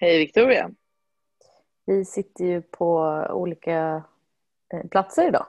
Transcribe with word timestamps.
Hej 0.00 0.18
Victoria. 0.18 0.70
Vi 1.86 2.04
sitter 2.04 2.44
ju 2.44 2.62
på 2.62 2.96
olika 3.30 4.02
eh, 4.74 4.86
platser 4.90 5.28
idag. 5.28 5.46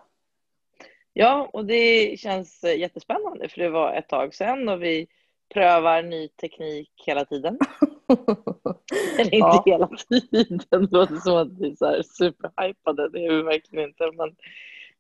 Ja, 1.14 1.50
och 1.54 1.66
det 1.66 2.20
känns 2.20 2.64
eh, 2.64 2.80
jättespännande 2.80 3.50
för 3.50 3.62
det 3.62 3.70
var 3.70 3.94
ett 3.94 4.08
tag 4.10 4.34
sedan 4.36 4.70
och 4.70 4.84
vi 4.84 5.08
prövar 5.54 6.02
ny 6.04 6.28
teknik 6.28 6.92
hela 7.06 7.26
tiden. 7.26 7.58
Eller 9.20 9.34
inte 9.34 9.38
Ja. 9.38 9.64
hela 9.66 9.88
tiden, 10.32 10.60
det 10.70 10.92
låter 10.98 11.16
som 11.16 11.38
att 11.38 11.60
vi 11.60 11.70
är 11.70 11.76
så 11.76 12.04
superhypade, 12.04 13.10
det 13.10 13.26
är 13.26 13.32
vi 13.32 13.42
verkligen 13.42 13.90
inte. 13.90 14.12
Men 14.14 14.36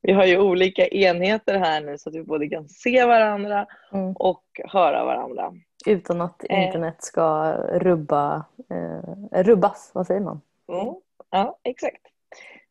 vi 0.01 0.11
har 0.13 0.25
ju 0.25 0.39
olika 0.39 0.87
enheter 0.87 1.59
här 1.59 1.81
nu 1.81 1.97
så 1.97 2.09
att 2.09 2.15
vi 2.15 2.23
både 2.23 2.47
kan 2.49 2.69
se 2.69 3.05
varandra 3.05 3.65
Mm. 3.93 4.13
och 4.15 4.43
höra 4.65 5.05
varandra. 5.05 5.53
Utan 5.85 6.21
att 6.21 6.43
Eh. 6.49 6.65
internet 6.65 7.03
ska 7.03 7.53
rubba, 7.73 8.45
eh, 8.69 9.43
rubbas, 9.43 9.91
vad 9.93 10.07
säger 10.07 10.21
man? 10.21 10.41
Mm. 10.67 10.93
Ja, 11.29 11.57
exakt. 11.63 12.01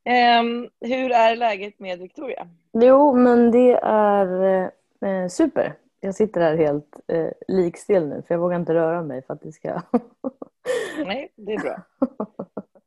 Ehm, 0.04 0.68
hur 0.80 1.12
är 1.12 1.36
läget 1.36 1.78
med 1.78 1.98
Victoria? 1.98 2.48
Jo, 2.72 3.14
men 3.16 3.50
det 3.50 3.80
är 3.82 4.62
eh, 5.00 5.28
super. 5.28 5.74
Jag 6.00 6.14
sitter 6.14 6.40
här 6.40 6.56
helt 6.56 7.00
eh, 7.06 7.28
likstill 7.48 8.06
nu 8.06 8.22
för 8.26 8.34
jag 8.34 8.40
vågar 8.40 8.56
inte 8.56 8.74
röra 8.74 9.02
mig 9.02 9.22
för 9.22 9.34
att 9.34 9.42
det 9.42 9.52
ska... 9.52 9.68
Nej, 11.06 11.28
det 11.34 11.52
är 11.52 11.58
bra. 11.58 11.76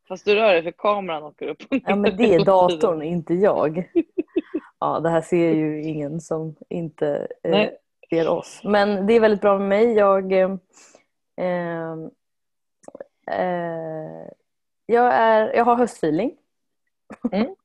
Fast 0.08 0.26
du 0.26 0.36
rör 0.36 0.54
dig 0.54 0.64
för 0.64 0.72
kameran 0.72 1.24
åker 1.24 1.48
upp 1.48 1.62
och 1.62 1.72
ner 1.72 1.82
ja, 1.88 1.96
men 1.96 2.18
det 2.18 2.36
är 2.36 2.46
datorn, 2.46 3.02
inte 3.02 3.34
jag. 3.34 3.92
Ja, 4.80 5.00
det 5.00 5.10
här 5.10 5.22
ser 5.22 5.52
ju 5.54 5.84
ingen 5.84 6.22
som 6.22 6.56
inte 6.70 7.28
eh, 7.44 7.70
Ser 8.14 8.28
oss. 8.28 8.62
Men 8.64 9.08
det 9.08 9.14
är 9.14 9.20
väldigt 9.20 9.42
bra 9.42 9.60
med 9.60 9.68
mig. 9.70 9.94
Jag, 9.94 10.32
eh, 10.32 10.50
eh, 13.32 14.28
jag, 14.86 15.14
är, 15.14 15.54
jag 15.56 15.66
har 15.66 15.76
höstfeeling. 15.76 16.38
Mm. 17.32 17.56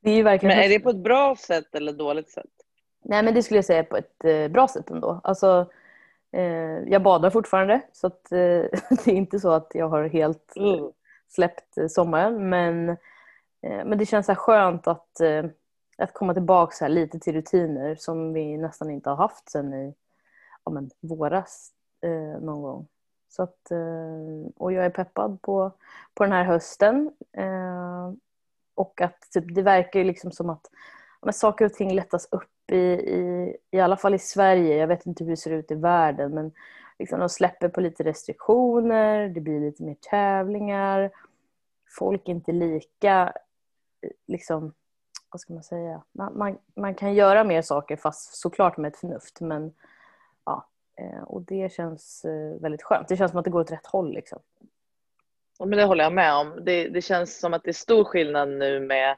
Det 0.00 0.10
är 0.10 0.22
verkligen 0.22 0.56
Men 0.56 0.64
är 0.64 0.68
det 0.68 0.80
på 0.80 0.90
ett 0.90 0.96
bra 0.96 1.36
sätt 1.36 1.74
eller 1.74 1.92
dåligt 1.92 2.30
sätt? 2.30 2.50
Nej, 3.04 3.22
men 3.22 3.34
det 3.34 3.42
skulle 3.42 3.58
jag 3.58 3.64
säga 3.64 3.84
på 3.84 3.96
ett 3.96 4.24
eh, 4.24 4.48
bra 4.48 4.68
sätt 4.68 4.90
ändå. 4.90 5.20
Alltså, 5.24 5.70
eh, 6.32 6.78
jag 6.86 7.02
badar 7.02 7.30
fortfarande 7.30 7.80
så 7.92 8.06
att, 8.06 8.32
eh, 8.32 8.38
det 9.04 9.06
är 9.06 9.14
inte 9.14 9.40
så 9.40 9.50
att 9.50 9.70
jag 9.74 9.88
har 9.88 10.04
helt 10.04 10.56
Mm. 10.56 10.90
släppt 11.28 11.74
sommaren. 11.88 12.48
Men, 12.48 12.88
eh, 13.62 13.84
men 13.84 13.98
det 13.98 14.06
känns 14.06 14.26
så 14.26 14.34
skönt 14.34 14.86
att, 14.86 15.20
att 16.02 16.14
komma 16.14 16.34
tillbaka 16.34 16.74
så 16.74 16.84
här 16.84 16.88
lite 16.88 17.18
till 17.18 17.32
rutiner 17.32 17.94
som 17.94 18.32
vi 18.32 18.56
nästan 18.56 18.90
inte 18.90 19.10
har 19.10 19.16
haft 19.16 19.50
sen 19.50 19.74
i 19.74 19.94
ja, 20.64 20.72
men, 20.72 20.90
våras 21.00 21.72
eh, 22.00 22.40
någon 22.40 22.62
gång. 22.62 22.86
Så 23.28 23.42
att, 23.42 23.70
eh, 23.70 24.50
och 24.56 24.72
jag 24.72 24.84
är 24.84 24.90
peppad 24.90 25.42
på, 25.42 25.72
på 26.14 26.24
den 26.24 26.32
här 26.32 26.44
hösten. 26.44 27.12
Eh, 27.32 28.12
och 28.74 29.00
att 29.00 29.30
typ, 29.30 29.54
det 29.54 29.62
verkar 29.62 30.00
ju 30.00 30.04
liksom 30.04 30.32
som 30.32 30.50
att 30.50 30.70
ja, 31.20 31.26
men 31.26 31.32
saker 31.32 31.64
och 31.64 31.72
ting 31.72 31.94
lättas 31.94 32.28
upp 32.30 32.70
i, 32.72 32.76
i, 32.76 33.56
i 33.70 33.80
alla 33.80 33.96
fall 33.96 34.14
i 34.14 34.18
Sverige. 34.18 34.76
Jag 34.76 34.86
vet 34.86 35.06
inte 35.06 35.24
hur 35.24 35.30
det 35.30 35.36
ser 35.36 35.50
ut 35.50 35.70
i 35.70 35.74
världen 35.74 36.34
men 36.34 36.52
liksom, 36.98 37.20
de 37.20 37.28
släpper 37.28 37.68
på 37.68 37.80
lite 37.80 38.04
restriktioner, 38.04 39.28
det 39.28 39.40
blir 39.40 39.60
lite 39.60 39.82
mer 39.82 39.96
tävlingar. 40.10 41.10
Folk 41.98 42.28
är 42.28 42.32
inte 42.32 42.52
lika, 42.52 43.32
eh, 44.02 44.10
liksom, 44.26 44.72
vad 45.32 45.40
ska 45.40 45.52
man 45.52 45.62
säga, 45.62 46.02
man, 46.12 46.38
man, 46.38 46.58
man 46.76 46.94
kan 46.94 47.14
göra 47.14 47.44
mer 47.44 47.62
saker 47.62 47.96
fast 47.96 48.36
såklart 48.36 48.76
med 48.76 48.88
ett 48.88 49.00
förnuft. 49.00 49.40
Men, 49.40 49.72
ja, 50.44 50.66
eh, 51.00 51.22
och 51.22 51.42
det 51.42 51.72
känns 51.72 52.24
eh, 52.24 52.60
väldigt 52.60 52.82
skönt. 52.82 53.08
Det 53.08 53.16
känns 53.16 53.30
som 53.30 53.38
att 53.38 53.44
det 53.44 53.50
går 53.50 53.60
åt 53.60 53.72
rätt 53.72 53.86
håll. 53.86 54.14
Liksom. 54.14 54.38
Ja, 55.58 55.66
men 55.66 55.78
det 55.78 55.84
håller 55.84 56.04
jag 56.04 56.12
med 56.12 56.34
om. 56.34 56.64
Det, 56.64 56.88
det 56.88 57.02
känns 57.02 57.40
som 57.40 57.54
att 57.54 57.64
det 57.64 57.70
är 57.70 57.72
stor 57.72 58.04
skillnad 58.04 58.48
nu 58.48 58.80
med 58.80 59.16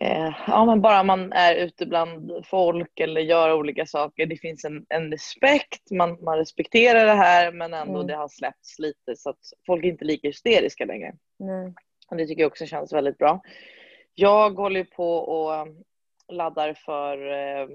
eh, 0.00 0.32
ja, 0.46 0.64
men 0.64 0.80
bara 0.80 1.02
man 1.02 1.32
är 1.32 1.54
ute 1.54 1.86
bland 1.86 2.46
folk 2.46 3.00
eller 3.00 3.20
gör 3.20 3.52
olika 3.52 3.86
saker. 3.86 4.26
Det 4.26 4.36
finns 4.36 4.64
en, 4.64 4.86
en 4.88 5.10
respekt, 5.10 5.90
man, 5.90 6.24
man 6.24 6.38
respekterar 6.38 7.06
det 7.06 7.12
här 7.12 7.52
men 7.52 7.74
ändå 7.74 7.94
Mm. 7.94 8.06
det 8.06 8.14
har 8.16 8.28
släppts 8.28 8.78
lite 8.78 9.16
så 9.16 9.30
att 9.30 9.40
folk 9.66 9.84
är 9.84 9.88
inte 9.88 10.04
lika 10.04 10.28
hysteriska 10.28 10.84
längre. 10.84 11.14
Nej. 11.38 11.74
Och 12.10 12.16
det 12.16 12.26
tycker 12.26 12.42
jag 12.42 12.50
också 12.50 12.66
känns 12.66 12.92
väldigt 12.92 13.18
bra. 13.18 13.40
Jag 14.14 14.50
håller 14.50 14.84
på 14.84 15.16
och 15.16 15.68
laddar 16.28 16.74
för 16.74 17.32
eh, 17.32 17.68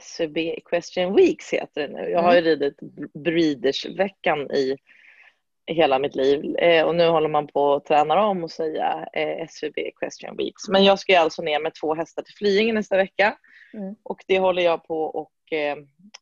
SUB 0.00 0.36
Equestrian 0.36 1.14
Weeks 1.14 1.52
heter 1.52 1.88
det 1.88 1.94
nu. 1.94 2.10
Jag 2.10 2.22
har 2.22 2.34
ju 2.34 2.40
ridit 2.40 2.78
Breeders-veckan 3.14 4.50
i 4.50 4.76
hela 5.66 5.98
mitt 5.98 6.14
liv 6.14 6.40
och 6.86 6.94
nu 6.94 7.08
håller 7.08 7.28
man 7.28 7.46
på 7.46 7.74
att 7.74 7.84
träna 7.84 8.26
om 8.26 8.44
och 8.44 8.50
säga 8.50 9.08
eh, 9.12 9.46
SUB 9.48 9.78
Equestrian 9.78 10.36
Weeks. 10.36 10.68
Men 10.68 10.84
jag 10.84 10.98
ska 10.98 11.12
ju 11.12 11.18
alltså 11.18 11.42
ner 11.42 11.60
med 11.60 11.74
två 11.74 11.94
hästar 11.94 12.22
till 12.22 12.34
Flyinge 12.34 12.72
nästa 12.72 12.96
vecka 12.96 13.36
Mm. 13.74 13.94
och 14.02 14.24
det 14.26 14.38
håller 14.38 14.62
jag 14.62 14.84
på 14.84 15.02
och 15.02 15.52
eh, 15.52 15.76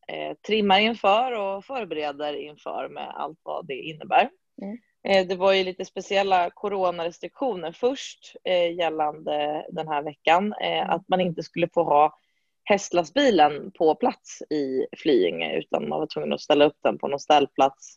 eh, 0.08 0.34
trimmar 0.46 0.80
inför 0.80 1.32
och 1.32 1.64
förbereder 1.64 2.32
inför 2.32 2.88
med 2.88 3.08
allt 3.14 3.38
vad 3.42 3.66
det 3.66 3.74
innebär. 3.74 4.30
Mm. 4.62 4.78
Eh, 5.04 5.26
Det 5.26 5.36
var 5.36 5.52
ju 5.52 5.64
lite 5.64 5.84
speciella 5.84 6.50
coronarestriktioner 6.50 7.72
först 7.72 8.36
eh, 8.44 8.76
gällande 8.76 9.66
den 9.70 9.88
här 9.88 10.02
veckan. 10.02 10.54
Eh, 10.60 10.90
att 10.90 11.08
man 11.08 11.20
inte 11.20 11.42
skulle 11.42 11.68
få 11.74 11.82
ha 11.82 12.18
hästlastbilen 12.64 13.70
på 13.78 13.94
plats 13.94 14.42
i 14.50 14.86
Flyinge 14.96 15.58
utan 15.58 15.88
man 15.88 16.00
var 16.00 16.06
tvungen 16.06 16.32
att 16.32 16.40
ställa 16.40 16.64
upp 16.64 16.76
den 16.82 16.98
på 16.98 17.08
någon 17.08 17.20
ställplats 17.20 17.96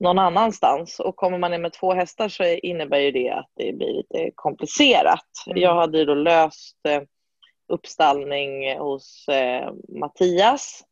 någon 0.00 0.18
annanstans. 0.18 1.00
Och 1.00 1.16
kommer 1.16 1.38
man 1.38 1.50
ner 1.50 1.58
med 1.58 1.72
två 1.72 1.94
hästar 1.94 2.28
så 2.28 2.44
innebär 2.44 2.98
ju 2.98 3.10
det 3.10 3.30
att 3.30 3.50
det 3.54 3.72
blir 3.72 3.92
lite 3.92 4.30
komplicerat. 4.34 5.28
Mm. 5.46 5.62
Jag 5.62 5.74
hade 5.74 5.98
ju 5.98 6.04
då 6.04 6.14
löst 6.14 6.76
uppstallning 7.68 8.78
hos 8.78 9.26
Mattias 9.88 10.84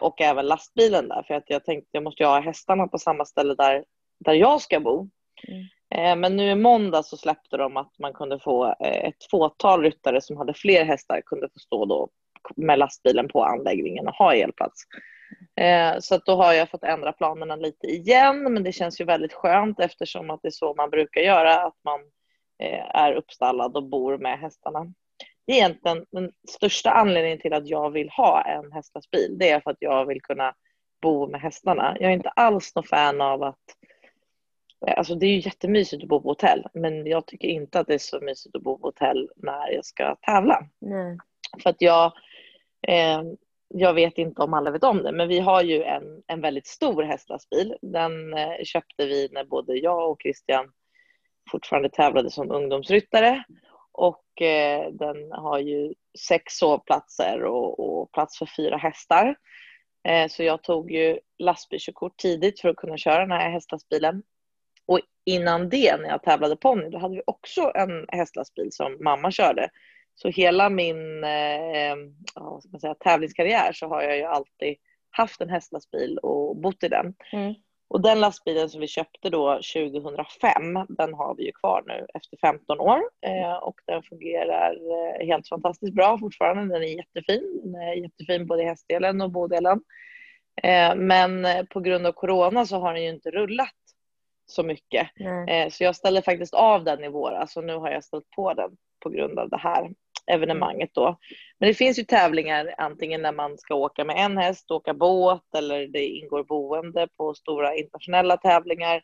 och 0.00 0.20
även 0.20 0.46
lastbilen 0.46 1.08
där 1.08 1.22
för 1.22 1.34
att 1.34 1.50
jag 1.50 1.64
tänkte 1.64 1.88
jag 1.92 2.02
måste 2.02 2.22
ju 2.22 2.28
ha 2.28 2.40
hästarna 2.40 2.88
på 2.88 2.98
samma 2.98 3.24
ställe 3.24 3.54
där, 3.54 3.84
där 4.18 4.32
jag 4.32 4.60
ska 4.60 4.80
bo. 4.80 5.08
Mm. 5.48 5.64
Eh, 5.94 6.16
men 6.16 6.36
nu 6.36 6.50
i 6.50 6.54
måndag 6.54 7.02
så 7.02 7.16
släppte 7.16 7.56
de 7.56 7.76
att 7.76 7.98
man 7.98 8.12
kunde 8.12 8.38
få 8.38 8.66
eh, 8.66 9.04
ett 9.08 9.30
fåtal 9.30 9.82
ryttare 9.82 10.20
som 10.20 10.36
hade 10.36 10.54
fler 10.54 10.84
hästar 10.84 11.20
kunde 11.26 11.48
få 11.48 11.58
stå 11.58 11.84
då 11.84 12.08
med 12.56 12.78
lastbilen 12.78 13.28
på 13.28 13.44
anläggningen 13.44 14.08
och 14.08 14.14
ha 14.14 14.34
elplats. 14.34 14.82
Eh, 15.60 15.98
så 16.00 16.14
att 16.14 16.26
då 16.26 16.34
har 16.34 16.52
jag 16.52 16.70
fått 16.70 16.84
ändra 16.84 17.12
planerna 17.12 17.56
lite 17.56 17.86
igen 17.86 18.52
men 18.52 18.62
det 18.62 18.72
känns 18.72 19.00
ju 19.00 19.04
väldigt 19.04 19.32
skönt 19.32 19.80
eftersom 19.80 20.30
att 20.30 20.42
det 20.42 20.48
är 20.48 20.52
så 20.52 20.74
man 20.74 20.90
brukar 20.90 21.20
göra 21.20 21.62
att 21.62 21.76
man 21.84 22.00
är 22.94 23.12
uppstallad 23.12 23.76
och 23.76 23.88
bor 23.88 24.18
med 24.18 24.38
hästarna. 24.38 24.86
Det 25.46 25.52
är 25.52 25.56
egentligen 25.56 26.06
den 26.10 26.32
största 26.48 26.90
anledningen 26.90 27.38
till 27.38 27.52
att 27.52 27.68
jag 27.68 27.90
vill 27.90 28.10
ha 28.10 28.42
en 28.42 28.72
hästlastbil. 28.72 29.36
Det 29.38 29.50
är 29.50 29.60
för 29.60 29.70
att 29.70 29.76
jag 29.80 30.06
vill 30.06 30.22
kunna 30.22 30.54
bo 31.02 31.26
med 31.26 31.40
hästarna. 31.40 31.96
Jag 32.00 32.10
är 32.10 32.14
inte 32.14 32.28
alls 32.28 32.74
någon 32.74 32.84
fan 32.84 33.20
av 33.20 33.42
att 33.42 33.64
Alltså 34.86 35.14
det 35.14 35.26
är 35.26 35.30
ju 35.30 35.40
jättemysigt 35.40 36.02
att 36.02 36.08
bo 36.08 36.20
på 36.20 36.28
hotell 36.28 36.66
men 36.74 37.06
jag 37.06 37.26
tycker 37.26 37.48
inte 37.48 37.80
att 37.80 37.86
det 37.86 37.94
är 37.94 37.98
så 37.98 38.20
mysigt 38.20 38.56
att 38.56 38.62
bo 38.62 38.78
på 38.78 38.86
hotell 38.86 39.30
när 39.36 39.72
jag 39.72 39.84
ska 39.84 40.16
tävla. 40.16 40.66
Nej. 40.78 41.18
För 41.62 41.70
att 41.70 41.82
jag, 41.82 42.12
eh, 42.88 43.22
jag 43.68 43.94
vet 43.94 44.18
inte 44.18 44.42
om 44.42 44.54
alla 44.54 44.70
vet 44.70 44.84
om 44.84 45.02
det, 45.02 45.12
men 45.12 45.28
vi 45.28 45.38
har 45.38 45.62
ju 45.62 45.82
en, 45.82 46.22
en 46.26 46.40
väldigt 46.40 46.66
stor 46.66 47.02
hästlastbil. 47.02 47.76
Den 47.82 48.34
eh, 48.34 48.64
köpte 48.64 49.06
vi 49.06 49.28
när 49.32 49.44
både 49.44 49.74
jag 49.74 50.10
och 50.10 50.22
Christian 50.22 50.72
fortfarande 51.50 51.88
tävlade 51.88 52.30
som 52.30 52.50
ungdomsryttare. 52.50 53.44
Och 53.92 54.42
eh, 54.42 54.92
den 54.92 55.32
har 55.32 55.58
ju 55.58 55.94
sex 56.28 56.52
sovplatser 56.52 57.44
och, 57.44 57.80
och 57.80 58.12
plats 58.12 58.38
för 58.38 58.48
fyra 58.56 58.76
hästar. 58.76 59.36
Eh, 60.08 60.28
så 60.28 60.42
jag 60.42 60.62
tog 60.62 60.90
ju 60.90 61.18
lastbilskörkort 61.38 62.16
tidigt 62.16 62.60
för 62.60 62.68
att 62.68 62.76
kunna 62.76 62.96
köra 62.96 63.20
den 63.20 63.30
här 63.30 63.50
hästlastbilen. 63.50 64.22
Och 64.88 65.00
innan 65.24 65.68
det, 65.68 65.96
när 65.96 66.08
jag 66.08 66.22
tävlade 66.22 66.56
ponny, 66.56 66.88
då 66.88 66.98
hade 66.98 67.14
vi 67.14 67.22
också 67.26 67.72
en 67.74 68.06
hästlastbil 68.08 68.72
som 68.72 68.96
mamma 69.00 69.30
körde. 69.30 69.70
Så 70.14 70.28
hela 70.28 70.70
min 70.70 71.24
eh, 71.24 71.96
vad 72.34 72.62
ska 72.62 72.70
man 72.70 72.80
säga, 72.80 72.94
tävlingskarriär 72.94 73.72
så 73.72 73.88
har 73.88 74.02
jag 74.02 74.16
ju 74.16 74.24
alltid 74.24 74.76
haft 75.10 75.40
en 75.40 75.50
hästlastbil 75.50 76.18
och 76.18 76.56
bott 76.56 76.82
i 76.82 76.88
den. 76.88 77.14
Mm. 77.32 77.54
Och 77.88 78.02
den 78.02 78.20
lastbilen 78.20 78.70
som 78.70 78.80
vi 78.80 78.86
köpte 78.86 79.30
då 79.30 79.60
2005, 79.74 80.86
den 80.88 81.14
har 81.14 81.34
vi 81.36 81.44
ju 81.44 81.52
kvar 81.52 81.82
nu 81.86 82.06
efter 82.14 82.36
15 82.36 82.80
år. 82.80 83.00
Eh, 83.26 83.56
och 83.56 83.80
den 83.86 84.02
fungerar 84.02 84.72
eh, 84.72 85.26
helt 85.26 85.48
fantastiskt 85.48 85.94
bra 85.94 86.18
fortfarande. 86.18 86.74
Den 86.74 86.82
är 86.82 86.96
jättefin. 86.96 87.60
Den 87.64 87.74
är 87.74 87.94
jättefin 87.94 88.46
både 88.46 88.62
i 88.62 88.66
hästdelen 88.66 89.20
och 89.20 89.30
bodelen. 89.30 89.80
Eh, 90.62 90.94
men 90.94 91.44
eh, 91.44 91.64
på 91.64 91.80
grund 91.80 92.06
av 92.06 92.12
corona 92.12 92.66
så 92.66 92.78
har 92.78 92.94
den 92.94 93.02
ju 93.02 93.08
inte 93.08 93.30
rullat 93.30 93.74
så 94.50 94.62
mycket. 94.62 95.08
Eh, 95.48 95.68
Så 95.70 95.84
jag 95.84 95.96
ställde 95.96 96.22
faktiskt 96.22 96.54
av 96.54 96.84
den 96.84 97.04
i 97.04 97.08
våras 97.08 97.56
och 97.56 97.64
nu 97.64 97.76
har 97.76 97.90
jag 97.90 98.04
ställt 98.04 98.30
på 98.30 98.54
den 98.54 98.70
på 99.00 99.10
grund 99.10 99.38
av 99.38 99.48
det 99.48 99.58
här. 99.58 99.90
evenemanget 100.30 100.90
då. 100.94 101.16
Men 101.58 101.68
det 101.68 101.74
finns 101.74 101.98
ju 101.98 102.02
tävlingar 102.04 102.74
antingen 102.78 103.22
när 103.22 103.32
man 103.32 103.58
ska 103.58 103.74
åka 103.74 104.04
med 104.04 104.16
en 104.16 104.38
häst, 104.38 104.70
åka 104.70 104.94
båt 104.94 105.54
eller 105.54 105.86
det 105.86 106.06
ingår 106.06 106.44
boende 106.44 107.08
på 107.16 107.34
stora 107.34 107.74
internationella 107.76 108.36
tävlingar 108.36 109.02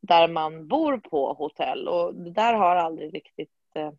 där 0.00 0.28
man 0.28 0.68
bor 0.68 0.98
på 0.98 1.32
hotell 1.32 1.88
och 1.88 2.14
det 2.14 2.30
där 2.30 2.54
har 2.54 2.76
aldrig 2.76 3.14
riktigt 3.14 3.50
eh, 3.74 3.90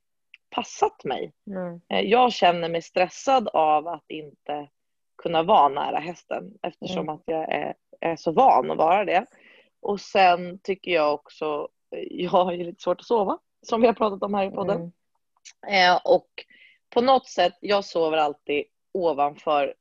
passat 0.49 1.03
mig. 1.03 1.31
Mm. 1.47 1.81
Jag 2.09 2.33
känner 2.33 2.69
mig 2.69 2.81
stressad 2.81 3.47
av 3.47 3.87
att 3.87 4.05
inte 4.07 4.67
kunna 5.23 5.43
vara 5.43 5.69
nära 5.69 5.99
hästen 5.99 6.53
eftersom 6.61 7.03
Mm. 7.03 7.15
att 7.15 7.23
jag 7.25 7.51
är, 7.53 7.73
är 8.01 8.15
så 8.15 8.31
van 8.31 8.71
att 8.71 8.77
vara 8.77 9.05
det. 9.05 9.25
Och 9.81 9.99
sen 10.01 10.59
tycker 10.63 10.91
jag 10.91 11.13
också, 11.13 11.67
jag 12.09 12.29
har 12.31 12.51
ju 12.53 12.63
lite 12.63 12.81
svårt 12.83 12.99
att 12.99 13.05
sova 13.05 13.39
som 13.61 13.81
vi 13.81 13.87
har 13.87 13.93
pratat 13.93 14.23
om 14.23 14.33
här 14.33 14.47
i 14.47 14.51
podden. 14.51 14.91
Mm. 15.67 15.91
Eh, 15.95 15.99
och 16.05 16.29
på 16.89 17.01
något 17.01 17.27
sätt, 17.27 17.53
jag 17.61 17.85
sover 17.85 18.17
alltid 18.17 18.63
ovanför 18.93 19.73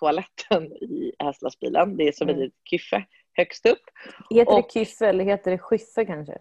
toaletten 0.00 0.72
i 0.72 1.12
hästlastbilen. 1.18 1.96
Det 1.96 2.08
är 2.08 2.12
som 2.12 2.28
ett 2.28 2.34
Mm. 2.34 2.44
litet 2.44 2.60
kyffe 2.64 3.04
högst 3.32 3.66
upp. 3.66 3.82
Heter 4.30 4.52
Och- 4.52 4.62
det 4.62 4.72
kyffe 4.72 5.06
eller 5.08 5.24
heter 5.24 5.50
det 5.50 5.58
skyffe 5.58 6.04
kanske? 6.04 6.38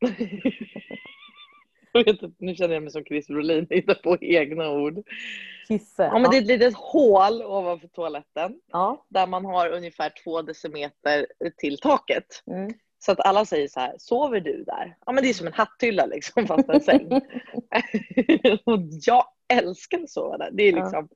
Jag 1.92 2.04
vet 2.04 2.22
inte, 2.22 2.30
nu 2.38 2.54
känner 2.54 2.74
jag 2.74 2.82
mig 2.82 2.92
som 2.92 3.04
Chris 3.04 3.26
Brolin, 3.26 3.66
hittar 3.70 3.94
på 3.94 4.16
egna 4.20 4.70
ord. 4.70 4.94
Kyffe. 5.68 6.02
Ja, 6.02 6.18
men 6.18 6.30
det 6.30 6.36
är 6.36 6.40
ett 6.40 6.46
litet 6.46 6.74
hål 6.76 7.42
ovanför 7.42 7.88
toaletten 7.88 8.60
ja. 8.72 9.06
där 9.08 9.26
man 9.26 9.44
har 9.44 9.68
ungefär 9.70 10.12
två 10.24 10.42
decimeter 10.42 11.26
till 11.56 11.78
taket. 11.78 12.42
Mm. 12.50 12.72
Så 12.98 13.12
att 13.12 13.20
alla 13.20 13.44
säger 13.44 13.68
så 13.68 13.80
här, 13.80 13.94
sover 13.98 14.40
du 14.40 14.64
där? 14.64 14.96
Ja 15.06 15.12
men 15.12 15.24
det 15.24 15.30
är 15.30 15.34
som 15.34 15.46
en 15.46 15.52
hatthylla 15.52 16.06
liksom 16.06 16.46
fast 16.46 16.68
en 16.68 16.80
säng. 16.80 17.08
och 18.64 18.80
jag 19.06 19.24
älskar 19.52 19.98
att 20.02 20.10
sova 20.10 20.38
där. 20.38 20.50
Det 20.52 20.62
är 20.62 20.72
Ja. 20.72 20.82
liksom 20.82 21.08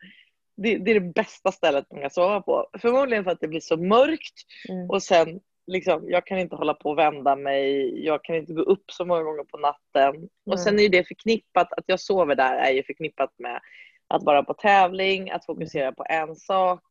det, 0.56 0.78
det 0.78 0.90
är 0.90 1.00
det 1.00 1.12
bästa 1.14 1.52
stället 1.52 1.86
man 1.92 2.00
kan 2.00 2.10
sova 2.10 2.40
på. 2.40 2.66
Förmodligen 2.78 3.24
för 3.24 3.30
att 3.30 3.40
det 3.40 3.48
blir 3.48 3.60
så 3.60 3.76
mörkt 3.76 4.34
Mm. 4.68 4.90
och 4.90 5.02
sen 5.02 5.40
liksom, 5.66 6.10
jag 6.10 6.26
kan 6.26 6.38
inte 6.38 6.56
hålla 6.56 6.74
på 6.74 6.90
och 6.90 6.98
vända 6.98 7.36
mig. 7.36 7.92
Jag 8.04 8.24
kan 8.24 8.36
inte 8.36 8.52
gå 8.52 8.62
upp 8.62 8.90
så 8.90 9.04
många 9.04 9.22
gånger 9.22 9.44
på 9.44 9.58
natten. 9.58 10.28
Och 10.46 10.60
sen 10.60 10.78
är 10.78 10.82
ju 10.82 10.88
det 10.88 11.08
förknippat, 11.08 11.72
att 11.72 11.84
jag 11.86 12.00
sover 12.00 12.34
där 12.34 12.54
är 12.54 12.70
ju 12.70 12.82
förknippat 12.82 13.30
med 13.38 13.60
att 14.08 14.22
vara 14.22 14.42
på 14.42 14.54
tävling, 14.54 15.30
att 15.30 15.46
fokusera 15.46 15.92
på 15.92 16.04
en 16.08 16.36
sak. 16.36 16.82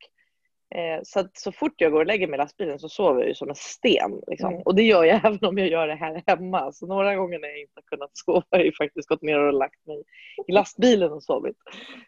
Eh, 0.76 1.00
så 1.04 1.28
så 1.34 1.52
fort 1.52 1.74
jag 1.78 1.92
går 1.92 2.00
och 2.00 2.06
lägger 2.06 2.28
mig 2.28 2.36
i 2.36 2.38
lastbilen 2.38 2.80
så 2.80 2.90
sover 2.90 3.20
jag 3.20 3.28
ju 3.28 3.36
som 3.36 3.50
en 3.50 3.56
sten. 3.56 4.22
Liksom. 4.28 4.50
Mm. 4.50 4.62
Och 4.62 4.76
det 4.76 4.84
gör 4.84 5.04
jag 5.04 5.16
även 5.26 5.46
om 5.46 5.58
jag 5.58 5.68
gör 5.68 5.88
det 5.88 5.96
här 5.96 6.24
hemma. 6.28 6.72
Så 6.72 6.88
några 6.88 7.16
gånger 7.16 7.40
när 7.40 7.48
jag 7.48 7.60
inte 7.60 7.74
har 7.76 7.98
kunnat 7.98 8.12
sova 8.14 8.44
har 8.52 8.60
jag 8.60 8.76
faktiskt 8.76 9.10
gått 9.10 9.22
ner 9.22 9.40
och 9.40 9.54
lagt 9.54 9.88
mig 9.88 10.04
i 10.48 10.52
lastbilen 10.52 11.12
och 11.12 11.24
sovit. 11.24 11.58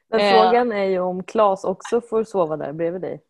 Men 0.10 0.20
Eh. 0.20 0.32
frågan 0.32 0.72
är 0.72 0.86
ju 0.86 1.00
om 1.00 1.24
Claes 1.24 1.64
också 1.64 2.02
får 2.02 2.24
sova 2.24 2.58
där 2.58 2.74
bredvid 2.74 3.02
dig. 3.02 3.22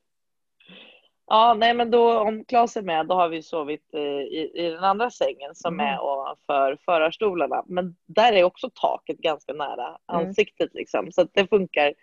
Ja, 1.28 1.54
nej 1.58 1.74
men 1.74 1.92
då 1.92 2.20
om 2.20 2.46
Claes 2.46 2.78
är 2.78 2.82
med 2.82 3.08
då 3.08 3.16
har 3.16 3.30
vi 3.30 3.42
sovit 3.44 3.94
eh, 3.94 4.02
i, 4.02 4.52
i 4.56 4.70
den 4.70 4.84
andra 4.84 5.10
sängen 5.10 5.56
som 5.56 5.74
Mm. 5.74 5.86
är 5.94 6.00
ovanför 6.04 6.78
förarstolarna. 6.86 7.64
Men 7.68 7.96
där 8.06 8.34
är 8.34 8.44
också 8.44 8.70
taket 8.74 9.18
ganska 9.18 9.54
nära 9.54 9.88
Mm. 9.88 9.98
ansiktet 10.28 10.70
liksom. 10.74 11.12
Så 11.12 11.28
det 11.34 11.48
funkar 11.48 11.94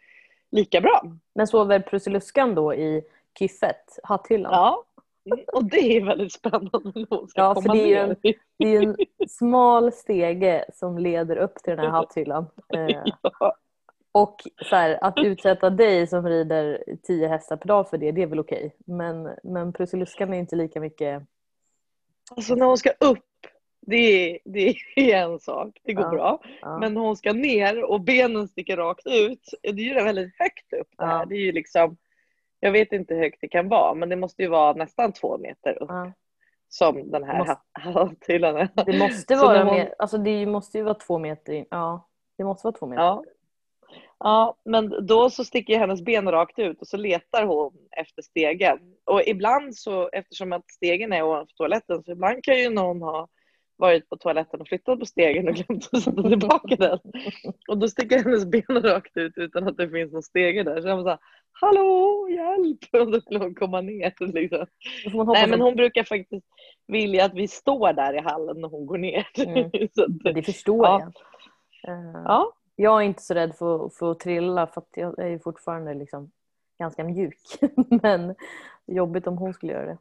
lika 0.50 0.80
bra. 0.80 1.02
Men 1.34 1.46
sover 1.46 1.80
Prussiluskan 1.80 2.54
då 2.54 2.74
i 2.74 3.02
kyffet, 3.38 3.98
hatthyllan? 4.02 4.52
Ja, 4.52 4.84
Mm, 5.30 5.44
och 5.52 5.64
det 5.64 5.96
är 5.96 6.04
väldigt 6.04 6.32
spännande 6.32 6.70
när 6.94 7.06
hon 7.10 7.28
ska 7.28 7.40
Ja, 7.40 7.54
för 7.54 7.62
komma 7.62 7.74
det 7.74 7.94
är 7.94 8.06
ner. 8.06 8.16
Det 8.58 8.76
är 8.76 8.82
en 8.82 8.96
smal 9.28 9.92
stege 9.92 10.64
som 10.74 10.98
leder 10.98 11.36
upp 11.36 11.54
till 11.56 11.70
den 11.76 11.78
här 11.84 11.90
hatthyllan. 11.90 12.46
Ja. 12.68 13.56
Och 14.12 14.36
så 14.62 14.76
här, 14.76 14.98
att 15.04 15.18
utsätta 15.18 15.70
dig 15.70 16.06
som 16.06 16.26
rider 16.28 16.84
10 17.02 17.28
hästar 17.28 17.56
per 17.56 17.68
dag 17.68 17.90
för 17.90 17.98
det, 17.98 18.12
det 18.12 18.22
är 18.22 18.26
väl 18.26 18.40
okej. 18.40 18.76
Men, 18.86 19.28
men 19.42 19.72
Prussiluskan 19.72 20.34
är 20.34 20.38
inte 20.38 20.56
lika 20.56 20.80
mycket... 20.80 21.22
Alltså 22.36 22.54
när 22.54 22.66
hon 22.66 22.76
ska 22.78 22.90
upp, 22.90 23.24
det 23.80 23.96
är, 23.96 24.38
det 24.44 24.74
är 24.96 25.16
en 25.16 25.38
sak, 25.40 25.78
det 25.84 25.92
går 25.92 26.04
Ja. 26.04 26.10
bra. 26.10 26.40
Ja. 26.62 26.78
Men 26.78 26.94
när 26.94 27.00
hon 27.00 27.16
ska 27.16 27.32
ner 27.32 27.84
och 27.84 28.00
benen 28.00 28.48
sticker 28.48 28.76
rakt 28.76 29.06
ut, 29.06 29.48
det 29.62 29.68
är 29.68 29.74
ju 29.74 29.94
väldigt 29.94 30.34
högt 30.38 30.72
upp 30.72 30.88
det 30.98 31.06
här. 31.06 31.18
Ja. 31.18 31.24
Det 31.24 31.34
är 31.34 31.40
ju 31.40 31.52
liksom, 31.52 31.96
jag 32.60 32.72
vet 32.72 32.92
inte 32.92 33.14
hur 33.14 33.20
högt 33.22 33.38
det 33.40 33.48
kan 33.48 33.68
vara, 33.68 33.94
men 33.94 34.08
det 34.08 34.16
måste 34.16 34.42
ju 34.42 34.48
vara 34.48 34.72
nästan 34.72 35.12
två 35.12 35.38
meter 35.38 35.82
upp 35.82 35.90
som 36.68 37.10
den 37.10 37.24
här 37.24 37.38
Måste- 37.38 37.52
hatt- 37.72 37.94
hatthyllan 37.94 38.56
är. 38.56 38.68
Det 38.86 38.98
måste 38.98 39.36
vara 39.36 39.64
hon- 39.64 39.74
mer, 39.74 39.94
alltså 39.98 40.18
det 40.18 40.46
måste 40.46 40.78
ju 40.78 40.84
vara 40.84 40.94
två 40.94 41.18
meter 41.18 41.52
in. 41.52 41.64
Ja, 41.70 42.08
det 42.38 42.44
måste 42.44 42.66
vara 42.66 42.74
två 42.78 42.86
meter. 42.86 43.02
Ja. 44.18 44.56
Men 44.64 45.06
då 45.06 45.30
så 45.30 45.44
sticker 45.44 45.78
hennes 45.78 46.02
ben 46.02 46.30
rakt 46.30 46.58
ut 46.58 46.80
och 46.80 46.86
så 46.86 46.96
letar 46.96 47.44
hon 47.44 47.72
efter 47.96 48.22
stegen. 48.22 48.78
Och 49.04 49.22
ibland 49.26 49.76
så, 49.76 50.08
eftersom 50.08 50.52
att 50.52 50.70
stegen 50.70 51.12
är 51.12 51.22
ovanför 51.22 51.54
toaletten, 51.54 52.02
så 52.04 52.12
ibland 52.12 52.44
kan 52.44 52.58
ju 52.58 52.70
någon 52.70 53.02
ha 53.02 53.28
varit 53.76 54.08
på 54.08 54.16
toaletten 54.16 54.60
och 54.60 54.68
flyttat 54.68 54.98
på 55.00 55.06
stegen 55.06 55.48
och 55.48 55.54
glömt 55.54 55.88
att 55.92 56.02
sätta 56.02 56.28
tillbaka 56.28 56.76
den. 56.76 56.98
Och 57.68 57.78
då 57.78 57.88
sticker 57.88 58.24
hennes 58.24 58.46
ben 58.46 58.82
rakt 58.82 59.16
ut 59.16 59.32
utan 59.36 59.68
att 59.68 59.76
det 59.76 59.88
finns 59.90 60.12
någon 60.12 60.22
stege 60.22 60.62
där. 60.62 60.80
Så 60.80 60.88
jag 60.88 60.96
var 60.96 61.02
såhär, 61.02 61.18
hallå, 61.52 62.28
hjälp! 62.30 63.02
Och 63.04 63.12
då 63.12 63.20
skulle 63.20 63.38
hon 63.38 63.54
komma 63.54 63.80
ner. 63.80 64.14
Liksom. 64.32 64.66
Nej, 65.26 65.48
men 65.48 65.60
hon 65.60 65.76
brukar 65.76 66.04
faktiskt 66.04 66.46
vilja 66.86 67.24
att 67.24 67.34
vi 67.34 67.48
står 67.48 67.92
där 67.92 68.14
i 68.14 68.20
hallen 68.20 68.60
när 68.60 68.68
hon 68.68 68.86
går 68.86 68.98
ner. 68.98 69.26
Mm. 69.38 69.70
så 69.94 70.04
att, 70.04 70.34
Det 70.34 70.42
förstår 70.42 70.86
Ja. 70.86 71.00
jag. 71.82 71.94
Eh, 71.94 72.22
ja. 72.24 72.52
Jag 72.82 73.02
är 73.02 73.06
inte 73.06 73.22
så 73.22 73.34
rädd 73.34 73.54
för, 73.56 73.88
för 73.88 74.10
att 74.10 74.20
trilla 74.20 74.66
för 74.66 74.80
att 74.80 74.88
jag 74.94 75.18
är 75.18 75.28
ju 75.28 75.38
fortfarande 75.38 75.94
liksom 75.94 76.30
ganska 76.78 77.04
mjuk. 77.04 77.38
Men 78.02 78.34
jobbigt 78.86 79.26
om 79.26 79.38
hon 79.38 79.54
skulle 79.54 79.72
göra 79.72 79.86
det. 79.86 79.98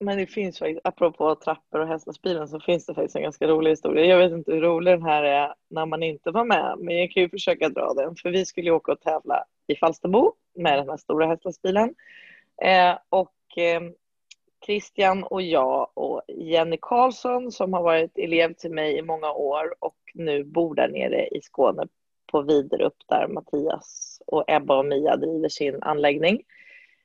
Men 0.00 0.18
det 0.18 0.26
finns 0.26 0.58
faktiskt, 0.58 0.80
apropå 0.84 1.34
trappor 1.34 1.80
och 1.80 1.88
hästlastbilen, 1.88 2.48
så 2.48 2.60
finns 2.60 2.86
det 2.86 2.94
faktiskt 2.94 3.16
en 3.16 3.22
ganska 3.22 3.46
rolig 3.46 3.70
historia. 3.70 4.04
Jag 4.04 4.18
vet 4.18 4.32
inte 4.32 4.52
hur 4.52 4.60
rolig 4.60 4.94
den 4.94 5.02
här 5.02 5.22
är 5.22 5.54
när 5.68 5.86
man 5.86 6.02
inte 6.02 6.30
var 6.30 6.44
med, 6.44 6.74
men 6.78 6.98
jag 6.98 7.10
kan 7.10 7.22
ju 7.22 7.28
försöka 7.28 7.68
dra 7.68 7.94
den. 7.94 8.16
För 8.16 8.30
vi 8.30 8.46
skulle 8.46 8.66
ju 8.66 8.72
åka 8.72 8.92
och 8.92 9.00
tävla 9.00 9.44
i 9.66 9.76
Falsterbo 9.76 10.32
med 10.54 10.78
den 10.78 10.88
här 10.88 10.96
stora 10.96 11.26
hästlastbilen. 11.26 11.94
Eh, 12.62 12.98
och 13.08 13.58
eh, 13.58 13.80
Christian 14.64 15.24
och 15.24 15.42
jag 15.42 15.90
och 15.94 16.22
Jenny 16.28 16.78
Karlsson 16.82 17.52
som 17.52 17.72
har 17.72 17.82
varit 17.82 18.18
elev 18.18 18.54
till 18.54 18.70
mig 18.70 18.98
i 18.98 19.02
många 19.02 19.32
år 19.32 19.74
och 19.78 19.96
nu 20.14 20.44
bor 20.44 20.74
där 20.74 20.88
nere 20.88 21.26
i 21.26 21.40
Skåne 21.42 21.86
på 22.32 22.42
Viderup 22.42 22.94
där 23.08 23.28
Mattias 23.28 24.22
och 24.26 24.44
Ebba 24.48 24.78
och 24.78 24.86
Mia 24.86 25.16
driver 25.16 25.48
sin 25.48 25.82
anläggning. 25.82 26.42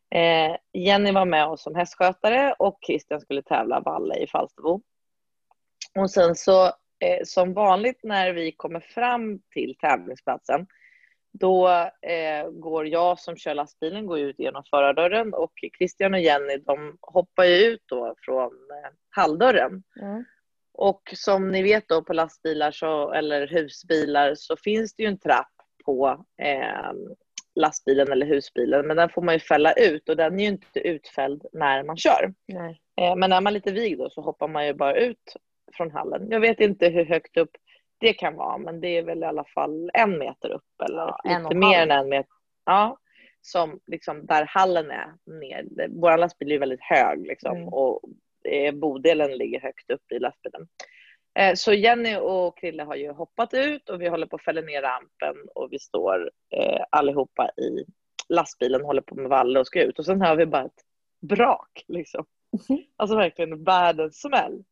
Eh, 0.09 0.55
Jenny 0.73 1.11
var 1.11 1.25
med 1.25 1.47
oss 1.47 1.63
som 1.63 1.75
hästskötare 1.75 2.55
och 2.59 2.79
Christian 2.87 3.21
skulle 3.21 3.41
tävla 3.41 3.79
valle 3.79 4.15
i 4.15 4.27
Falsterbo. 4.27 4.81
Och 5.99 6.11
sen 6.11 6.35
så 6.35 6.65
eh, 6.99 7.23
som 7.23 7.53
vanligt 7.53 7.99
när 8.03 8.33
vi 8.33 8.51
kommer 8.51 8.79
fram 8.79 9.39
till 9.39 9.75
tävlingsplatsen 9.77 10.67
då 11.39 11.69
eh, 12.01 12.49
går 12.49 12.87
jag 12.87 13.19
som 13.19 13.37
kör 13.37 13.53
lastbilen 13.53 14.05
går 14.05 14.19
ut 14.19 14.39
genom 14.39 14.63
förardörren 14.69 15.33
och 15.33 15.53
Christian 15.77 16.13
och 16.13 16.19
Jenny 16.19 16.57
de 16.57 16.97
hoppar 17.01 17.45
ut 17.45 17.83
då 17.85 18.15
från 18.17 18.51
eh, 18.51 18.91
halldörren. 19.09 19.83
Mm. 20.01 20.25
Och 20.73 21.01
som 21.15 21.51
ni 21.51 21.63
vet 21.63 21.87
då 21.87 22.03
på 22.03 22.13
lastbilar 22.13 22.71
så, 22.71 23.13
eller 23.13 23.47
husbilar 23.47 24.35
så 24.35 24.55
finns 24.57 24.95
det 24.95 25.03
ju 25.03 25.09
en 25.09 25.19
trapp 25.19 25.51
på 25.85 26.25
eh, 26.41 26.91
lastbilen 27.55 28.11
eller 28.11 28.25
husbilen 28.25 28.87
men 28.87 28.97
den 28.97 29.09
får 29.09 29.21
man 29.21 29.33
ju 29.33 29.39
fälla 29.39 29.73
ut 29.73 30.09
och 30.09 30.17
den 30.17 30.39
är 30.39 30.43
ju 30.43 30.47
inte 30.47 30.79
utfälld 30.79 31.45
när 31.53 31.83
man 31.83 31.97
kör. 31.97 32.33
Eh, 33.01 33.15
men 33.15 33.31
är 33.31 33.41
man 33.41 33.53
lite 33.53 33.71
vig 33.71 33.97
då 33.97 34.09
så 34.09 34.21
hoppar 34.21 34.47
man 34.47 34.67
ju 34.67 34.73
bara 34.73 34.95
ut 34.95 35.35
från 35.73 35.91
hallen. 35.91 36.27
Jag 36.29 36.39
vet 36.39 36.59
inte 36.59 36.89
hur 36.89 37.05
högt 37.05 37.37
upp 37.37 37.51
det 37.97 38.13
kan 38.13 38.35
vara 38.35 38.57
men 38.57 38.81
det 38.81 38.87
är 38.97 39.03
väl 39.03 39.19
i 39.23 39.25
alla 39.25 39.43
fall 39.45 39.91
en 39.93 40.17
meter 40.17 40.49
upp 40.49 40.81
eller 40.89 41.15
Ja, 41.23 41.39
lite 41.39 41.55
mer 41.55 41.81
än 41.81 41.91
en 41.91 42.09
meter. 42.09 42.29
Ja, 42.65 42.97
som 43.41 43.79
liksom 43.87 44.25
där 44.25 44.45
hallen 44.49 44.91
är 44.91 45.13
ner. 45.39 45.65
Vår 45.89 46.17
lastbil 46.17 46.51
är 46.51 46.59
väldigt 46.59 46.83
hög 46.83 47.27
liksom 47.27 47.55
Mm. 47.57 47.67
och 47.67 48.01
eh, 48.49 48.73
bodelen 48.75 49.37
ligger 49.37 49.59
högt 49.61 49.91
upp 49.91 50.11
i 50.11 50.19
lastbilen. 50.19 50.67
Eh, 51.39 51.53
Så 51.55 51.73
Jenny 51.73 52.15
och 52.15 52.57
Krille 52.57 52.83
har 52.83 52.95
ju 52.95 53.11
hoppat 53.11 53.53
ut 53.53 53.89
och 53.89 54.01
vi 54.01 54.07
håller 54.07 54.27
på 54.27 54.35
att 54.35 54.43
fälla 54.43 54.61
ner 54.61 54.81
rampen 54.81 55.35
och 55.55 55.67
vi 55.71 55.79
står 55.79 56.31
eh, 56.55 56.81
allihopa 56.89 57.49
i 57.57 57.85
lastbilen 58.29 58.81
håller 58.81 59.01
på 59.01 59.15
med 59.15 59.29
Valle 59.29 59.59
och 59.59 59.67
ska 59.67 59.81
ut 59.83 59.99
och 59.99 60.05
sen 60.05 60.21
hör 60.21 60.35
vi 60.35 60.45
bara 60.45 60.65
ett 60.65 60.83
brak 61.21 61.83
liksom. 61.87 62.25
Alltså 62.95 63.17
verkligen 63.17 63.63
världens 63.63 64.21
smäll. 64.21 64.63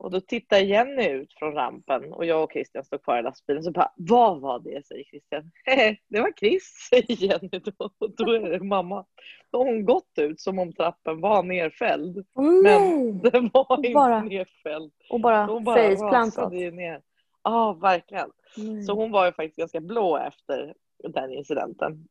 Och 0.00 0.10
då 0.10 0.20
tittar 0.20 0.58
Jenny 0.58 1.08
ut 1.08 1.32
från 1.38 1.52
rampen 1.52 2.12
och 2.12 2.24
jag 2.24 2.44
och 2.44 2.52
Christian 2.52 2.84
står 2.84 2.98
kvar 2.98 3.18
i 3.18 3.22
lastbilen 3.22 3.62
så 3.64 3.70
bara 3.70 3.92
vad 3.96 4.40
var 4.40 4.58
det 4.58 4.86
säger 4.86 5.04
Christian. 5.04 5.50
det 6.08 6.20
var 6.20 6.32
Chris 6.40 6.62
säger 6.90 7.22
Jenny 7.24 7.48
då 7.64 7.90
och 7.98 8.10
då 8.16 8.32
är 8.32 8.40
det 8.40 8.64
mamma. 8.64 9.04
Då 9.52 9.58
har 9.58 9.64
hon 9.64 9.84
gått 9.84 10.12
ut 10.18 10.40
som 10.40 10.58
om 10.58 10.72
trappen 10.72 11.20
var 11.20 11.42
nerfälld. 11.42 12.26
Åh, 12.34 12.62
nej! 12.62 13.12
Den 13.32 13.50
var 13.52 13.76
inte 13.76 13.90
Bara- 13.94 14.22
nerfälld. 14.22 14.92
Och 15.10 15.20
bara, 15.20 15.44
Hon 15.44 15.64
bara 15.64 15.76
faceplantat. 15.76 16.52
ner. 16.52 17.00
Ja, 17.42 17.72
verkligen. 17.72 18.30
Nej. 18.56 18.82
Så 18.82 18.92
hon 18.92 19.10
var 19.10 19.26
ju 19.26 19.32
faktiskt 19.32 19.56
ganska 19.56 19.80
blå 19.80 20.16
efter 20.16 20.74
den 21.08 21.32
incidenten. 21.32 22.08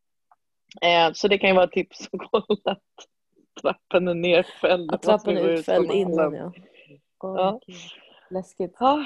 Eh, 0.82 1.12
så 1.14 1.28
det 1.28 1.38
kan 1.38 1.50
ju 1.50 1.56
vara 1.56 1.66
ett 1.66 1.72
tips 1.72 2.10
att 2.12 2.20
kolla 2.32 2.46
att 2.64 2.84
trappen 3.62 4.08
är 4.08 4.14
nerfälld. 4.14 4.92
Att 4.94 5.02
trappen 5.02 5.38
är 5.38 5.50
utfälld 5.50 5.92
innan 5.92 6.34
ja. 6.34 6.52
Åh, 7.24 7.36
Ja. 7.38 7.60
gud. 7.68 7.76
Läskigt. 8.30 8.76
Ja, 8.80 9.06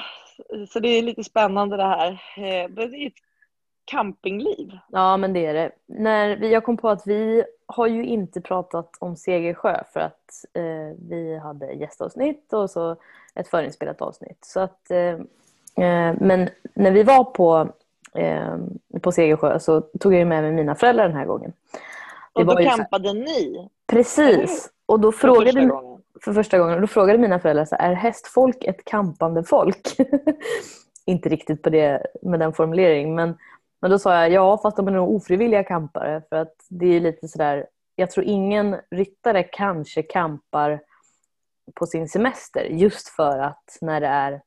så 0.70 0.80
det 0.80 0.88
är 0.88 1.04
lite 1.04 1.24
spännande 1.24 1.78
det 1.78 1.84
här. 1.84 2.12
Eh, 2.38 2.70
det 2.70 2.84
är 2.84 3.08
ett 3.08 3.14
campingliv. 3.86 4.78
Ja, 4.92 5.18
men 5.18 5.34
det 5.34 5.46
är 5.46 5.54
det. 5.54 5.72
När 5.86 6.36
vi, 6.36 6.52
jag 6.52 6.64
kom 6.64 6.78
på 6.78 6.90
att 6.90 7.08
vi 7.08 7.44
har 7.66 7.88
ju 7.88 8.06
inte 8.06 8.42
pratat 8.42 8.90
om 9.00 9.16
Segersjö 9.16 9.84
för 9.94 10.00
att 10.00 10.46
eh, 10.54 10.98
vi 11.10 11.40
hade 11.44 11.74
gästavsnitt 11.74 12.54
och 12.54 12.70
så 12.70 12.96
ett 13.36 13.48
förinspelat 13.48 14.02
avsnitt. 14.02 14.46
Så 14.46 14.60
att, 14.60 14.92
eh, 14.92 14.98
eh, 15.86 16.16
men 16.20 16.50
när 16.74 16.92
vi 16.92 17.04
var 17.04 17.24
på, 17.24 17.70
eh, 18.14 18.58
på 19.02 19.12
Segersjö 19.12 19.60
så 19.60 19.82
tog 19.82 20.14
jag 20.14 20.28
med 20.28 20.44
mig 20.44 20.52
mina 20.52 20.76
föräldrar 20.76 21.08
den 21.08 21.18
här 21.18 21.26
gången. 21.26 21.54
Det 22.34 22.42
Och 22.42 22.46
då 22.46 22.56
campade 22.56 23.14
ni 23.14 23.70
Precis. 23.88 24.72
Och 24.86 25.00
då 25.00 25.12
frågade 25.12 25.72
för 26.22 26.34
första 26.34 26.58
gången. 26.58 26.76
Och 26.76 26.82
då 26.82 26.88
frågade 26.88 27.20
mina 27.20 27.40
föräldrar 27.40 27.66
så 27.66 27.76
här, 27.76 27.92
är 27.92 27.96
hästfolk 27.96 28.64
ett 28.64 28.86
kampande 28.86 29.44
folk? 29.44 29.96
Inte 31.06 31.30
riktigt 31.30 31.62
på 31.62 31.70
det 31.70 32.06
med 32.22 32.40
den 32.40 32.54
formuleringen 32.54 33.16
men, 33.16 33.38
men 33.82 33.92
då 33.92 34.00
sa 34.00 34.14
jag 34.14 34.32
ja 34.32 34.58
fast 34.58 34.78
de 34.78 34.88
är 34.88 34.92
nog 34.92 35.16
ofrivilliga 35.16 35.64
kampare 35.64 36.22
för 36.30 36.36
att 36.36 36.56
det 36.70 36.86
är 36.86 37.00
lite 37.00 37.28
sådär 37.28 37.66
jag 37.96 38.12
tror 38.12 38.26
ingen 38.26 38.78
ryttare 38.92 39.44
kanske 39.44 40.04
kampar 40.04 40.80
på 41.74 41.86
sin 41.86 42.08
semester 42.10 42.64
just 42.64 43.08
för 43.08 43.40
att 43.40 43.78
när 43.82 44.02
det 44.02 44.08
är 44.08 44.42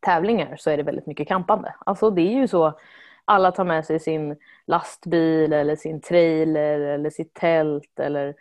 tävlingar 0.00 0.56
så 0.56 0.70
är 0.70 0.76
det 0.76 0.82
väldigt 0.82 1.06
mycket 1.06 1.28
kampande. 1.28 1.74
Alltså 1.78 2.10
det 2.10 2.22
är 2.22 2.40
ju 2.40 2.48
så 2.48 2.78
alla 3.24 3.52
tar 3.52 3.64
med 3.64 3.86
sig 3.86 4.00
sin 4.00 4.36
lastbil 4.66 5.52
eller 5.52 5.76
sin 5.76 6.00
trailer 6.00 6.80
eller 6.80 7.10
sitt 7.10 7.34
tält 7.34 8.00
eller 8.00 8.34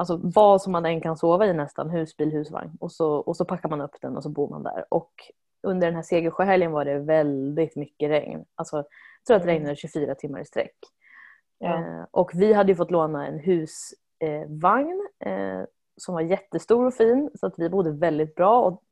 alltså 0.00 0.20
vad 0.22 0.62
som 0.62 0.72
man 0.72 0.86
än 0.86 1.00
kan 1.00 1.16
sova 1.16 1.46
i 1.46 1.52
nästan, 1.52 1.90
husbil, 1.90 2.32
husvagn. 2.32 2.70
Och 2.80 2.92
så, 2.92 3.14
och 3.14 3.36
så 3.36 3.44
packar 3.44 3.68
man 3.68 3.80
upp 3.80 3.96
den 4.00 4.16
och 4.16 4.22
så 4.22 4.28
bor 4.28 4.48
man 4.48 4.62
där. 4.62 4.84
Och 4.88 5.12
under 5.62 5.86
den 5.86 5.96
här 5.96 6.02
Segersjöhelgen 6.02 6.72
var 6.72 6.84
det 6.84 6.98
väldigt 6.98 7.76
mycket 7.76 8.10
regn. 8.10 8.44
Alltså, 8.54 8.76
jag 8.76 8.84
tror 9.26 9.36
att 9.36 9.42
det 9.42 9.50
Mm. 9.50 9.54
regnade 9.54 9.76
24 9.76 10.14
timmar 10.14 10.40
i 10.40 10.44
sträck. 10.44 10.76
Ja. 11.58 11.74
Eh, 11.74 12.04
och 12.10 12.30
vi 12.34 12.52
hade 12.52 12.74
fått 12.74 12.90
låna 12.90 13.26
en 13.26 13.38
husvagn 13.38 15.08
eh, 15.24 15.62
som 15.96 16.14
var 16.14 16.20
jättestor 16.20 16.86
och 16.86 16.94
fin 16.94 17.30
så 17.34 17.46
att 17.46 17.54
vi 17.58 17.68
bodde 17.68 17.90
väldigt 17.90 18.34
bra. 18.34 18.60
Och 18.60 18.82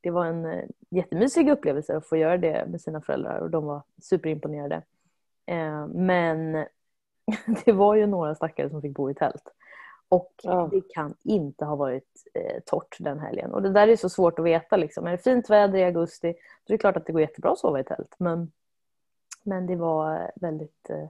det 0.00 0.10
var 0.10 0.26
en 0.26 0.44
eh, 0.46 0.64
jättemysig 0.90 1.50
upplevelse 1.50 1.96
att 1.96 2.06
få 2.08 2.16
göra 2.16 2.38
det 2.38 2.66
med 2.68 2.80
sina 2.80 3.00
föräldrar 3.00 3.38
och 3.38 3.50
de 3.50 3.64
var 3.64 3.82
superimponerade. 4.02 4.82
Eh, 5.46 5.86
men 5.86 6.52
det 7.64 7.72
var 7.72 7.94
ju 7.94 8.06
några 8.06 8.34
stackare 8.34 8.70
som 8.70 8.82
fick 8.82 8.96
bo 8.96 9.10
i 9.10 9.14
tält. 9.14 9.48
Och 10.14 10.32
Ja. 10.42 10.68
det 10.72 10.80
kan 10.94 11.14
inte 11.22 11.64
ha 11.64 11.76
varit 11.76 12.08
eh, 12.34 12.60
torrt 12.66 12.96
den 12.98 13.20
helgen. 13.20 13.52
Och 13.54 13.62
det 13.62 13.70
där 13.72 13.88
är 13.88 13.96
så 13.96 14.08
svårt 14.08 14.38
att 14.38 14.44
veta. 14.44 14.76
Liksom. 14.76 15.06
Är 15.06 15.10
det 15.10 15.18
fint 15.18 15.50
väder 15.50 15.78
i 15.78 15.84
augusti 15.84 16.32
då 16.66 16.72
är 16.72 16.74
det 16.74 16.78
klart 16.78 16.96
att 16.96 17.06
det 17.06 17.12
går 17.12 17.20
jättebra 17.20 17.52
att 17.52 17.58
sova 17.58 17.80
i 17.80 17.84
tält. 17.84 18.14
Men, 18.18 18.52
men 19.42 19.66
det 19.66 19.76
var 19.76 20.30
väldigt, 20.36 20.90
eh, 20.90 21.08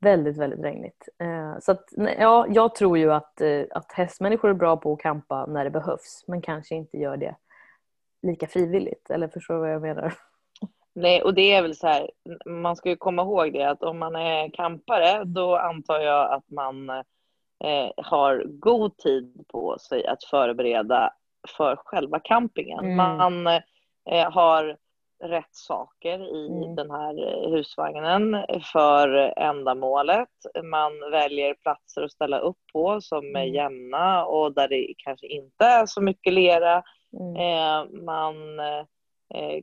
väldigt, 0.00 0.36
väldigt 0.36 0.60
regnigt. 0.60 1.08
Eh, 1.18 1.58
så 1.60 1.72
att, 1.72 1.84
ja, 2.18 2.46
jag 2.48 2.74
tror 2.74 2.98
ju 2.98 3.12
att, 3.12 3.40
eh, 3.40 3.62
att 3.70 3.92
hästmänniskor 3.92 4.50
är 4.50 4.54
bra 4.54 4.76
på 4.76 4.92
att 4.92 5.00
campa 5.00 5.46
när 5.46 5.64
det 5.64 5.70
behövs. 5.70 6.24
Men 6.26 6.42
kanske 6.42 6.74
inte 6.74 6.98
gör 6.98 7.16
det 7.16 7.36
lika 8.22 8.46
frivilligt. 8.46 9.10
Eller 9.10 9.28
förstår 9.28 9.54
du 9.54 9.60
vad 9.60 9.72
jag 9.72 9.82
menar? 9.82 10.14
Nej, 10.92 11.22
och 11.22 11.34
det 11.34 11.52
är 11.52 11.62
väl 11.62 11.76
så 11.76 11.86
här, 11.86 12.10
man 12.46 12.76
ska 12.76 12.88
ju 12.88 12.96
komma 12.96 13.22
ihåg 13.22 13.52
det 13.52 13.64
att 13.64 13.82
om 13.82 13.98
man 13.98 14.16
är 14.16 14.50
campare 14.50 15.24
då 15.24 15.56
antar 15.56 16.00
jag 16.00 16.32
att 16.32 16.50
man 16.50 17.04
eh, 17.64 17.90
har 17.96 18.44
god 18.46 18.96
tid 18.96 19.44
på 19.48 19.76
sig 19.78 20.06
att 20.06 20.24
förbereda 20.24 21.12
för 21.56 21.76
själva 21.76 22.20
campingen. 22.20 22.84
Mm. 22.84 22.96
Man 22.96 23.46
eh, 24.10 24.30
har 24.32 24.76
rätt 25.24 25.54
saker 25.54 26.34
i 26.36 26.46
Mm. 26.48 26.74
den 26.76 26.90
här 26.90 27.26
eh, 27.44 27.50
husvagnen 27.50 28.44
för 28.72 29.08
ändamålet. 29.36 30.28
Man 30.64 31.10
väljer 31.10 31.54
platser 31.54 32.02
att 32.02 32.12
ställa 32.12 32.38
upp 32.38 32.58
på 32.72 33.00
som 33.00 33.36
är 33.36 33.42
Mm. 33.42 33.54
jämna 33.54 34.24
och 34.24 34.54
där 34.54 34.68
det 34.68 34.94
kanske 34.96 35.26
inte 35.26 35.64
är 35.64 35.86
så 35.86 36.00
mycket 36.02 36.32
lera. 36.32 36.82
Mm. 37.20 37.36
Eh, 37.36 38.02
man 38.04 38.60
eh, 38.60 39.60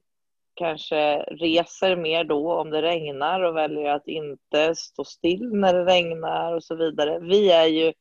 kanske 0.61 1.19
reser 1.19 1.95
mer 1.95 2.23
då 2.23 2.53
om 2.53 2.69
det 2.69 2.81
regnar 2.81 3.41
och 3.41 3.55
väljer 3.55 3.91
att 3.91 4.07
inte 4.07 4.75
stå 4.75 5.03
still 5.03 5.49
när 5.53 5.73
det 5.73 5.85
regnar 5.85 6.53
och 6.53 6.63
så 6.63 6.75
vidare. 6.75 7.19
Vi 7.19 7.51
är 7.51 7.65
ju, 7.65 7.93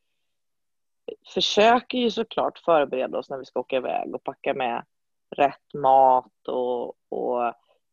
försöker 1.34 1.98
ju 1.98 2.10
såklart 2.10 2.58
förbereda 2.58 3.18
oss 3.18 3.30
när 3.30 3.38
vi 3.38 3.44
ska 3.44 3.60
åka 3.60 3.76
iväg 3.76 4.14
och 4.14 4.24
packa 4.24 4.54
med 4.54 4.84
rätt 5.36 5.74
mat 5.74 6.48
och, 6.48 6.94
och 7.08 7.46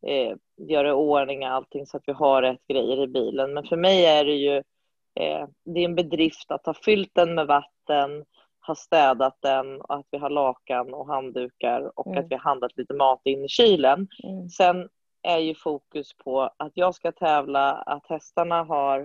eh, 0.06 0.36
göra 0.56 0.88
i 0.88 0.92
ordning 0.92 1.44
allting 1.44 1.86
så 1.86 1.96
att 1.96 2.02
vi 2.06 2.12
har 2.12 2.42
rätt 2.42 2.66
grejer 2.68 3.02
i 3.02 3.06
bilen. 3.06 3.54
Men 3.54 3.64
för 3.64 3.76
mig 3.76 4.06
är 4.06 4.24
det 4.24 4.36
ju 4.36 4.56
eh, 5.14 5.48
det 5.64 5.80
är 5.80 5.84
en 5.84 5.94
bedrift 5.94 6.50
att 6.50 6.66
ha 6.66 6.74
fyllt 6.74 7.14
den 7.14 7.34
med 7.34 7.46
vatten, 7.46 8.24
ha 8.68 8.74
städat 8.74 9.36
den 9.40 9.80
och 9.80 9.94
att 9.94 10.06
vi 10.10 10.18
har 10.18 10.30
lakan 10.30 10.94
och 10.94 11.06
handdukar 11.06 11.98
och 11.98 12.06
Mm. 12.06 12.18
att 12.18 12.30
vi 12.30 12.34
har 12.34 12.42
handlat 12.42 12.76
lite 12.76 12.94
mat 12.94 13.20
in 13.24 13.44
i 13.44 13.48
kylen. 13.48 14.08
Mm. 14.24 14.48
Sen 14.48 14.88
är 15.22 15.38
ju 15.38 15.54
fokus 15.54 16.16
på 16.16 16.50
att 16.56 16.72
jag 16.74 16.94
ska 16.94 17.12
tävla, 17.12 17.72
att 17.72 18.06
hästarna 18.06 18.62
har 18.62 19.00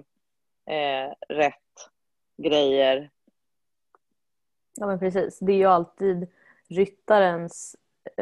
eh, 0.66 1.14
rätt 1.30 1.90
grejer. 2.38 3.10
Ja 4.76 4.88
men 4.88 5.00
precis. 5.00 5.40
Det 5.40 5.52
är 5.52 5.58
ju 5.58 5.66
alltid 5.66 6.28
ryttarens, 6.70 7.76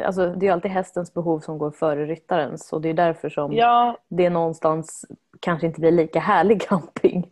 alltså 0.05 0.27
det 0.36 0.48
är 0.48 0.51
alltid 0.51 0.71
hästens 0.71 1.13
behov 1.13 1.39
som 1.39 1.57
går 1.57 1.71
före 1.71 2.05
ryttarens 2.05 2.74
och 2.74 2.81
det 2.81 2.89
är 2.89 2.93
därför 2.93 3.29
som 3.29 3.53
Ja, 3.53 3.98
det 4.07 4.29
någonstans 4.29 5.05
kanske 5.39 5.67
inte 5.67 5.79
blir 5.79 5.91
lika 5.91 6.19
härlig 6.19 6.62
camping 6.67 7.29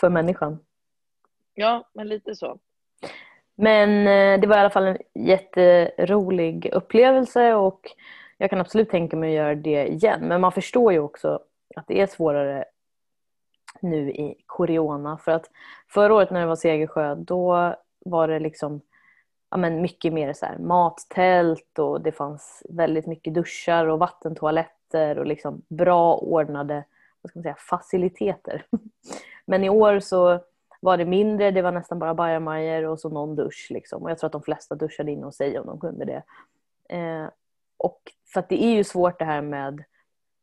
för 0.00 0.10
människan. 0.10 0.58
ja, 1.54 1.88
men 1.92 2.08
lite 2.08 2.34
så. 2.36 2.58
Men 3.62 4.06
eh, 4.06 4.40
det 4.40 4.46
var 4.46 4.56
i 4.56 4.60
alla 4.60 4.70
fall 4.70 4.86
en 4.86 4.98
jätterolig 5.14 6.70
upplevelse 6.72 7.54
och 7.54 7.90
jag 8.38 8.50
kan 8.50 8.60
absolut 8.60 8.90
tänka 8.90 9.16
mig 9.16 9.30
att 9.30 9.44
göra 9.44 9.54
det 9.54 9.86
igen. 9.86 10.20
Men 10.20 10.40
man 10.40 10.52
förstår 10.52 10.92
ju 10.92 10.98
också 10.98 11.40
att 11.76 11.86
det 11.86 12.00
är 12.00 12.06
svårare 12.06 12.64
nu 13.80 14.10
i 14.10 14.34
Corona. 14.46 15.18
För 15.18 15.32
att 15.32 15.50
förra 15.88 16.14
året 16.14 16.30
när 16.30 16.40
det 16.40 16.46
var 16.46 16.56
Segersjö 16.56 17.14
då 17.14 17.74
var 18.04 18.28
det 18.28 18.38
liksom 18.38 18.80
ja, 19.50 19.56
men 19.56 19.82
mycket 19.82 20.12
mer 20.12 20.32
så 20.32 20.46
här, 20.46 20.58
mattält 20.58 21.78
och 21.78 22.00
det 22.00 22.12
fanns 22.12 22.62
väldigt 22.68 23.06
mycket 23.06 23.34
duschar 23.34 23.86
och 23.86 23.98
vattentoaletter 23.98 25.18
och 25.18 25.26
liksom 25.26 25.62
bra 25.68 26.16
ordnade 26.16 26.84
vad 27.22 27.30
ska 27.30 27.38
man 27.38 27.42
säga, 27.42 27.56
faciliteter. 27.58 28.66
Men 29.44 29.64
i 29.64 29.70
år 29.70 30.00
så 30.00 30.40
var 30.82 30.96
det 30.96 31.04
mindre, 31.04 31.50
det 31.50 31.62
var 31.62 31.72
nästan 31.72 31.98
bara 31.98 32.14
bajamajor 32.14 32.84
och 32.84 33.00
så 33.00 33.08
någon 33.08 33.36
dusch. 33.36 33.66
Liksom. 33.70 34.02
Och 34.02 34.10
jag 34.10 34.18
tror 34.18 34.28
att 34.28 34.32
de 34.32 34.42
flesta 34.42 34.74
duschade 34.74 35.12
in 35.12 35.22
hos 35.22 35.36
sig 35.36 35.58
om 35.58 35.66
de 35.66 35.80
kunde 35.80 36.04
det. 36.04 36.22
Eh, 36.96 37.28
och 37.76 38.00
för 38.32 38.40
att 38.40 38.48
det 38.48 38.64
är 38.64 38.74
ju 38.74 38.84
svårt 38.84 39.18
det 39.18 39.24
här 39.24 39.42
med 39.42 39.84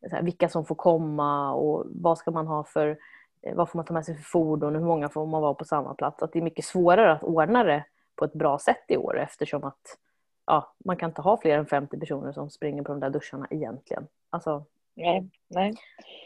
så 0.10 0.16
här, 0.16 0.24
vilka 0.24 0.50
som 0.50 0.66
får 0.66 0.76
komma 0.76 1.54
och 1.54 1.86
vad 1.90 2.18
ska 2.18 2.32
man 2.32 2.48
ha 2.48 2.64
för, 2.64 2.98
eh, 3.42 3.56
vad 3.56 3.70
får 3.70 3.80
man 3.80 3.86
ta 3.86 3.94
med 3.94 4.06
sig 4.06 4.16
för 4.16 4.24
fordon 4.24 4.76
och 4.76 4.82
hur 4.82 4.88
många 4.88 5.10
får 5.10 5.26
man 5.26 5.42
vara 5.42 5.54
på 5.54 5.66
samma 5.66 5.94
plats. 5.94 6.24
Att 6.24 6.34
det 6.34 6.40
är 6.40 6.44
mycket 6.44 6.66
svårare 6.66 7.12
att 7.12 7.24
ordna 7.24 7.64
det 7.64 7.86
på 8.16 8.26
ett 8.26 8.34
bra 8.34 8.60
sätt 8.60 8.84
i 8.88 8.98
år 8.98 9.20
eftersom 9.20 9.64
att 9.64 9.98
ja, 10.46 10.74
man 10.86 10.98
kan 10.98 11.10
inte 11.10 11.22
ha 11.22 11.38
fler 11.42 11.58
än 11.58 11.66
50 11.66 12.00
personer 12.00 12.32
som 12.32 12.50
springer 12.50 12.84
på 12.84 12.92
de 12.92 13.00
där 13.00 13.10
duscharna 13.10 13.48
egentligen. 13.50 14.08
Alltså, 14.30 14.66
Nej, 15.00 15.30
nej. 15.50 15.74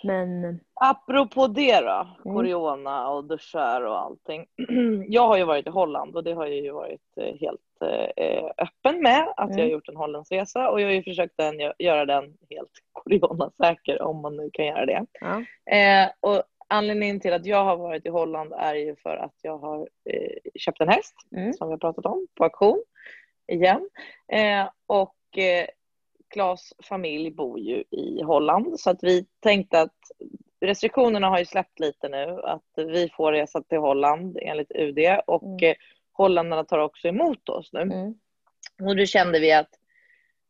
men 0.04 0.60
Apropå 0.74 1.48
det 1.48 1.80
då, 1.80 2.08
Mm. 2.26 2.36
corona 2.38 3.10
och 3.10 3.24
duschar 3.26 3.82
och 3.82 4.00
allting. 4.02 4.46
Jag 5.08 5.28
har 5.28 5.38
ju 5.38 5.44
varit 5.44 5.68
i 5.68 5.70
Holland 5.70 6.16
och 6.16 6.24
det 6.24 6.34
har 6.34 6.46
jag 6.46 6.56
ju 6.56 6.72
varit 6.72 7.18
eh, 7.18 7.36
helt 7.40 7.82
eh, 8.16 8.46
öppen 8.58 9.02
med 9.02 9.24
att 9.38 9.50
jag 9.50 9.56
har 9.58 9.60
Mm. 9.60 9.70
gjort 9.72 9.90
en 9.90 9.96
Hollandsresa 9.96 10.70
och 10.70 10.82
jag 10.82 10.88
har 10.88 10.94
ju 10.94 11.04
försökt 11.04 11.38
den, 11.38 11.56
göra 11.80 12.06
den 12.06 12.24
helt 12.50 12.72
coronasäker 12.92 14.02
om 14.02 14.22
man 14.22 14.38
nu 14.38 14.50
kan 14.54 14.66
göra 14.66 14.86
det. 14.86 15.06
ja. 15.20 15.44
Eh, 15.78 16.10
och 16.20 16.44
anledningen 16.68 17.20
till 17.20 17.34
att 17.34 17.46
jag 17.46 17.64
har 17.64 17.78
varit 17.78 18.06
i 18.06 18.10
Holland 18.10 18.54
är 18.58 18.76
ju 18.76 18.96
för 18.96 19.16
att 19.16 19.36
jag 19.42 19.58
har 19.58 19.80
eh, 20.10 20.52
köpt 20.60 20.82
en 20.82 20.90
häst 20.90 21.16
Mm. 21.36 21.54
som 21.54 21.68
vi 21.68 21.72
har 21.74 21.78
pratat 21.80 22.06
om 22.06 22.28
på 22.38 22.44
auktion 22.44 22.84
igen. 23.48 23.90
Eh, 24.32 24.70
och 24.88 25.38
eh, 25.38 25.68
Klas 26.34 26.74
familj 26.84 27.32
bor 27.32 27.60
ju 27.60 27.84
i 27.92 28.22
Holland 28.24 28.80
så 28.80 28.90
att 28.90 29.04
vi 29.04 29.26
tänkte 29.40 29.82
att 29.82 29.98
restriktionerna 30.62 31.30
har 31.30 31.40
ju 31.40 31.46
släppt 31.46 31.80
lite 31.80 32.10
nu 32.10 32.42
att 32.44 32.64
vi 32.76 33.10
får 33.10 33.32
resa 33.32 33.62
till 33.64 33.78
Holland 33.78 34.38
enligt 34.42 34.72
UD 34.76 35.00
och 35.28 35.44
Mm. 35.44 35.70
eh, 35.70 35.76
holländarna 36.14 36.64
tar 36.64 36.80
också 36.80 37.08
emot 37.08 37.50
oss 37.50 37.74
nu. 37.74 37.82
Mm. 37.82 38.14
Och 38.90 38.96
då 38.96 39.06
kände 39.06 39.40
vi 39.40 39.54
att 39.54 39.70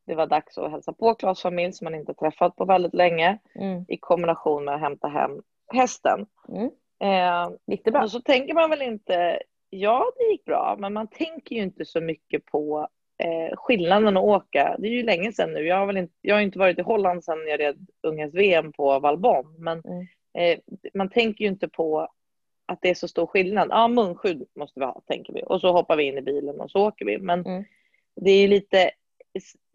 det 0.05 0.15
var 0.15 0.27
dags 0.27 0.57
att 0.57 0.71
hälsa 0.71 0.93
på 0.93 1.15
Klas 1.15 1.41
familj 1.41 1.73
som 1.73 1.85
man 1.85 1.95
inte 1.95 2.13
träffat 2.13 2.55
på 2.55 2.65
väldigt 2.65 2.93
länge 2.93 3.37
Mm. 3.55 3.85
i 3.87 3.97
kombination 3.97 4.65
med 4.65 4.73
att 4.75 4.81
hämta 4.81 5.07
hem 5.07 5.41
hästen. 5.73 6.25
Mm. 6.49 6.69
Eh, 6.99 7.51
Gick 7.67 7.85
det 7.85 7.91
bra? 7.91 8.03
och 8.03 8.11
så 8.11 8.21
tänker 8.21 8.53
man 8.53 8.69
väl 8.69 8.81
inte, 8.81 9.39
ja 9.69 10.05
det 10.17 10.23
gick 10.31 10.45
bra, 10.45 10.75
men 10.79 10.93
man 10.93 11.07
tänker 11.07 11.55
ju 11.55 11.61
inte 11.63 11.85
så 11.85 12.01
mycket 12.01 12.45
på 12.45 12.87
eh, 13.17 13.55
skillnaden 13.57 14.17
att 14.17 14.23
åka. 14.23 14.75
Det 14.79 14.87
är 14.87 14.91
ju 14.91 15.03
länge 15.03 15.33
sedan 15.33 15.53
nu. 15.53 15.59
Jag 15.67 15.75
har, 15.75 15.85
väl 15.85 15.97
inte, 15.97 16.13
jag 16.21 16.35
har 16.35 16.41
inte 16.41 16.59
varit 16.59 16.79
i 16.79 16.81
Holland 16.81 17.23
sedan 17.23 17.47
jag 17.47 17.59
red 17.59 17.87
unghäst-VM 18.01 18.71
på 18.73 18.99
Valbonne, 18.99 19.55
men 19.59 19.83
Mm. 19.85 20.07
eh, 20.33 20.59
man 20.93 21.09
tänker 21.09 21.43
ju 21.45 21.49
inte 21.49 21.67
på 21.67 22.07
att 22.65 22.81
det 22.81 22.89
är 22.89 22.95
så 22.95 23.07
stor 23.07 23.25
skillnad. 23.27 23.67
Ja, 23.71 23.87
munskydd 23.87 24.47
måste 24.55 24.79
vi 24.79 24.85
ha, 24.85 25.01
tänker 25.07 25.33
vi. 25.33 25.43
Och 25.45 25.61
så 25.61 25.71
hoppar 25.71 25.95
vi 25.95 26.03
in 26.03 26.17
i 26.17 26.21
bilen 26.21 26.61
och 26.61 26.71
så 26.71 26.87
åker 26.87 27.05
vi. 27.05 27.17
Men 27.17 27.45
Mm. 27.45 27.63
det 28.15 28.31
är 28.31 28.41
ju 28.41 28.47
lite 28.47 28.91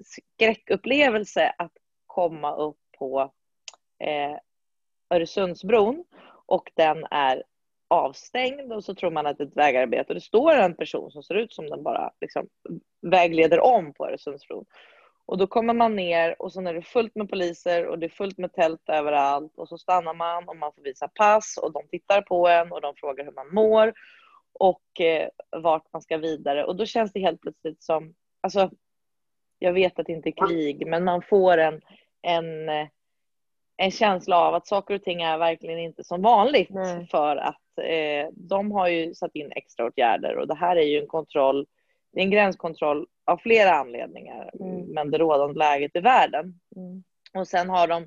skräckupplevelse 0.05 1.55
att 1.59 1.73
komma 2.07 2.57
upp 2.57 2.77
på 2.99 3.33
eh, 3.99 4.37
Öresundsbron 5.11 6.05
och 6.47 6.71
den 6.75 7.07
är 7.11 7.43
avstängd 7.89 8.73
och 8.73 8.85
så 8.85 8.95
tror 8.95 9.11
man 9.11 9.27
att 9.27 9.39
det 9.39 9.45
är 9.45 9.49
ett 9.49 9.57
vägarbete 9.57 10.09
och 10.09 10.15
det 10.15 10.21
står 10.21 10.53
en 10.53 10.77
person 10.77 11.11
som 11.11 11.23
ser 11.23 11.35
ut 11.35 11.53
som 11.53 11.67
den 11.67 11.83
bara 11.83 12.11
liksom 12.21 12.49
vägleder 13.03 13.61
om 13.61 13.93
på 13.93 14.07
Öresundsbron. 14.07 14.65
Och 15.27 15.39
då 15.39 15.47
kommer 15.47 15.75
man 15.75 15.97
ner 15.97 16.43
och 16.43 16.53
så 16.53 16.61
är 16.61 16.75
det 16.75 16.83
fullt 16.83 17.15
med 17.15 17.31
poliser 17.31 17.87
och 17.87 17.99
det 17.99 18.07
är 18.07 18.11
fullt 18.11 18.39
med 18.39 18.53
tält 18.53 18.89
överallt 18.89 19.59
och 19.59 19.69
så 19.69 19.79
stannar 19.79 20.15
man 20.15 20.49
och 20.49 20.57
man 20.57 20.73
får 20.73 20.83
visa 20.83 21.09
pass 21.09 21.59
och 21.63 21.73
de 21.73 21.89
tittar 21.89 22.23
på 22.23 22.49
en 22.49 22.73
och 22.73 22.81
de 22.81 22.95
frågar 22.97 23.25
hur 23.25 23.33
man 23.33 23.55
mår 23.55 23.93
och 24.53 25.01
eh, 25.01 25.29
vart 25.57 25.93
man 25.93 26.03
ska 26.03 26.17
vidare 26.17 26.65
och 26.65 26.77
då 26.77 26.87
känns 26.87 27.13
det 27.13 27.21
helt 27.21 27.41
plötsligt 27.41 27.83
som, 27.83 28.15
alltså 28.41 28.71
jag 29.59 29.73
vet 29.73 29.99
att 29.99 30.07
det 30.07 30.13
inte 30.13 30.29
är 30.29 30.47
krig 30.47 30.87
men 30.87 31.05
man 31.05 31.23
får 31.23 31.59
en, 31.59 31.81
en, 32.23 32.69
eh, 32.69 32.87
en 33.77 33.91
känsla 33.91 34.39
av 34.39 34.55
att 34.55 34.67
saker 34.67 34.95
och 34.95 35.03
ting 35.03 35.23
är 35.23 35.39
verkligen 35.39 35.79
inte 35.79 36.05
som 36.05 36.23
vanligt 36.23 36.71
Nej. 36.71 37.07
för 37.07 37.37
att 37.37 37.61
eh, 37.79 38.29
de 38.33 38.73
har 38.73 38.89
ju 38.89 39.15
satt 39.15 39.35
in 39.35 39.53
extra 39.57 39.87
åtgärder 39.87 40.37
och 40.37 40.49
det 40.49 40.55
här 40.55 40.77
är 40.77 40.83
ju 40.87 41.01
en 41.01 41.07
kontroll, 41.07 41.67
det 42.13 42.21
är 42.21 42.25
en 42.25 42.31
gränskontroll 42.31 43.07
av 43.25 43.37
flera 43.37 43.71
anledningar 43.71 44.51
Mm. 44.61 44.87
men 44.87 45.11
det 45.11 45.19
rådande 45.19 45.59
läget 45.59 45.97
i 45.97 46.01
världen. 46.01 46.61
Mm. 46.77 47.03
Och 47.35 47.49
sen 47.49 47.69
har 47.71 47.87
de 47.87 48.07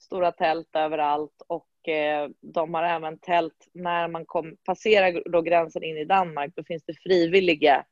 stora 0.00 0.32
tält 0.32 0.76
överallt 0.76 1.42
och 1.46 1.88
eh, 1.88 2.28
de 2.40 2.74
har 2.74 2.82
även 2.82 3.18
tält 3.18 3.68
när 3.72 4.08
man 4.08 4.24
kom, 4.26 4.56
passerar 4.64 5.22
då 5.32 5.40
gränsen 5.42 5.82
in 5.82 5.96
i 5.96 6.04
Danmark. 6.04 6.52
Då 6.56 6.64
finns 6.64 6.84
det 6.84 6.94
frivilliga 7.02 7.84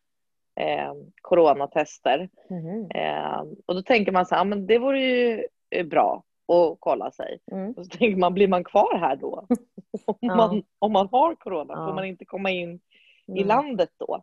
eh, 0.61 0.93
coronatester. 1.23 2.29
Mhm. 2.51 2.91
Eh, 2.91 3.41
och 3.67 3.75
då 3.75 3.83
tänker 3.83 4.13
man 4.13 4.27
så 4.27 4.35
här, 4.35 4.41
"Ja, 4.41 4.45
men 4.45 4.67
det 4.67 4.79
vore 4.79 5.01
ju 5.01 5.47
eh, 5.71 5.87
bra 5.87 6.25
att 6.49 6.77
kolla 6.81 7.11
sig. 7.11 7.39
Mm. 7.53 7.73
Och 7.73 7.87
så 7.87 7.99
tänker 7.99 8.17
man, 8.17 8.35
blir 8.35 8.49
man 8.49 8.65
kvar 8.65 8.99
här 8.99 9.17
då? 9.17 9.47
om, 10.07 10.17
Ja. 10.21 10.37
man, 10.37 10.63
om 10.79 10.93
man 10.93 11.09
har 11.13 11.35
corona, 11.35 11.75
Ja. 11.77 11.87
får 11.87 11.95
man 11.95 12.05
inte 12.05 12.25
komma 12.25 12.51
in 12.51 12.81
i 13.27 13.33
Mm. 13.43 13.47
landet 13.49 13.91
då. 13.99 14.23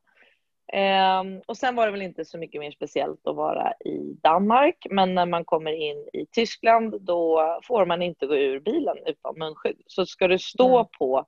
Ehm, 0.74 1.42
och 1.46 1.58
sen 1.58 1.76
var 1.76 1.86
det 1.86 1.92
väl 1.92 2.02
inte 2.02 2.26
så 2.26 2.38
mycket 2.38 2.62
mer 2.62 2.72
speciellt 2.72 3.28
att 3.28 3.36
vara 3.36 3.74
i 3.86 4.18
Danmark, 4.24 4.88
men 4.90 5.16
när 5.16 5.26
man 5.26 5.46
kommer 5.46 5.72
in 5.72 6.10
i 6.14 6.26
Tyskland 6.32 7.02
då 7.02 7.60
får 7.64 7.86
man 7.86 8.02
inte 8.02 8.26
gå 8.28 8.36
ur 8.36 8.60
bilen 8.60 8.98
utan 9.06 9.38
munskydd. 9.40 9.82
Så 9.88 10.06
ska 10.06 10.28
du 10.28 10.40
stå 10.40 10.76
Mm. 10.78 10.88
på 11.00 11.26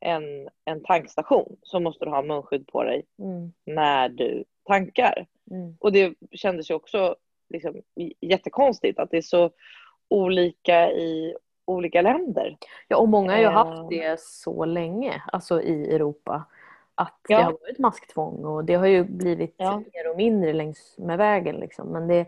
en, 0.00 0.48
en 0.64 0.82
tankstation 0.82 1.56
så 1.62 1.80
måste 1.80 2.04
du 2.04 2.10
ha 2.10 2.22
munskydd 2.22 2.66
på 2.66 2.82
dig 2.84 3.04
Mm. 3.18 3.52
när 3.66 4.08
du 4.08 4.44
tankar. 4.64 5.26
Mm. 5.50 5.76
Och 5.80 5.92
det 5.92 6.14
kändes 6.32 6.70
ju 6.70 6.74
också 6.74 7.16
liksom 7.48 7.82
jättekonstigt 8.20 8.98
att 8.98 9.10
det 9.10 9.16
är 9.16 9.22
så 9.22 9.50
olika 10.08 10.90
i 10.92 11.34
olika 11.70 12.02
länder. 12.02 12.56
Ja, 12.88 12.96
och 12.96 13.08
många 13.08 13.32
har 13.32 13.38
ju 13.38 13.46
haft 13.46 13.88
det 13.90 14.20
så 14.20 14.64
länge, 14.64 15.22
alltså 15.32 15.62
i 15.62 15.94
Europa. 15.94 16.44
Att 16.94 17.20
Ja. 17.28 17.38
det 17.38 17.42
har 17.44 17.52
varit 17.52 17.78
masktvång 17.78 18.44
och 18.44 18.64
det 18.64 18.74
har 18.74 18.86
ju 18.86 19.04
blivit 19.04 19.54
Ja. 19.56 19.76
mer 19.78 20.10
och 20.10 20.16
mindre 20.16 20.52
längs 20.52 20.94
med 20.98 21.18
vägen. 21.18 21.56
Liksom. 21.56 21.88
Men 21.88 22.08
det, 22.08 22.26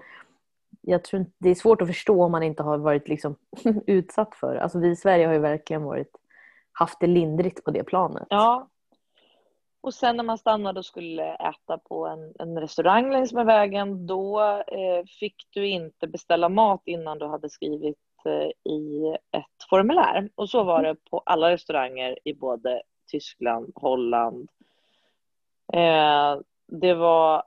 jag 0.80 1.04
tror 1.04 1.20
inte, 1.20 1.32
det 1.38 1.50
är 1.50 1.54
svårt 1.54 1.82
att 1.82 1.88
förstå 1.88 2.24
om 2.24 2.32
man 2.32 2.42
inte 2.42 2.62
har 2.62 2.78
varit 2.78 3.08
liksom, 3.08 3.36
utsatt 3.86 4.34
för 4.34 4.54
det. 4.54 4.62
Alltså 4.62 4.78
vi 4.78 4.88
i 4.90 4.96
Sverige 4.96 5.26
har 5.26 5.32
ju 5.32 5.38
verkligen 5.38 5.84
varit, 5.84 6.16
haft 6.72 7.00
det 7.00 7.06
lindrigt 7.06 7.64
på 7.64 7.70
det 7.70 7.84
planet. 7.84 8.26
Ja. 8.30 8.68
Och 9.80 9.94
sen 9.94 10.16
när 10.16 10.24
man 10.24 10.38
stannade 10.38 10.78
och 10.78 10.84
skulle 10.86 11.34
äta 11.34 11.78
på 11.78 12.06
en, 12.06 12.32
en 12.38 12.60
restaurang 12.60 13.12
längs 13.12 13.32
med 13.32 13.46
vägen, 13.46 14.06
då 14.06 14.40
eh, 14.66 15.04
fick 15.20 15.46
du 15.50 15.68
inte 15.68 16.06
beställa 16.06 16.48
mat 16.48 16.82
innan 16.84 17.18
du 17.18 17.26
hade 17.26 17.50
skrivit 17.50 17.98
i 18.64 19.16
ett 19.30 19.68
formulär. 19.70 20.28
Och 20.34 20.48
så 20.50 20.62
var 20.64 20.82
det 20.82 20.96
på 21.10 21.22
alla 21.26 21.50
restauranger 21.50 22.18
i 22.24 22.34
både 22.34 22.82
Tyskland, 23.10 23.72
Holland. 23.74 24.48
Eh, 25.72 26.36
det 26.66 26.94
var 26.94 27.42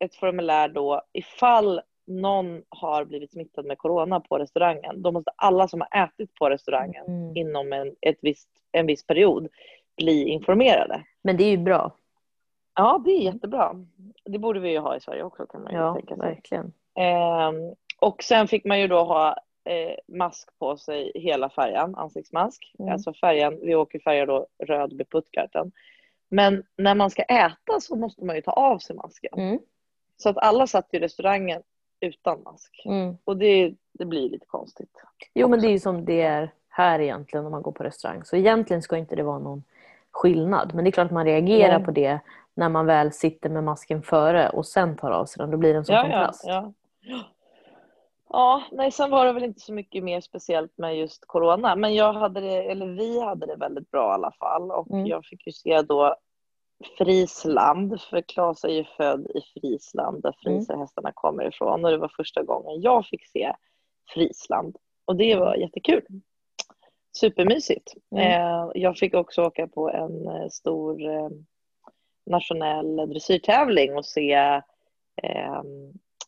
ett 0.00 0.14
formulär 0.14 0.68
då, 0.68 1.02
ifall 1.12 1.80
någon 2.06 2.62
har 2.68 3.04
blivit 3.04 3.32
smittad 3.32 3.64
med 3.66 3.78
corona 3.78 4.20
på 4.20 4.38
restaurangen, 4.38 5.02
då 5.02 5.12
måste 5.12 5.30
alla 5.36 5.68
som 5.68 5.80
har 5.90 6.04
ätit 6.04 6.34
på 6.34 6.50
restaurangen 6.50 7.04
Mm. 7.06 7.36
inom 7.36 7.72
en, 7.72 7.94
ett 8.00 8.18
visst, 8.20 8.48
en 8.72 8.86
viss 8.86 9.06
period 9.06 9.48
bli 9.96 10.28
informerade. 10.28 11.04
Men 11.22 11.36
det 11.36 11.44
är 11.44 11.50
ju 11.50 11.56
bra. 11.56 11.92
Ja, 12.74 13.02
det 13.04 13.10
är 13.10 13.20
jättebra. 13.20 13.72
Det 14.24 14.38
borde 14.38 14.60
vi 14.60 14.70
ju 14.70 14.78
ha 14.78 14.96
i 14.96 15.00
Sverige 15.00 15.22
också 15.22 15.46
kan 15.46 15.62
man 15.62 15.72
ju 15.72 15.78
Ja, 15.78 15.94
tänka 15.94 16.16
sig. 16.16 16.26
verkligen. 16.26 16.72
Ehm, 16.94 17.74
och 18.00 18.22
sen 18.22 18.48
fick 18.48 18.64
man 18.64 18.80
ju 18.80 18.88
då 18.88 19.04
ha 19.04 19.36
eh, 19.64 20.16
mask 20.16 20.58
på 20.58 20.76
sig 20.76 21.12
hela 21.14 21.50
färjan, 21.50 21.94
ansiktsmask. 21.94 22.74
Mm. 22.78 22.92
Alltså 22.92 23.12
färjan, 23.14 23.58
vi 23.62 23.74
åker 23.74 23.98
färja 23.98 24.26
då 24.26 24.46
röd 24.64 24.92
vid 24.92 25.10
Puttgarten. 25.10 25.72
Men 26.28 26.62
när 26.76 26.94
man 26.94 27.10
ska 27.10 27.22
äta 27.22 27.80
så 27.80 27.96
måste 27.96 28.24
man 28.24 28.36
ju 28.36 28.42
ta 28.42 28.50
av 28.50 28.78
sig 28.78 28.96
masken. 28.96 29.32
Mm. 29.36 29.58
Så 30.16 30.28
att 30.28 30.38
alla 30.38 30.66
satt 30.66 30.94
i 30.94 30.98
restaurangen 30.98 31.62
utan 32.00 32.42
mask. 32.42 32.82
Mm. 32.84 33.16
Och 33.24 33.36
det, 33.36 33.74
det 33.92 34.04
blir 34.04 34.30
lite 34.30 34.46
konstigt. 34.46 35.02
Jo, 35.34 35.48
men 35.48 35.60
det 35.60 35.66
är 35.66 35.70
ju 35.72 35.78
som 35.78 36.04
det 36.04 36.22
är 36.22 36.50
här 36.68 36.98
egentligen 36.98 37.46
om 37.46 37.52
man 37.52 37.62
går 37.62 37.72
på 37.72 37.84
restaurang. 37.84 38.24
Så 38.24 38.36
egentligen 38.36 38.82
ska 38.82 38.96
inte 38.96 39.16
det 39.16 39.22
vara 39.22 39.38
någon 39.38 39.64
skillnad. 40.10 40.74
Men 40.74 40.84
det 40.84 40.90
är 40.90 40.92
klart 40.92 41.06
att 41.06 41.12
man 41.12 41.24
reagerar 41.24 41.78
Nej. 41.78 41.84
på 41.84 41.90
det 41.90 42.18
när 42.54 42.68
man 42.68 42.86
väl 42.86 43.12
sitter 43.12 43.50
med 43.50 43.64
masken 43.64 44.02
före 44.02 44.48
och 44.48 44.66
sen 44.66 44.96
tar 44.96 45.10
av 45.10 45.26
sig 45.26 45.40
den. 45.40 45.50
Då 45.50 45.56
blir 45.56 45.72
det 45.72 45.78
en 45.78 45.84
sån 45.84 45.96
ja, 45.96 46.02
kontrast. 46.02 46.44
ja. 46.46 46.72
Ja, 47.00 47.24
nej, 48.72 48.90
sen 48.92 49.10
var 49.10 49.26
det 49.26 49.32
väl 49.32 49.44
inte 49.44 49.60
så 49.60 49.72
mycket 49.72 50.04
mer 50.04 50.20
speciellt 50.20 50.78
med 50.78 50.96
just 50.98 51.26
corona, 51.26 51.76
men 51.76 51.94
jag 51.94 52.12
hade 52.12 52.40
det, 52.40 52.62
eller 52.70 52.86
vi 52.86 53.20
hade 53.20 53.46
det 53.46 53.56
väldigt 53.56 53.90
bra 53.90 54.10
i 54.10 54.14
alla 54.14 54.32
fall 54.32 54.70
och 54.70 54.90
Mm. 54.90 55.06
jag 55.06 55.24
fick 55.24 55.46
ju 55.46 55.52
se 55.52 55.82
då 55.82 56.16
Frisland, 56.98 58.00
för 58.00 58.20
Claes 58.20 58.64
är 58.64 58.68
ju 58.68 58.84
född 58.84 59.26
i 59.34 59.40
Frisland 59.60 60.22
där 60.22 60.36
Mm. 60.46 60.58
friserhästarna 60.60 61.12
kommer 61.14 61.48
ifrån 61.48 61.84
och 61.84 61.90
det 61.90 61.96
var 61.96 62.12
första 62.16 62.42
gången 62.42 62.80
jag 62.80 63.06
fick 63.06 63.26
se 63.26 63.52
Frisland 64.14 64.76
och 65.04 65.16
det 65.16 65.36
var 65.36 65.54
jättekul. 65.54 66.02
Supermysigt. 67.20 67.94
Mm. 68.10 68.24
Eh, 68.24 68.70
jag 68.74 68.96
fick 68.96 69.14
också 69.14 69.42
åka 69.42 69.66
på 69.68 69.90
en 69.90 70.26
eh, 70.28 70.48
stor 70.48 71.02
eh, 71.10 71.28
nationell 72.26 72.96
dressyrtävling 72.96 73.96
och 73.96 74.04
se 74.06 74.32
eh, 75.22 75.62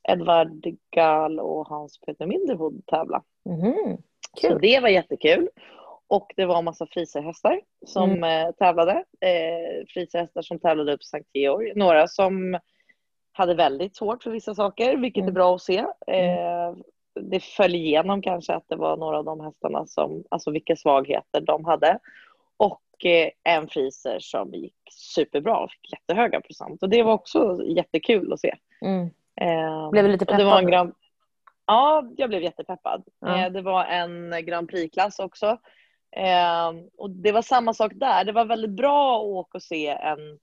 Edvard 0.08 0.64
Gall 0.96 1.40
och 1.40 1.68
Hans 1.68 2.00
Peter 2.00 2.26
Minderhood 2.26 2.86
tävla. 2.86 3.22
Så 4.40 4.48
Kul. 4.48 4.58
det 4.62 4.80
var 4.80 4.88
jättekul. 4.88 5.48
Och 6.06 6.32
det 6.36 6.44
var 6.46 6.58
en 6.58 6.64
massa 6.64 6.86
friserhästar 6.86 7.60
som 7.86 8.10
Mm. 8.10 8.46
eh, 8.46 8.52
tävlade. 8.52 8.92
Eh, 9.20 9.86
friserhästar 9.88 10.42
som 10.42 10.58
tävlade 10.58 10.92
upp 10.94 11.02
Sankt 11.04 11.30
Georg. 11.32 11.72
Några 11.76 12.08
som 12.08 12.58
hade 13.32 13.54
väldigt 13.54 13.96
svårt 13.96 14.22
för 14.22 14.30
vissa 14.30 14.54
saker, 14.54 14.96
vilket 14.96 15.20
är 15.20 15.22
Mm. 15.22 15.34
bra 15.34 15.54
att 15.54 15.62
se. 15.62 15.78
Eh, 16.06 16.72
det 17.20 17.40
föll 17.42 17.74
igenom 17.74 18.22
kanske 18.22 18.54
att 18.54 18.68
det 18.68 18.76
var 18.76 18.96
några 18.96 19.18
av 19.18 19.24
de 19.24 19.40
hästarna 19.40 19.86
som, 19.86 20.24
alltså 20.28 20.50
vilka 20.50 20.76
svagheter 20.76 21.40
de 21.40 21.64
hade. 21.64 21.98
Och 22.56 23.04
eh, 23.04 23.30
en 23.44 23.68
friser 23.68 24.16
som 24.20 24.54
gick 24.54 24.76
superbra 24.90 25.58
och 25.58 25.70
fick 25.70 25.92
jättehöga 25.92 26.40
procent. 26.40 26.82
Och 26.82 26.88
det 26.88 27.02
var 27.02 27.12
också 27.12 27.60
jättekul 27.64 28.32
att 28.32 28.40
se. 28.40 28.54
Mm. 28.82 29.10
Eh, 29.40 29.90
Blev 29.90 30.05
du 30.05 30.11
lite 30.11 30.25
och 30.25 30.38
det 30.38 30.44
var 30.44 30.59
en 30.59 30.59
peppad? 30.59 30.73
grand... 30.73 30.94
Ja, 31.66 32.05
jag 32.16 32.29
blev 32.29 32.42
jättepeppad. 32.42 33.05
Ja. 33.20 33.38
Eh, 33.47 33.53
det 33.53 33.62
var 33.62 33.85
en 33.85 34.35
Grand 34.47 34.68
Prix-klass 34.70 35.18
också. 35.18 35.47
Eh, 36.16 36.73
och 36.99 37.11
det 37.11 37.33
var 37.33 37.42
samma 37.42 37.75
sak 37.75 37.92
där. 37.94 38.25
Det 38.25 38.33
var 38.33 38.44
väldigt 38.44 38.70
bra 38.70 39.16
att 39.16 39.25
åka 39.25 39.59
och 39.59 39.62
se 39.62 39.88
en... 39.88 40.38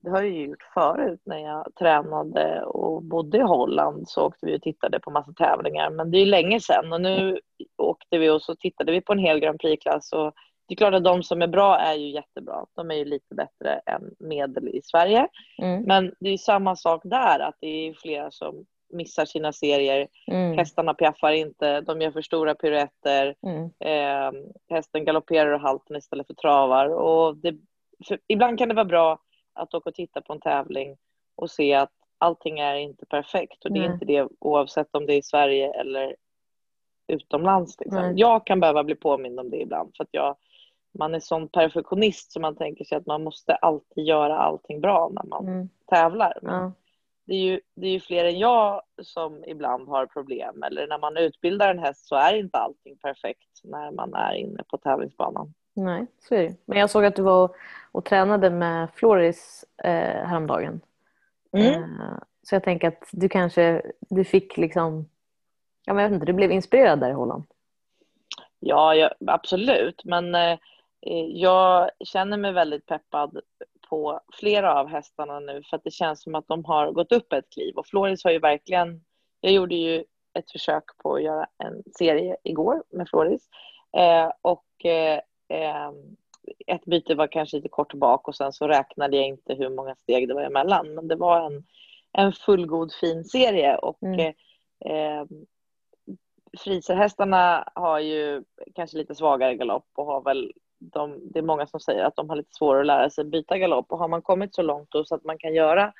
Det 0.00 0.10
har 0.10 0.22
jag 0.22 0.30
ju 0.30 0.46
gjort 0.46 0.62
förut 0.74 1.20
när 1.24 1.38
jag 1.38 1.74
tränade 1.78 2.62
och 2.62 3.02
bodde 3.02 3.38
i 3.38 3.40
Holland 3.40 4.08
så 4.08 4.26
åkte 4.26 4.46
vi 4.46 4.56
och 4.56 4.62
tittade 4.62 5.00
på 5.00 5.10
massa 5.10 5.32
tävlingar. 5.32 5.90
Men 5.90 6.10
det 6.10 6.18
är 6.18 6.24
ju 6.24 6.30
länge 6.30 6.60
sedan 6.60 6.92
och 6.92 7.00
nu 7.00 7.40
åkte 7.76 8.18
vi 8.18 8.30
och 8.30 8.42
så 8.42 8.56
tittade 8.56 8.92
vi 8.92 9.00
på 9.00 9.12
en 9.12 9.18
hel 9.18 9.40
Grand 9.40 9.60
Prix-klass. 9.60 10.12
Och 10.12 10.34
det 10.66 10.74
är 10.74 10.76
klart 10.76 10.94
att 10.94 11.04
de 11.04 11.22
som 11.22 11.42
är 11.42 11.46
bra 11.46 11.78
är 11.78 11.94
ju 11.94 12.10
jättebra. 12.10 12.66
De 12.74 12.90
är 12.90 12.94
ju 12.94 13.04
lite 13.04 13.34
bättre 13.34 13.80
än 13.86 14.14
medel 14.18 14.68
i 14.68 14.80
Sverige. 14.84 15.28
Mm. 15.62 15.82
Men 15.82 16.14
det 16.20 16.28
är 16.28 16.32
ju 16.32 16.38
samma 16.38 16.76
sak 16.76 17.00
där, 17.04 17.40
att 17.40 17.56
det 17.60 17.66
är 17.66 17.94
flera 17.94 18.30
som 18.30 18.66
missar 18.92 19.24
sina 19.24 19.52
serier. 19.52 20.08
Mm. 20.26 20.58
Hästarna 20.58 20.94
piaffar 20.94 21.32
inte, 21.32 21.80
de 21.80 22.00
gör 22.00 22.10
för 22.10 22.22
stora 22.22 22.54
piruetter. 22.54 23.34
Mm. 23.46 23.70
Eh, 23.80 24.40
hästen 24.68 25.04
galopperar 25.04 25.52
och 25.52 25.60
halten 25.60 25.96
istället 25.96 26.26
för 26.26 26.34
travar. 26.34 26.88
Och 26.88 27.36
det, 27.36 27.56
för 28.08 28.18
ibland 28.28 28.58
kan 28.58 28.68
det 28.68 28.74
vara 28.74 28.84
bra 28.84 29.18
att 29.54 29.74
åka 29.74 29.90
och 29.90 29.94
titta 29.94 30.20
på 30.20 30.32
en 30.32 30.40
tävling 30.40 30.96
och 31.36 31.50
se 31.50 31.74
att 31.74 31.92
allting 32.18 32.58
är 32.58 32.74
inte 32.74 33.06
perfekt. 33.06 33.64
Och 33.64 33.72
det 33.72 33.80
är 33.80 33.92
inte 33.92 34.04
det 34.04 34.28
oavsett 34.38 34.94
om 34.94 35.06
det 35.06 35.14
är 35.14 35.18
i 35.18 35.22
Sverige 35.22 35.72
eller 35.72 36.16
utomlands. 37.06 37.80
Liksom. 37.80 38.02
Nej. 38.02 38.14
Jag 38.16 38.46
kan 38.46 38.60
behöva 38.60 38.84
bli 38.84 38.94
påmind 38.94 39.40
om 39.40 39.50
det 39.50 39.60
ibland 39.60 39.92
för 39.96 40.04
att 40.04 40.10
jag, 40.12 40.36
man 40.92 41.14
är 41.14 41.20
sån 41.20 41.48
perfektionist 41.48 42.32
så 42.32 42.40
man 42.40 42.56
tänker 42.56 42.84
sig 42.84 42.98
att 42.98 43.06
man 43.06 43.24
måste 43.24 43.54
alltid 43.54 44.04
göra 44.04 44.38
allting 44.38 44.80
bra 44.80 45.10
när 45.12 45.24
man 45.24 45.48
Mm. 45.48 45.68
tävlar. 45.86 46.38
Ja. 46.42 46.72
det, 47.24 47.34
är 47.34 47.38
ju, 47.38 47.60
det 47.74 47.86
är 47.86 47.90
ju 47.90 48.00
fler 48.00 48.24
än 48.24 48.38
jag 48.38 48.82
som 49.02 49.44
ibland 49.44 49.88
har 49.88 50.06
problem. 50.06 50.62
Eller 50.62 50.86
när 50.86 50.98
man 50.98 51.16
utbildar 51.16 51.70
en 51.70 51.78
häst 51.78 52.06
så 52.06 52.16
är 52.16 52.34
inte 52.34 52.58
allting 52.58 52.96
perfekt 52.96 53.60
när 53.64 53.90
man 53.90 54.14
är 54.14 54.34
inne 54.34 54.62
på 54.68 54.78
tävlingsbanan. 54.78 55.54
Nej, 55.74 56.06
så 56.28 56.34
är 56.34 56.42
det. 56.42 56.54
Men 56.64 56.78
jag 56.78 56.90
såg 56.90 57.04
att 57.04 57.16
du 57.16 57.22
var 57.22 57.44
och, 57.44 57.56
och 57.92 58.04
tränade 58.04 58.50
med 58.50 58.88
Floris 58.94 59.64
eh, 59.84 60.26
häromdagen. 60.26 60.80
Mm. 61.52 61.82
Eh, 61.82 62.18
så 62.42 62.54
jag 62.54 62.64
tänker 62.64 62.88
att 62.88 63.08
du 63.12 63.28
kanske 63.28 63.82
du 64.00 64.24
fick 64.24 64.56
liksom, 64.56 65.08
ja, 65.84 65.94
men 65.94 66.02
jag 66.02 66.10
vet 66.10 66.14
inte, 66.14 66.26
du 66.26 66.32
blev 66.32 66.52
inspirerad 66.52 67.00
där 67.00 67.10
i 67.10 67.12
Holland. 67.12 67.44
Ja, 68.60 68.94
jag, 68.94 69.10
absolut. 69.26 70.04
Men 70.04 70.34
eh, 70.34 70.58
jag 71.28 71.90
känner 72.04 72.36
mig 72.36 72.52
väldigt 72.52 72.86
peppad 72.86 73.40
på 73.88 74.20
flera 74.32 74.80
av 74.80 74.88
hästarna 74.88 75.40
nu 75.40 75.62
för 75.62 75.76
att 75.76 75.84
det 75.84 75.90
känns 75.90 76.22
som 76.22 76.34
att 76.34 76.48
de 76.48 76.64
har 76.64 76.92
gått 76.92 77.12
upp 77.12 77.32
ett 77.32 77.50
kliv. 77.50 77.76
Och 77.76 77.86
Floris 77.86 78.24
har 78.24 78.30
ju 78.30 78.38
verkligen... 78.38 79.04
Jag 79.40 79.52
gjorde 79.52 79.74
ju 79.74 80.04
ett 80.34 80.50
försök 80.52 80.84
på 80.98 81.14
att 81.14 81.22
göra 81.22 81.46
en 81.58 81.82
serie 81.98 82.36
igår 82.44 82.82
med 82.90 83.08
Floris. 83.08 83.48
Eh, 83.96 84.30
och 84.42 84.84
eh, 84.84 85.20
eh, 85.48 85.90
ett 86.66 86.84
byte 86.84 87.14
var 87.14 87.26
kanske 87.26 87.56
lite 87.56 87.68
kort 87.68 87.94
bak 87.94 88.28
och 88.28 88.34
sen 88.36 88.52
så 88.52 88.68
räknade 88.68 89.16
jag 89.16 89.26
inte 89.26 89.54
hur 89.54 89.68
många 89.70 89.94
steg 89.94 90.28
det 90.28 90.34
var 90.34 90.42
emellan. 90.42 90.94
Men 90.94 91.08
det 91.08 91.16
var 91.16 91.46
en, 91.46 91.64
en 92.12 92.32
fullgod 92.32 92.92
fin 92.92 93.24
serie. 93.24 93.76
Och 93.76 94.02
Mm. 94.02 94.20
eh, 94.20 94.92
eh, 94.92 95.24
friserhästarna 96.58 97.68
har 97.74 97.98
ju 97.98 98.44
kanske 98.74 98.96
lite 98.96 99.14
svagare 99.14 99.54
galopp 99.54 99.88
och 99.94 100.06
har 100.06 100.22
väl 100.22 100.52
de, 100.92 101.20
det 101.32 101.38
är 101.38 101.42
många 101.42 101.66
som 101.66 101.80
säger 101.80 102.04
att 102.04 102.16
de 102.16 102.28
har 102.28 102.36
lite 102.36 102.54
svårare 102.54 102.80
att 102.80 102.86
lära 102.86 103.10
sig 103.10 103.24
byta 103.24 103.58
galopp 103.58 103.92
och 103.92 103.98
har 103.98 104.08
man 104.08 104.22
kommit 104.22 104.54
så 104.54 104.62
långt 104.62 104.90
då 104.90 105.04
så 105.04 105.14
att 105.14 105.24
man 105.24 105.38
kan 105.38 105.54
göra 105.54 105.92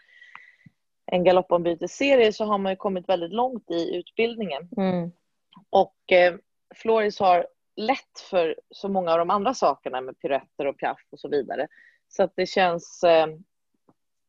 en 1.06 1.24
galoppombytesserie 1.24 2.32
så 2.32 2.44
har 2.44 2.58
man 2.58 2.72
ju 2.72 2.76
kommit 2.76 3.08
väldigt 3.08 3.32
långt 3.32 3.70
i 3.70 3.96
utbildningen. 3.96 4.68
Mm. 4.76 5.12
Och 5.70 6.12
eh, 6.12 6.34
Floris 6.74 7.20
har 7.20 7.46
lätt 7.76 8.20
för 8.30 8.56
så 8.70 8.88
många 8.88 9.12
av 9.12 9.18
de 9.18 9.30
andra 9.30 9.54
sakerna 9.54 10.00
med 10.00 10.18
piruetter 10.18 10.66
och 10.66 10.78
piaff 10.78 11.06
och 11.10 11.20
så 11.20 11.28
vidare. 11.28 11.68
Så 12.08 12.22
att 12.22 12.32
det 12.36 12.46
känns 12.46 13.04
eh, 13.04 13.26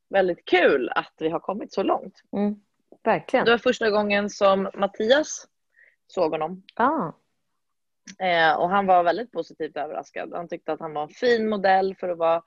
väldigt 0.09 0.45
kul 0.45 0.89
att 0.95 1.13
vi 1.19 1.29
har 1.29 1.39
kommit 1.39 1.73
så 1.73 1.83
långt. 1.83 2.21
Mm. 2.31 2.55
Verkligen. 3.03 3.45
Det 3.45 3.51
var 3.51 3.57
första 3.57 3.89
gången 3.89 4.29
som 4.29 4.69
Mattias 4.73 5.47
såg 6.07 6.31
honom 6.31 6.63
Ah. 6.75 7.11
Eh, 8.19 8.55
och 8.59 8.69
han 8.69 8.85
var 8.85 9.03
väldigt 9.03 9.31
positivt 9.31 9.77
överraskad. 9.77 10.33
Han 10.33 10.47
tyckte 10.47 10.73
att 10.73 10.79
han 10.79 10.93
var 10.93 11.03
en 11.03 11.09
fin 11.09 11.49
modell 11.49 11.95
för 11.95 12.09
att 12.09 12.17
vara 12.17 12.43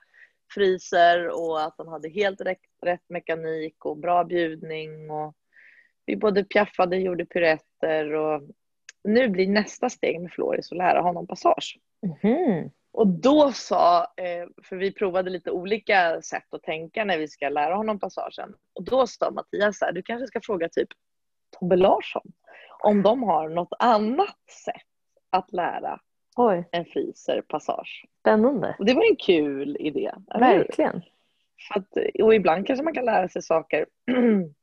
friser 0.53 1.27
och 1.27 1.63
att 1.63 1.75
han 1.77 1.87
hade 1.87 2.09
helt 2.09 2.41
rätt, 2.41 2.61
rätt 2.81 3.09
mekanik 3.09 3.85
och 3.85 3.97
bra 3.97 4.23
bjudning. 4.23 5.11
Och 5.11 5.35
vi 6.05 6.15
både 6.15 6.43
piaffade, 6.43 6.97
gjorde 6.97 7.25
piruetter 7.25 8.13
och 8.13 8.41
nu 9.03 9.29
blir 9.29 9.47
nästa 9.47 9.89
steg 9.89 10.21
med 10.21 10.31
Floris 10.31 10.71
att 10.71 10.77
lära 10.77 11.01
honom 11.01 11.27
passage. 11.27 11.79
Mhm. 12.01 12.71
Och 12.91 13.07
då 13.07 13.51
sa, 13.51 14.01
eh, 14.03 14.47
för 14.63 14.75
vi 14.75 14.91
provade 14.91 15.29
lite 15.29 15.51
olika 15.51 16.21
sätt 16.21 16.53
att 16.53 16.63
tänka 16.63 17.05
när 17.05 17.17
vi 17.17 17.27
ska 17.27 17.49
lära 17.49 17.75
honom 17.75 17.99
passagen. 17.99 18.53
Och 18.73 18.83
då 18.83 19.07
sa 19.07 19.31
Mattias 19.31 19.77
så 19.77 19.85
här, 19.85 19.91
du 19.91 20.03
kanske 20.03 20.27
ska 20.27 20.41
fråga 20.41 20.69
typ 20.69 20.89
Tobbe 21.59 21.75
Larsson 21.75 22.31
om 22.83 23.03
de 23.03 23.23
har 23.23 23.49
något 23.49 23.73
annat 23.79 24.49
sätt 24.65 24.86
att 25.29 25.51
lära 25.51 25.99
Oj, 26.35 26.69
en 26.71 26.85
friser 26.85 27.41
passage. 27.41 28.05
spännande. 28.19 28.75
Och 28.79 28.85
det 28.85 28.93
var 28.93 29.09
en 29.09 29.15
kul 29.15 29.77
idé. 29.79 30.11
Verkligen. 30.39 31.01
Att, 31.75 31.87
och 32.23 32.35
ibland 32.35 32.67
kanske 32.67 32.83
man 32.83 32.93
kan 32.93 33.05
lära 33.05 33.29
sig 33.29 33.41
saker 33.41 33.85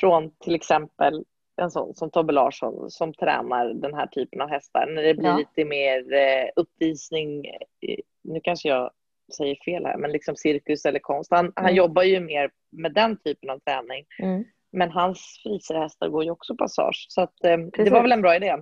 från 0.00 0.30
till 0.36 0.54
exempel 0.54 1.24
en 1.62 1.70
sån 1.70 1.94
som 1.94 2.10
Tobbe 2.10 2.32
Larsson 2.32 2.90
som 2.90 3.14
tränar 3.14 3.74
den 3.74 3.94
här 3.94 4.06
typen 4.06 4.40
av 4.40 4.48
hästar. 4.48 4.86
När 4.94 5.02
det 5.02 5.14
blir 5.14 5.28
Ja. 5.28 5.36
lite 5.36 5.64
mer 5.64 6.12
eh, 6.12 6.48
uppvisning, 6.56 7.44
nu 8.24 8.40
kanske 8.42 8.68
jag 8.68 8.90
säger 9.36 9.56
fel 9.64 9.84
här, 9.86 9.96
men 9.96 10.12
liksom 10.12 10.36
cirkus 10.36 10.84
eller 10.84 10.98
konst. 10.98 11.30
Han, 11.30 11.52
han 11.56 11.64
Mm. 11.64 11.76
jobbar 11.76 12.02
ju 12.02 12.20
mer 12.20 12.50
med 12.72 12.92
den 12.94 13.16
typen 13.16 13.50
av 13.50 13.58
träning. 13.58 14.04
Mm. 14.18 14.44
Men 14.72 14.90
hans 14.90 15.40
friserhästar 15.42 16.08
går 16.08 16.24
ju 16.24 16.30
också 16.30 16.56
passage. 16.56 17.06
Så 17.08 17.20
att, 17.22 17.44
eh, 17.44 17.56
det 17.56 17.90
var 17.90 18.02
väl 18.02 18.12
en 18.12 18.22
bra 18.22 18.36
idé. 18.36 18.56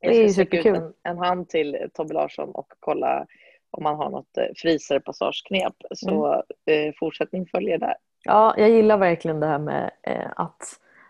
Jag 0.00 0.14
ska 0.14 0.28
sträcka 0.28 0.58
ut 0.58 0.66
en, 0.66 0.92
en 1.02 1.18
hand 1.18 1.48
till 1.48 1.88
Tobbe 1.94 2.14
Larsson 2.14 2.50
och 2.50 2.72
kolla 2.80 3.26
om 3.70 3.82
man 3.82 3.96
har 3.96 4.10
något 4.10 4.36
eh, 4.38 4.44
friserpassageknep. 4.56 5.74
Så 5.94 6.26
Mm. 6.66 6.88
eh, 6.88 6.94
fortsättning 6.98 7.46
följer 7.46 7.78
där. 7.78 7.94
Ja, 8.24 8.54
jag 8.58 8.70
gillar 8.70 8.96
verkligen 8.96 9.40
det 9.40 9.46
här 9.46 9.58
med 9.58 9.90
eh, 10.02 10.30
att, 10.36 10.62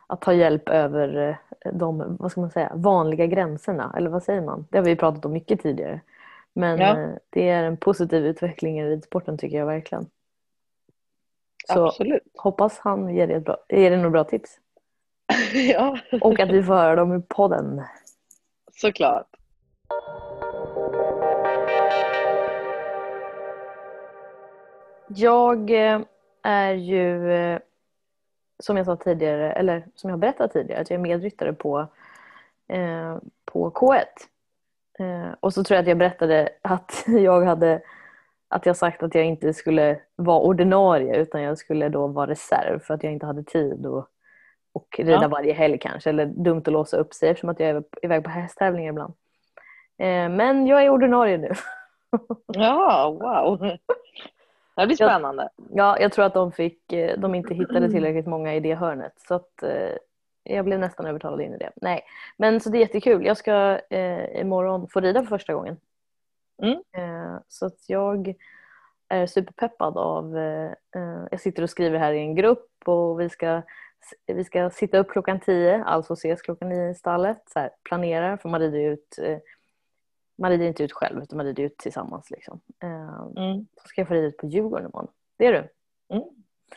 att 0.06 0.20
ta 0.20 0.32
hjälp 0.32 0.68
över 0.68 1.38
de 1.72 2.16
vad 2.20 2.30
ska 2.30 2.40
man 2.40 2.50
säga, 2.50 2.72
vanliga 2.74 3.26
gränserna. 3.26 3.94
Eller 3.96 4.10
vad 4.10 4.22
säger 4.22 4.40
man? 4.40 4.66
Det 4.70 4.78
har 4.78 4.84
vi 4.84 4.96
pratat 4.96 5.24
om 5.24 5.32
mycket 5.32 5.62
tidigare. 5.62 6.00
Men 6.52 6.78
Ja. 6.78 7.08
det 7.30 7.48
är 7.48 7.64
en 7.64 7.76
positiv 7.76 8.26
utveckling 8.26 8.80
i 8.80 8.84
ridsporten 8.90 9.38
tycker 9.38 9.58
jag 9.58 9.66
verkligen. 9.66 10.06
Så 11.68 11.86
Absolut. 11.86 12.22
hoppas 12.36 12.78
han 12.78 13.14
ger 13.14 13.26
dig, 13.26 13.40
bra, 13.40 13.56
ger 13.68 13.90
dig 13.90 13.96
några 13.98 14.10
bra 14.10 14.24
tips. 14.24 14.50
ja, 15.72 15.98
Och 16.20 16.40
att 16.40 16.50
vi 16.50 16.62
får 16.62 16.74
höra 16.74 16.96
dem 16.96 17.16
i 17.18 17.22
podden 17.28 17.82
såklart. 18.80 19.26
Jag 25.08 25.70
eh, 25.70 26.00
är 26.42 26.72
ju, 26.72 27.32
eh, 27.32 27.58
som 28.58 28.76
jag 28.76 28.86
sa 28.86 28.96
tidigare, 28.96 29.52
eller 29.52 29.86
som 29.94 30.10
jag 30.10 30.16
har 30.16 30.20
berättat 30.20 30.52
tidigare, 30.52 30.80
att 30.80 30.90
jag 30.90 30.98
är 30.98 31.02
medryttare 31.02 31.52
på, 31.52 31.86
eh, 32.68 33.18
på 33.44 33.70
K1. 33.70 34.04
Eh, 34.98 35.34
och 35.40 35.54
så 35.54 35.64
tror 35.64 35.76
jag 35.76 35.82
att 35.82 35.88
jag 35.88 35.98
berättade 35.98 36.48
att 36.62 37.04
jag 37.06 37.44
hade 37.44 37.82
att 38.48 38.66
jag 38.66 38.76
sagt 38.76 39.02
att 39.02 39.14
jag 39.14 39.24
inte 39.24 39.54
skulle 39.54 40.00
vara 40.16 40.40
ordinarie 40.40 41.16
utan 41.16 41.42
jag 41.42 41.58
skulle 41.58 41.88
då 41.88 42.06
vara 42.06 42.30
reserv 42.30 42.78
för 42.78 42.94
att 42.94 43.02
jag 43.02 43.12
inte 43.12 43.26
hade 43.26 43.42
tid 43.42 43.86
och, 43.86 44.08
och 44.72 44.86
rida 44.98 45.22
Ja. 45.22 45.28
varje 45.28 45.52
helg 45.52 45.78
kanske. 45.78 46.10
Eller 46.10 46.26
dumt 46.26 46.62
att 46.66 46.72
låsa 46.72 46.96
upp 46.96 47.14
sig 47.14 47.28
eftersom 47.28 47.48
att 47.50 47.60
jag 47.60 47.68
är 47.70 47.82
iväg 48.02 48.24
på 48.24 48.30
hästtävlingar 48.30 48.90
ibland. 48.92 49.14
Eh, 49.98 50.28
men 50.28 50.66
jag 50.66 50.84
är 50.84 50.90
ordinarie 50.90 51.38
nu. 51.38 51.52
Ja, 52.46 53.10
wow. 53.20 53.58
Det 54.76 54.86
blir 54.86 55.02
Jag- 55.02 55.10
spännande. 55.10 55.48
Ja, 55.70 55.98
jag 56.00 56.12
tror 56.12 56.24
att 56.24 56.34
de, 56.34 56.52
fick, 56.52 56.92
eh, 56.92 57.18
de 57.20 57.34
inte 57.34 57.54
hittade 57.54 57.90
tillräckligt 57.90 58.26
många 58.26 58.54
i 58.54 58.60
det 58.60 58.74
hörnet. 58.74 59.12
Så 59.16 59.34
att, 59.34 59.62
eh, 59.62 59.96
jag 60.44 60.64
blev 60.64 60.78
nästan 60.78 61.06
övertalad 61.06 61.40
in 61.40 61.54
i 61.54 61.58
det. 61.58 61.70
Nej, 61.76 62.02
men 62.36 62.60
så 62.60 62.70
det 62.70 62.78
är 62.78 62.80
jättekul. 62.80 63.26
Jag 63.26 63.36
ska 63.36 63.80
eh, 63.90 64.40
imorgon 64.40 64.88
få 64.88 65.00
rida 65.00 65.20
för 65.20 65.28
första 65.28 65.54
gången. 65.54 65.76
Mm. 66.62 66.74
Eh, 66.92 67.36
så 67.48 67.66
att 67.66 67.84
jag 67.88 68.34
är 69.08 69.26
superpeppad 69.26 69.96
av... 69.98 70.38
Eh, 70.38 70.70
jag 71.30 71.40
sitter 71.40 71.62
och 71.62 71.70
skriver 71.70 71.98
här 71.98 72.12
i 72.12 72.18
en 72.18 72.34
grupp 72.34 72.68
och 72.84 73.20
vi 73.20 73.28
ska, 73.28 73.62
vi 74.26 74.44
ska 74.44 74.70
sitta 74.70 74.98
upp 74.98 75.10
klockan 75.10 75.40
tio, 75.40 75.84
alltså 75.84 76.12
ses 76.12 76.42
klockan 76.42 76.68
nio 76.68 76.90
i 76.90 76.94
stallet. 76.94 77.42
Så 77.46 77.58
här, 77.58 77.70
planerar, 77.82 78.36
för 78.36 78.48
man 78.48 78.60
rider 78.60 78.78
ju 78.78 78.92
ut 78.92 79.18
eh, 79.22 79.38
man 80.38 80.50
rider 80.50 80.66
inte 80.66 80.82
ut 80.84 80.92
själv 80.92 81.22
utan 81.22 81.36
man 81.36 81.46
rider 81.46 81.62
ut 81.62 81.78
tillsammans. 81.78 82.30
Liksom. 82.30 82.60
Eh, 82.82 83.20
Mm. 83.36 83.66
så 83.82 83.88
ska 83.88 84.00
jag 84.00 84.08
få 84.08 84.14
rida 84.14 84.26
ut 84.26 84.36
på 84.36 84.46
Djurgården 84.46 84.86
imorgon. 84.86 85.08
Det 85.38 85.46
är 85.46 85.52
du? 85.52 85.68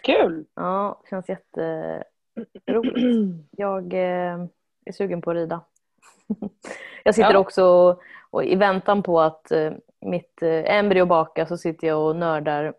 Kul! 0.02 0.46
Ja, 0.56 1.02
det 1.04 1.10
känns 1.10 1.30
jätteroligt. 1.30 2.98
Jag 3.52 3.94
eh, 3.94 4.46
är 4.86 4.92
sugen 4.92 5.22
på 5.22 5.32
att 5.32 5.36
rida. 5.36 5.62
Jag 7.04 7.16
sitter 7.16 7.34
Ja. 7.34 7.40
också 7.40 7.98
och, 8.30 8.44
i 8.44 8.56
väntan 8.56 9.04
på 9.04 9.22
att 9.22 9.52
eh, 9.52 9.74
mitt 10.02 10.42
embryo 10.44 11.06
bakar 11.06 11.46
så 11.46 11.58
sitter 11.58 11.88
jag 11.88 12.08
och 12.10 12.16
nördar 12.16 12.74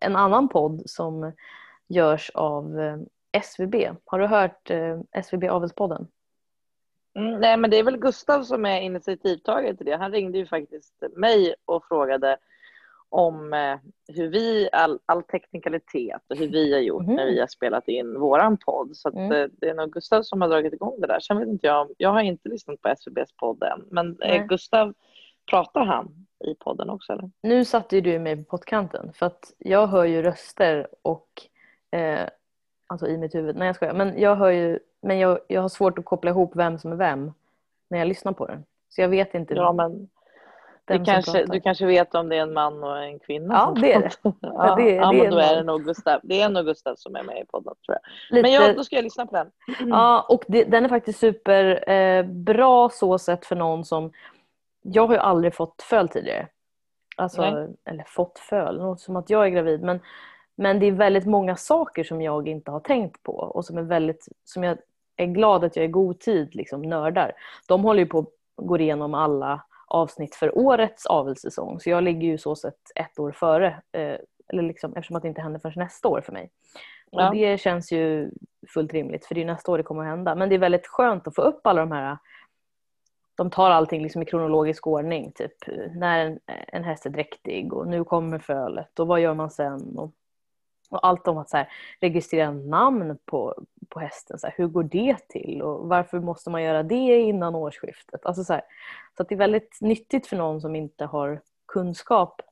en 0.00 0.16
annan 0.16 0.48
podd 0.48 0.82
som 0.86 1.32
görs 1.88 2.30
av 2.34 2.76
SVB. 3.32 3.74
Har 4.04 4.18
du 4.18 4.26
hört 4.26 4.70
eh, 4.70 5.00
SVB 5.12 5.44
Avelspodden? 5.44 6.06
Mm, 7.14 7.40
nej, 7.40 7.56
men 7.56 7.70
det 7.70 7.78
är 7.78 7.82
väl 7.84 7.96
Gustav 7.96 8.42
som 8.42 8.66
är 8.66 8.80
initiativtagare 8.80 9.76
till 9.76 9.86
det. 9.86 9.96
Han 9.96 10.12
ringde 10.12 10.38
ju 10.38 10.46
faktiskt 10.46 11.02
mig 11.16 11.54
och 11.64 11.84
frågade 11.88 12.36
om 13.08 13.52
eh, 13.52 13.76
hur 14.16 14.28
vi, 14.28 14.68
all, 14.72 14.98
all 15.06 15.22
teknikalitet 15.22 16.22
och 16.28 16.36
hur 16.36 16.48
vi 16.48 16.72
har 16.72 16.80
gjort 16.80 17.02
Mhm. 17.06 17.14
när 17.14 17.26
vi 17.26 17.40
har 17.40 17.46
spelat 17.46 17.88
in 17.88 18.20
våran 18.20 18.56
podd. 18.56 18.96
Så 18.96 19.08
att, 19.08 19.14
Mm. 19.14 19.32
eh, 19.32 19.48
det 19.52 19.68
är 19.68 19.74
nog 19.74 19.92
Gustav 19.92 20.22
som 20.22 20.40
har 20.40 20.48
dragit 20.48 20.72
igång 20.72 21.00
det 21.00 21.06
där. 21.06 21.20
Sen 21.20 21.38
vet 21.38 21.48
inte 21.48 21.66
jag, 21.66 21.90
jag 21.96 22.10
har 22.10 22.20
inte 22.20 22.48
lyssnat 22.48 22.80
på 22.82 22.88
SVBs 22.88 23.32
podd 23.36 23.62
än, 23.62 23.84
men 23.90 24.22
eh. 24.22 24.44
Gustav, 24.46 24.94
pratar 25.50 25.84
han 25.84 26.26
i 26.44 26.54
podden 26.54 26.90
också 26.90 27.12
eller? 27.12 27.30
Nu 27.42 27.64
satte 27.64 27.96
ju 27.96 28.00
du 28.02 28.18
mig 28.18 28.36
på 28.36 28.44
pottkanten 28.44 29.12
för 29.12 29.26
att 29.26 29.52
jag 29.58 29.86
hör 29.86 30.04
ju 30.04 30.22
röster 30.22 30.88
och 31.02 31.28
eh, 31.98 32.28
alltså 32.90 33.06
i 33.06 33.18
mitt 33.18 33.34
huvud. 33.34 33.56
Nej 33.56 33.66
jag 33.66 33.76
skojar. 33.76 33.94
Men 33.94 34.20
jag 34.20 34.36
hör 34.36 34.50
ju 34.50 34.78
men 35.02 35.18
jag, 35.18 35.38
jag 35.48 35.62
har 35.62 35.68
svårt 35.68 35.98
att 35.98 36.04
koppla 36.04 36.30
ihop 36.30 36.56
vem 36.56 36.78
som 36.78 36.92
är 36.92 36.96
vem 36.96 37.32
när 37.90 37.98
jag 37.98 38.08
lyssnar 38.08 38.32
på 38.32 38.46
den. 38.46 38.64
Så 38.88 39.00
jag 39.00 39.08
vet 39.08 39.34
inte 39.34 39.54
Ja, 39.54 39.72
men 39.72 40.08
du 40.84 41.04
kanske, 41.04 41.46
du 41.46 41.60
kanske 41.60 41.86
vet 41.86 42.14
om 42.14 42.28
det 42.28 42.36
är 42.36 42.40
en 42.42 42.52
man 42.52 42.84
och 42.84 42.98
en 43.02 43.18
kvinna 43.18 43.54
Ja, 43.54 43.80
det 43.80 43.92
är 43.92 44.00
det. 44.00 44.10
Ja, 44.22 44.32
Ja, 44.40 44.74
det 44.76 44.96
är- 44.96 44.96
ja, 44.96 45.10
det 45.12 45.18
är 45.18 45.22
men 45.22 45.30
då 45.30 45.38
en 45.38 45.44
är 45.50 45.56
det 45.56 45.62
nog 45.62 45.84
Gustav. 45.84 46.20
Det 46.22 46.40
är 46.40 46.48
nog 46.48 46.64
Gustav 46.64 46.94
som 46.96 47.16
är 47.16 47.22
med 47.22 47.40
i 47.42 47.44
podden 47.44 47.74
tror 47.86 47.98
jag. 48.02 48.36
Lite, 48.36 48.42
Men 48.42 48.52
jag, 48.52 48.76
då 48.76 48.84
ska 48.84 48.96
jag 48.96 49.02
lyssna 49.02 49.26
på 49.26 49.36
den. 49.36 49.50
Ja, 49.90 50.26
och 50.28 50.44
det, 50.48 50.64
den 50.64 50.84
är 50.84 50.88
faktiskt 50.88 51.18
super 51.18 51.90
eh, 51.90 52.88
så 52.88 53.18
sett 53.18 53.46
för 53.46 53.56
någon 53.56 53.84
som... 53.84 54.12
Jag 54.82 55.06
har 55.06 55.14
ju 55.14 55.20
aldrig 55.20 55.54
fått 55.54 55.82
föl 55.82 56.08
tidigare. 56.08 56.46
Alltså, 57.16 57.42
Nej. 57.50 57.68
eller 57.84 58.04
fått 58.06 58.38
föl, 58.38 58.76
låter 58.78 59.02
som 59.02 59.16
att 59.16 59.30
jag 59.30 59.44
är 59.44 59.48
gravid. 59.48 59.82
Men, 59.82 60.00
men 60.60 60.78
det 60.78 60.86
är 60.86 60.92
väldigt 60.92 61.26
många 61.26 61.56
saker 61.56 62.04
som 62.04 62.22
jag 62.22 62.48
inte 62.48 62.70
har 62.70 62.80
tänkt 62.80 63.22
på 63.22 63.32
och 63.32 63.64
som 63.64 63.78
är 63.78 63.82
väldigt, 63.82 64.28
som 64.44 64.64
jag 64.64 64.78
är 65.16 65.26
glad 65.26 65.64
att 65.64 65.76
jag 65.76 65.84
i 65.84 65.88
god 65.88 66.20
tid 66.20 66.54
liksom 66.54 66.82
nördar. 66.82 67.32
De 67.68 67.84
håller 67.84 68.00
ju 68.00 68.06
på 68.06 68.18
att 68.18 68.26
gå 68.56 68.78
igenom 68.78 69.14
alla 69.14 69.64
avsnitt 69.86 70.34
för 70.34 70.58
årets 70.58 71.06
avelssäsong. 71.06 71.80
Så 71.80 71.90
jag 71.90 72.02
ligger 72.02 72.28
ju 72.28 72.38
så 72.38 72.56
sett 72.56 72.78
ett 72.94 73.18
år 73.18 73.32
före. 73.32 73.66
Eh, 73.92 74.16
eller 74.48 74.62
liksom, 74.62 74.92
eftersom 74.96 75.16
att 75.16 75.22
det 75.22 75.28
inte 75.28 75.40
händer 75.40 75.60
förrän 75.60 75.74
nästa 75.76 76.08
år 76.08 76.20
för 76.20 76.32
mig. 76.32 76.50
Ja. 77.10 77.28
Och 77.28 77.34
det 77.34 77.60
känns 77.60 77.92
ju 77.92 78.30
fullt 78.68 78.92
rimligt 78.92 79.26
för 79.26 79.34
det 79.34 79.40
är 79.40 79.46
nästa 79.46 79.72
år 79.72 79.78
det 79.78 79.84
kommer 79.84 80.02
att 80.02 80.08
hända. 80.08 80.34
Men 80.34 80.48
det 80.48 80.54
är 80.54 80.58
väldigt 80.58 80.86
skönt 80.86 81.26
att 81.26 81.34
få 81.34 81.42
upp 81.42 81.66
alla 81.66 81.80
de 81.80 81.92
här 81.92 82.18
de 83.34 83.50
tar 83.50 83.70
allting 83.70 84.02
liksom 84.02 84.22
i 84.22 84.26
kronologisk 84.26 84.86
ordning. 84.86 85.32
Typ 85.32 85.52
när 85.94 86.26
en, 86.26 86.38
en 86.46 86.84
häst 86.84 87.06
är 87.06 87.10
dräktig 87.10 87.72
och 87.72 87.88
nu 87.88 88.04
kommer 88.04 88.38
fölet 88.38 88.98
och 88.98 89.06
vad 89.06 89.20
gör 89.20 89.34
man 89.34 89.50
sen? 89.50 89.98
Och, 89.98 90.12
och 90.90 91.06
allt 91.06 91.28
om 91.28 91.38
att 91.38 91.50
så 91.50 91.56
här, 91.56 91.68
registrera 92.00 92.50
namn 92.50 93.18
på, 93.24 93.54
på 93.88 94.00
hästen. 94.00 94.38
Så 94.38 94.46
här, 94.46 94.54
hur 94.56 94.66
går 94.66 94.82
det 94.82 95.28
till 95.28 95.62
och 95.62 95.88
varför 95.88 96.20
måste 96.20 96.50
man 96.50 96.62
göra 96.62 96.82
det 96.82 97.20
innan 97.20 97.54
årsskiftet? 97.54 98.26
Alltså 98.26 98.44
så 98.44 98.52
här, 98.52 98.62
så 99.16 99.22
det 99.22 99.34
är 99.34 99.38
väldigt 99.38 99.78
nyttigt 99.80 100.26
för 100.26 100.36
någon 100.36 100.60
som 100.60 100.76
inte 100.76 101.04
har 101.04 101.40
kunskap 101.68 102.42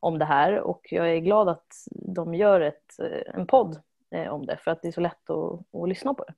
om 0.00 0.18
det 0.18 0.24
här 0.24 0.60
och 0.60 0.80
jag 0.90 1.10
är 1.12 1.18
glad 1.18 1.48
att 1.48 1.66
de 1.90 2.34
gör 2.34 2.60
ett, 2.60 2.98
eh, 2.98 3.34
en 3.40 3.46
podd 3.46 3.80
eh, 4.10 4.28
om 4.28 4.46
det 4.46 4.56
för 4.56 4.70
att 4.70 4.82
det 4.82 4.88
är 4.88 4.92
så 4.92 5.00
lätt 5.00 5.30
att, 5.30 5.60
att 5.82 5.88
lyssna 5.88 6.14
på 6.14 6.24
det. 6.24 6.34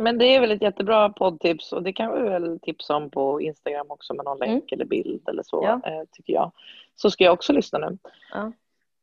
Men 0.00 0.18
det 0.18 0.24
är 0.26 0.40
väl 0.40 0.50
ett 0.50 0.62
jättebra 0.62 1.08
poddtips 1.08 1.72
och 1.72 1.82
det 1.82 1.92
kan 1.92 2.14
vi 2.22 2.28
väl 2.28 2.60
tipsa 2.62 2.96
om 2.96 3.10
på 3.10 3.40
Instagram 3.40 3.86
också 3.90 4.14
med 4.14 4.24
någon 4.24 4.38
länk 4.38 4.50
Mm. 4.52 4.64
eller 4.72 4.84
bild 4.84 5.28
eller 5.28 5.42
så, 5.42 5.60
Ja. 5.64 5.90
eh, 5.90 6.02
tycker 6.12 6.32
jag. 6.32 6.52
Så 6.96 7.10
ska 7.10 7.24
jag 7.24 7.32
också 7.34 7.52
lyssna 7.52 7.78
nu. 7.78 7.98
Ja. 8.32 8.52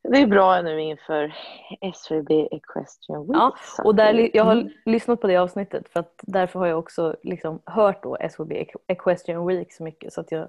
Det 0.03 0.17
är 0.17 0.27
bra 0.27 0.61
nu 0.61 0.81
inför 0.81 1.33
SVB 1.81 2.31
Equestrian 2.51 3.21
Week. 3.27 3.35
Ja, 3.37 3.55
Och 3.83 3.95
där, 3.95 4.29
jag 4.37 4.43
har 4.43 4.51
Mm. 4.55 4.69
lyssnat 4.85 5.21
på 5.21 5.27
det 5.27 5.37
avsnittet 5.37 5.89
för 5.89 5.99
att 5.99 6.13
därför 6.21 6.59
har 6.59 6.67
jag 6.67 6.79
också 6.79 7.15
liksom 7.23 7.59
hört 7.65 8.03
då 8.03 8.15
SVB 8.19 8.65
Equestrian 8.87 9.47
Week 9.47 9.73
så 9.73 9.83
mycket 9.83 10.13
så 10.13 10.21
att 10.21 10.31
jag 10.31 10.47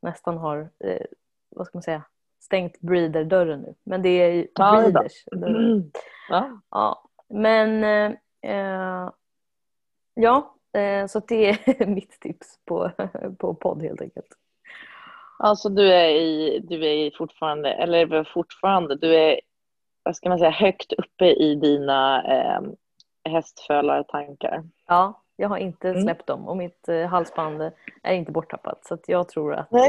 nästan 0.00 0.38
har, 0.38 0.68
eh, 0.78 1.06
vad 1.48 1.66
ska 1.66 1.78
man 1.78 1.82
säga, 1.82 2.02
stängt 2.40 2.80
breeder-dörren 2.80 3.60
nu. 3.60 3.74
Men 3.84 4.02
det 4.02 4.08
är 4.08 4.28
ju 4.32 4.46
Ja, 4.54 4.72
breeders. 4.76 5.24
Mm. 5.32 5.90
Ja. 6.28 6.60
Ja, 6.70 7.02
men 7.28 7.84
eh, 7.84 8.12
eh, 8.56 9.10
ja, 10.14 10.54
eh, 10.72 11.06
så 11.06 11.20
det 11.20 11.48
är 11.50 11.86
mitt 11.94 12.20
tips 12.20 12.58
på, 12.64 12.90
på 13.38 13.54
podd 13.54 13.82
helt 13.82 14.00
enkelt. 14.00 14.28
Alltså 15.44 15.68
du 15.68 15.92
är 15.92 16.08
i, 16.08 16.58
du 16.68 16.86
är 16.86 17.10
fortfarande, 17.18 17.72
eller 17.72 18.24
fortfarande, 18.34 18.96
du 18.96 19.14
är, 19.16 19.40
vad 20.02 20.16
ska 20.16 20.28
man 20.28 20.38
säga, 20.38 20.50
högt 20.50 20.92
uppe 20.92 21.26
i 21.26 21.54
dina 21.54 22.22
eh, 22.34 22.60
hästfölartankar. 23.32 24.62
Ja, 24.86 25.22
jag 25.36 25.48
har 25.48 25.56
inte 25.58 25.88
Mm. 25.88 26.02
släppt 26.02 26.26
dem 26.26 26.48
och 26.48 26.56
mitt 26.56 26.88
eh, 26.88 27.06
halsband 27.06 27.62
är 28.02 28.14
inte 28.14 28.32
borttappat 28.32 28.84
så 28.86 28.98
jag 29.06 29.28
tror 29.28 29.54
att 29.54 29.72
eh, 29.72 29.80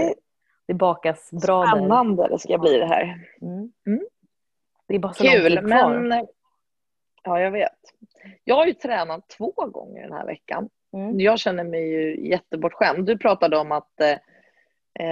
det 0.68 0.74
bakas 0.74 1.32
bra 1.46 1.62
där. 1.62 1.68
Spännande 1.72 2.28
det 2.28 2.40
ska 2.40 2.58
bli 2.58 2.78
det 2.78 2.86
här. 2.86 3.04
Mm. 3.42 3.72
Mm. 3.88 4.06
Det 4.88 4.96
är 4.96 5.00
bara 5.00 5.14
så 5.14 5.24
Kul, 5.24 5.52
tid 5.58 5.60
kvar. 5.60 6.00
men 6.00 6.28
ja, 7.24 7.40
jag 7.40 7.52
vet. 7.52 7.80
Jag 8.44 8.56
har 8.56 8.66
ju 8.66 8.74
tränat 8.74 9.30
två 9.30 9.52
gånger 9.52 10.02
den 10.04 10.14
här 10.14 10.26
veckan. 10.26 10.70
Mm. 10.94 11.20
Jag 11.20 11.40
känner 11.40 11.64
mig 11.64 11.90
ju 11.92 12.28
jättebortskämd. 12.30 13.06
Du 13.06 13.18
pratade 13.18 13.58
om 13.58 13.72
att 13.72 14.02
eh, 14.02 14.18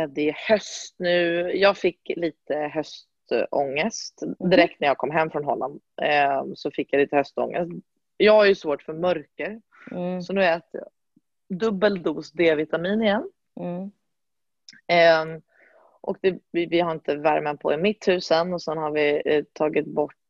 det 0.09 0.29
är 0.29 0.49
höst 0.49 0.95
nu. 0.99 1.51
Jag 1.57 1.77
fick 1.77 2.11
lite 2.15 2.55
höstångest 2.55 4.23
direkt 4.51 4.79
när 4.79 4.87
jag 4.87 4.97
kom 4.97 5.11
hem 5.11 5.31
från 5.31 5.43
Holland. 5.43 5.81
Eh, 6.01 6.43
så 6.55 6.71
fick 6.71 6.93
jag 6.93 6.99
lite 6.99 7.15
höstångest. 7.15 7.71
Jag 8.17 8.33
har 8.33 8.45
ju 8.45 8.55
svårt 8.55 8.81
för 8.81 8.93
mörker, 8.93 9.61
Mm. 9.91 10.21
så 10.21 10.33
nu 10.33 10.43
äter 10.43 10.81
jag 10.81 10.87
dubbel 11.59 12.03
dos 12.03 12.31
D-vitamin 12.31 13.01
igen. 13.01 13.31
Mm. 13.59 13.91
Ehm, 14.87 15.41
och 16.01 16.17
det, 16.21 16.39
vi, 16.51 16.65
vi 16.65 16.79
har 16.79 16.91
inte 16.91 17.15
värmen 17.15 17.57
på 17.57 17.73
i 17.73 17.77
mitt 17.77 18.07
hus 18.07 18.31
än 18.31 18.53
och 18.53 18.61
sen 18.61 18.77
har 18.77 18.91
vi 18.91 19.21
eh, 19.25 19.43
tagit 19.53 19.85
bort 19.87 20.15
eh, 20.15 20.20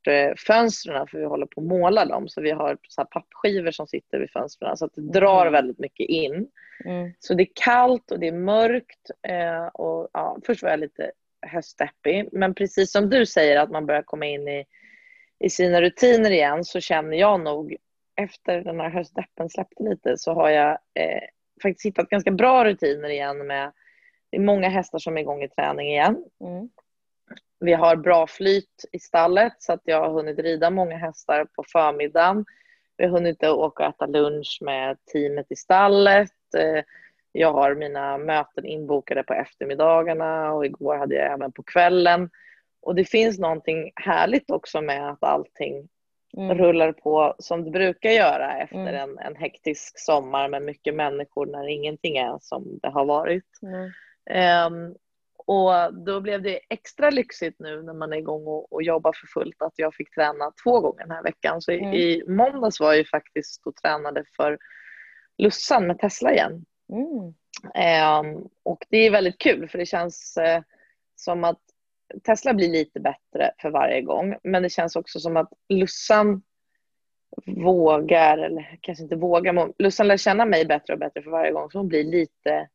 fönstren 0.47 1.07
för 1.07 1.17
vi 1.17 1.25
håller 1.25 1.45
på 1.45 1.61
att 1.61 1.67
måla 1.67 2.05
dem. 2.05 2.27
Så 2.27 2.41
vi 2.41 2.51
har 2.51 2.77
så 2.87 3.05
pappskivor 3.05 3.71
som 3.71 3.87
sitter 3.87 4.19
vid 4.19 4.31
fönstren 4.31 4.77
så 4.77 4.85
att 4.85 4.95
det 4.95 5.01
drar 5.01 5.41
Mm. 5.41 5.53
väldigt 5.53 5.79
mycket 5.79 6.09
in. 6.09 6.47
Mm. 6.85 7.13
Så 7.19 7.33
det 7.33 7.43
är 7.43 7.51
kallt 7.53 8.11
och 8.11 8.19
det 8.19 8.27
är 8.27 8.31
mörkt. 8.31 9.11
Eh, 9.27 9.65
och, 9.65 10.09
ja, 10.13 10.37
först 10.45 10.63
var 10.63 10.69
jag 10.69 10.79
lite 10.79 11.11
höstdeppig. 11.47 12.29
Men 12.31 12.53
precis 12.53 12.91
som 12.91 13.09
du 13.09 13.25
säger 13.25 13.59
att 13.59 13.71
man 13.71 13.85
börjar 13.85 14.01
komma 14.01 14.25
in 14.25 14.47
i, 14.47 14.65
i 15.39 15.49
sina 15.49 15.81
rutiner 15.81 16.31
igen 16.31 16.63
så 16.65 16.79
känner 16.79 17.17
jag 17.17 17.39
nog 17.39 17.75
efter 18.15 18.61
den 18.61 18.79
här 18.79 18.89
höstdeppen 18.89 19.49
släppte 19.49 19.83
lite 19.83 20.17
så 20.17 20.33
har 20.33 20.49
jag 20.49 20.71
eh, 20.93 21.21
faktiskt 21.63 21.85
hittat 21.85 22.09
ganska 22.09 22.31
bra 22.31 22.65
rutiner 22.65 23.09
igen 23.09 23.47
med 23.47 23.71
det 24.29 24.37
är 24.37 24.41
många 24.41 24.69
hästar 24.69 24.99
som 24.99 25.17
är 25.17 25.21
igång 25.21 25.43
i 25.43 25.49
träning 25.49 25.87
igen. 25.87 26.25
Mm. 26.43 26.69
Vi 27.61 27.73
har 27.73 27.95
bra 27.95 28.27
flyt 28.27 28.85
i 28.91 28.99
stallet 28.99 29.53
så 29.59 29.73
att 29.73 29.81
jag 29.83 30.01
har 30.01 30.09
hunnit 30.09 30.39
rida 30.39 30.69
många 30.69 30.97
hästar 30.97 31.45
på 31.55 31.63
förmiddagen. 31.71 32.45
Vi 32.97 33.05
har 33.05 33.11
hunnit 33.11 33.43
åka 33.43 33.83
och 33.87 33.89
äta 33.89 34.05
lunch 34.05 34.57
med 34.61 34.97
teamet 35.13 35.45
i 35.49 35.55
stallet. 35.55 36.31
Eh, 36.57 36.83
Jag 37.33 37.53
har 37.53 37.75
mina 37.75 38.17
möten 38.17 38.65
inbokade 38.65 39.23
på 39.23 39.33
eftermiddagarna 39.33 40.53
och 40.53 40.65
igår 40.65 40.97
hade 40.97 41.15
jag 41.15 41.33
även 41.33 41.51
på 41.51 41.63
kvällen. 41.63 42.29
Och 42.81 42.95
det 42.95 43.05
finns 43.05 43.39
någonting 43.39 43.91
härligt 43.95 44.51
också 44.51 44.81
med 44.81 45.09
att 45.09 45.23
allting 45.23 45.87
Mm. 46.37 46.57
rullar 46.57 46.91
på 46.91 47.35
som 47.39 47.63
det 47.63 47.71
brukar 47.71 48.09
göra 48.09 48.57
efter 48.57 48.75
Mm. 48.93 48.95
en, 48.95 49.19
en 49.19 49.35
hektisk 49.35 49.99
sommar 49.99 50.47
med 50.49 50.61
mycket 50.61 50.95
människor 50.95 51.45
när 51.45 51.67
ingenting 51.67 52.17
är 52.17 52.37
som 52.41 52.79
det 52.81 52.89
har 52.89 53.05
varit. 53.05 53.45
Mm. 53.61 53.91
Ehm, 54.29 54.95
och 55.51 55.93
då 55.93 56.21
blev 56.21 56.41
det 56.41 56.59
extra 56.69 57.09
lyxigt 57.09 57.59
nu 57.59 57.81
när 57.83 57.93
man 57.93 58.13
är 58.13 58.17
igång 58.17 58.47
och, 58.47 58.73
och 58.73 58.83
jobbar 58.83 59.13
för 59.13 59.27
fullt 59.27 59.61
att 59.61 59.73
jag 59.75 59.95
fick 59.95 60.15
träna 60.15 60.51
två 60.63 60.79
gånger 60.79 61.01
den 61.01 61.11
här 61.11 61.23
veckan. 61.23 61.61
Så 61.61 61.71
i, 61.71 61.79
Mm. 61.79 61.93
i 61.93 62.23
måndags 62.27 62.79
var 62.79 62.93
jag 62.93 63.07
faktiskt 63.07 63.67
och 63.67 63.75
tränade 63.75 64.23
för 64.35 64.57
Lussan 65.37 65.87
med 65.87 65.99
Tesla 65.99 66.33
igen. 66.33 66.65
Mm. 66.89 67.33
Ehm, 67.75 68.47
och 68.63 68.85
det 68.89 68.97
är 68.97 69.11
väldigt 69.11 69.37
kul 69.37 69.69
för 69.69 69.77
det 69.77 69.85
känns 69.85 70.37
eh, 70.37 70.61
som 71.15 71.43
att 71.43 71.59
Tesla 72.23 72.53
blir 72.53 72.69
lite 72.69 72.99
bättre 72.99 73.51
för 73.61 73.69
varje 73.69 74.01
gång. 74.01 74.37
Men 74.43 74.63
det 74.63 74.69
känns 74.69 74.95
också 74.95 75.19
som 75.19 75.37
att 75.37 75.53
Lussan 75.69 76.41
vågar, 77.45 78.37
eller 78.37 78.77
kanske 78.81 79.03
inte 79.03 79.15
vågar, 79.15 79.53
men 79.53 79.73
Lussan 79.77 80.07
lär 80.07 80.17
känna 80.17 80.45
mig 80.45 80.65
bättre 80.65 80.93
och 80.93 80.99
bättre 80.99 81.21
för 81.21 81.31
varje 81.31 81.51
gång. 81.51 81.71
Så 81.71 81.77
hon 81.77 81.87
blir 81.87 82.03
lite 82.03 82.69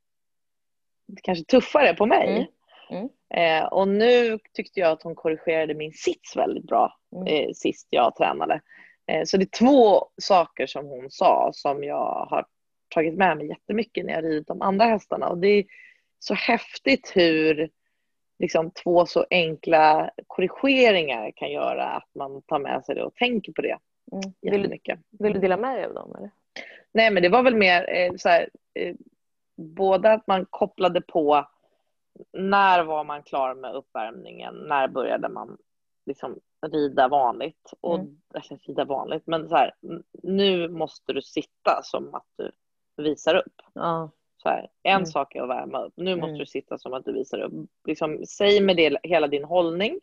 kanske 1.22 1.44
tuffare 1.44 1.94
på 1.94 2.06
mig. 2.06 2.28
Mm. 2.28 2.46
Eh, 3.34 3.64
och 3.64 3.88
nu 3.88 4.38
tyckte 4.52 4.80
jag 4.80 4.90
att 4.92 5.02
hon 5.02 5.14
korrigerade 5.14 5.74
min 5.74 5.92
sits 5.92 6.36
väldigt 6.36 6.64
bra 6.66 6.96
Mm. 7.16 7.26
eh, 7.26 7.50
sist 7.54 7.86
jag 7.90 8.14
tränade. 8.16 8.60
Eh, 9.06 9.24
så 9.24 9.36
det 9.36 9.44
är 9.44 9.58
två 9.58 10.06
saker 10.22 10.66
som 10.66 10.86
hon 10.86 11.10
sa 11.10 11.50
som 11.52 11.84
jag 11.84 12.26
har 12.30 12.46
tagit 12.88 13.14
med 13.14 13.36
mig 13.36 13.48
jättemycket 13.48 14.04
när 14.06 14.12
jag 14.12 14.24
ridit 14.24 14.46
de 14.46 14.62
andra 14.62 14.84
hästarna. 14.84 15.28
Och 15.28 15.38
det 15.38 15.48
är 15.48 15.64
så 16.18 16.34
häftigt 16.34 17.12
hur 17.14 17.70
liksom, 18.38 18.70
två 18.70 19.06
så 19.06 19.26
enkla 19.30 20.10
korrigeringar 20.26 21.30
kan 21.36 21.50
göra 21.50 21.84
att 21.84 22.08
man 22.14 22.42
tar 22.42 22.58
med 22.58 22.84
sig 22.84 22.94
det 22.94 23.04
och 23.04 23.14
tänker 23.14 23.52
på 23.52 23.62
det 23.62 23.78
Mm. 24.12 24.22
Vill, 24.40 24.52
du- 24.52 24.58
jättemycket. 24.58 24.98
vill 25.10 25.32
du 25.32 25.38
dela 25.40 25.56
med 25.56 25.76
dig 25.76 25.84
av 25.84 25.94
dem? 25.94 26.14
Eller? 26.18 26.30
Nej, 26.92 27.10
men 27.10 27.22
det 27.22 27.28
var 27.28 27.42
väl 27.42 27.54
mer 27.56 27.94
eh, 27.96 28.12
så 28.16 28.28
här, 28.28 28.48
eh, 28.74 28.94
både 29.56 30.12
att 30.12 30.26
man 30.26 30.46
kopplade 30.50 31.00
på 31.00 31.46
när 32.32 32.82
var 32.84 33.04
man 33.04 33.22
klar 33.22 33.54
med 33.54 33.74
uppvärmningen? 33.74 34.54
När 34.54 34.88
började 34.88 35.28
man 35.28 35.58
liksom 36.06 36.38
rida 36.66 37.08
vanligt? 37.08 37.72
Och, 37.80 37.94
Mm. 37.98 38.20
alltså, 38.34 38.56
rida 38.62 38.84
vanligt, 38.84 39.22
men 39.26 39.48
så 39.48 39.56
här, 39.56 39.74
nu 40.22 40.68
måste 40.68 41.12
du 41.12 41.22
sitta 41.22 41.80
som 41.82 42.14
att 42.14 42.26
du 42.36 42.50
visar 42.96 43.34
upp. 43.34 43.62
Ja. 43.72 44.10
Så 44.42 44.48
här, 44.48 44.68
en 44.82 44.92
Mm. 44.96 45.06
sak 45.06 45.34
är 45.34 45.42
att 45.42 45.48
värma 45.48 45.84
upp. 45.84 45.92
Nu 45.96 46.16
måste 46.16 46.28
Mm. 46.28 46.38
du 46.38 46.46
sitta 46.46 46.78
som 46.78 46.92
att 46.94 47.04
du 47.04 47.12
visar 47.12 47.38
upp. 47.40 47.52
Liksom, 47.86 48.24
säg 48.26 48.60
med 48.60 48.76
det, 48.76 48.98
hela 49.02 49.26
din 49.26 49.44
hållning 49.44 50.00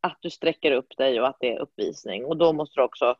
att 0.00 0.16
du 0.20 0.30
sträcker 0.30 0.72
upp 0.72 0.96
dig 0.96 1.20
och 1.20 1.26
att 1.28 1.36
det 1.40 1.52
är 1.52 1.58
uppvisning. 1.58 2.24
Och 2.24 2.36
då 2.36 2.52
måste 2.52 2.80
du 2.80 2.84
också, 2.84 3.16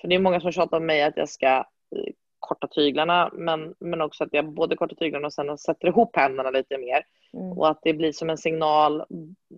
för 0.00 0.08
det 0.08 0.14
är 0.14 0.18
många 0.18 0.40
som 0.40 0.52
tjatar 0.52 0.76
om 0.76 0.86
mig 0.86 1.02
att 1.02 1.16
jag 1.16 1.28
ska 1.28 1.48
eh, 1.96 2.12
korta 2.48 2.66
tyglarna, 2.68 3.30
men, 3.32 3.74
men 3.78 4.00
också 4.00 4.24
att 4.24 4.30
jag 4.32 4.48
både 4.52 4.76
kortar 4.76 4.96
tyglarna 4.96 5.26
och 5.26 5.32
sen 5.32 5.58
sätter 5.58 5.88
ihop 5.88 6.16
händerna 6.16 6.50
lite 6.50 6.78
mer. 6.78 7.02
Mm. 7.32 7.58
Och 7.58 7.68
att 7.68 7.78
det 7.82 7.94
blir 7.94 8.12
som 8.12 8.30
en 8.30 8.38
signal. 8.38 9.04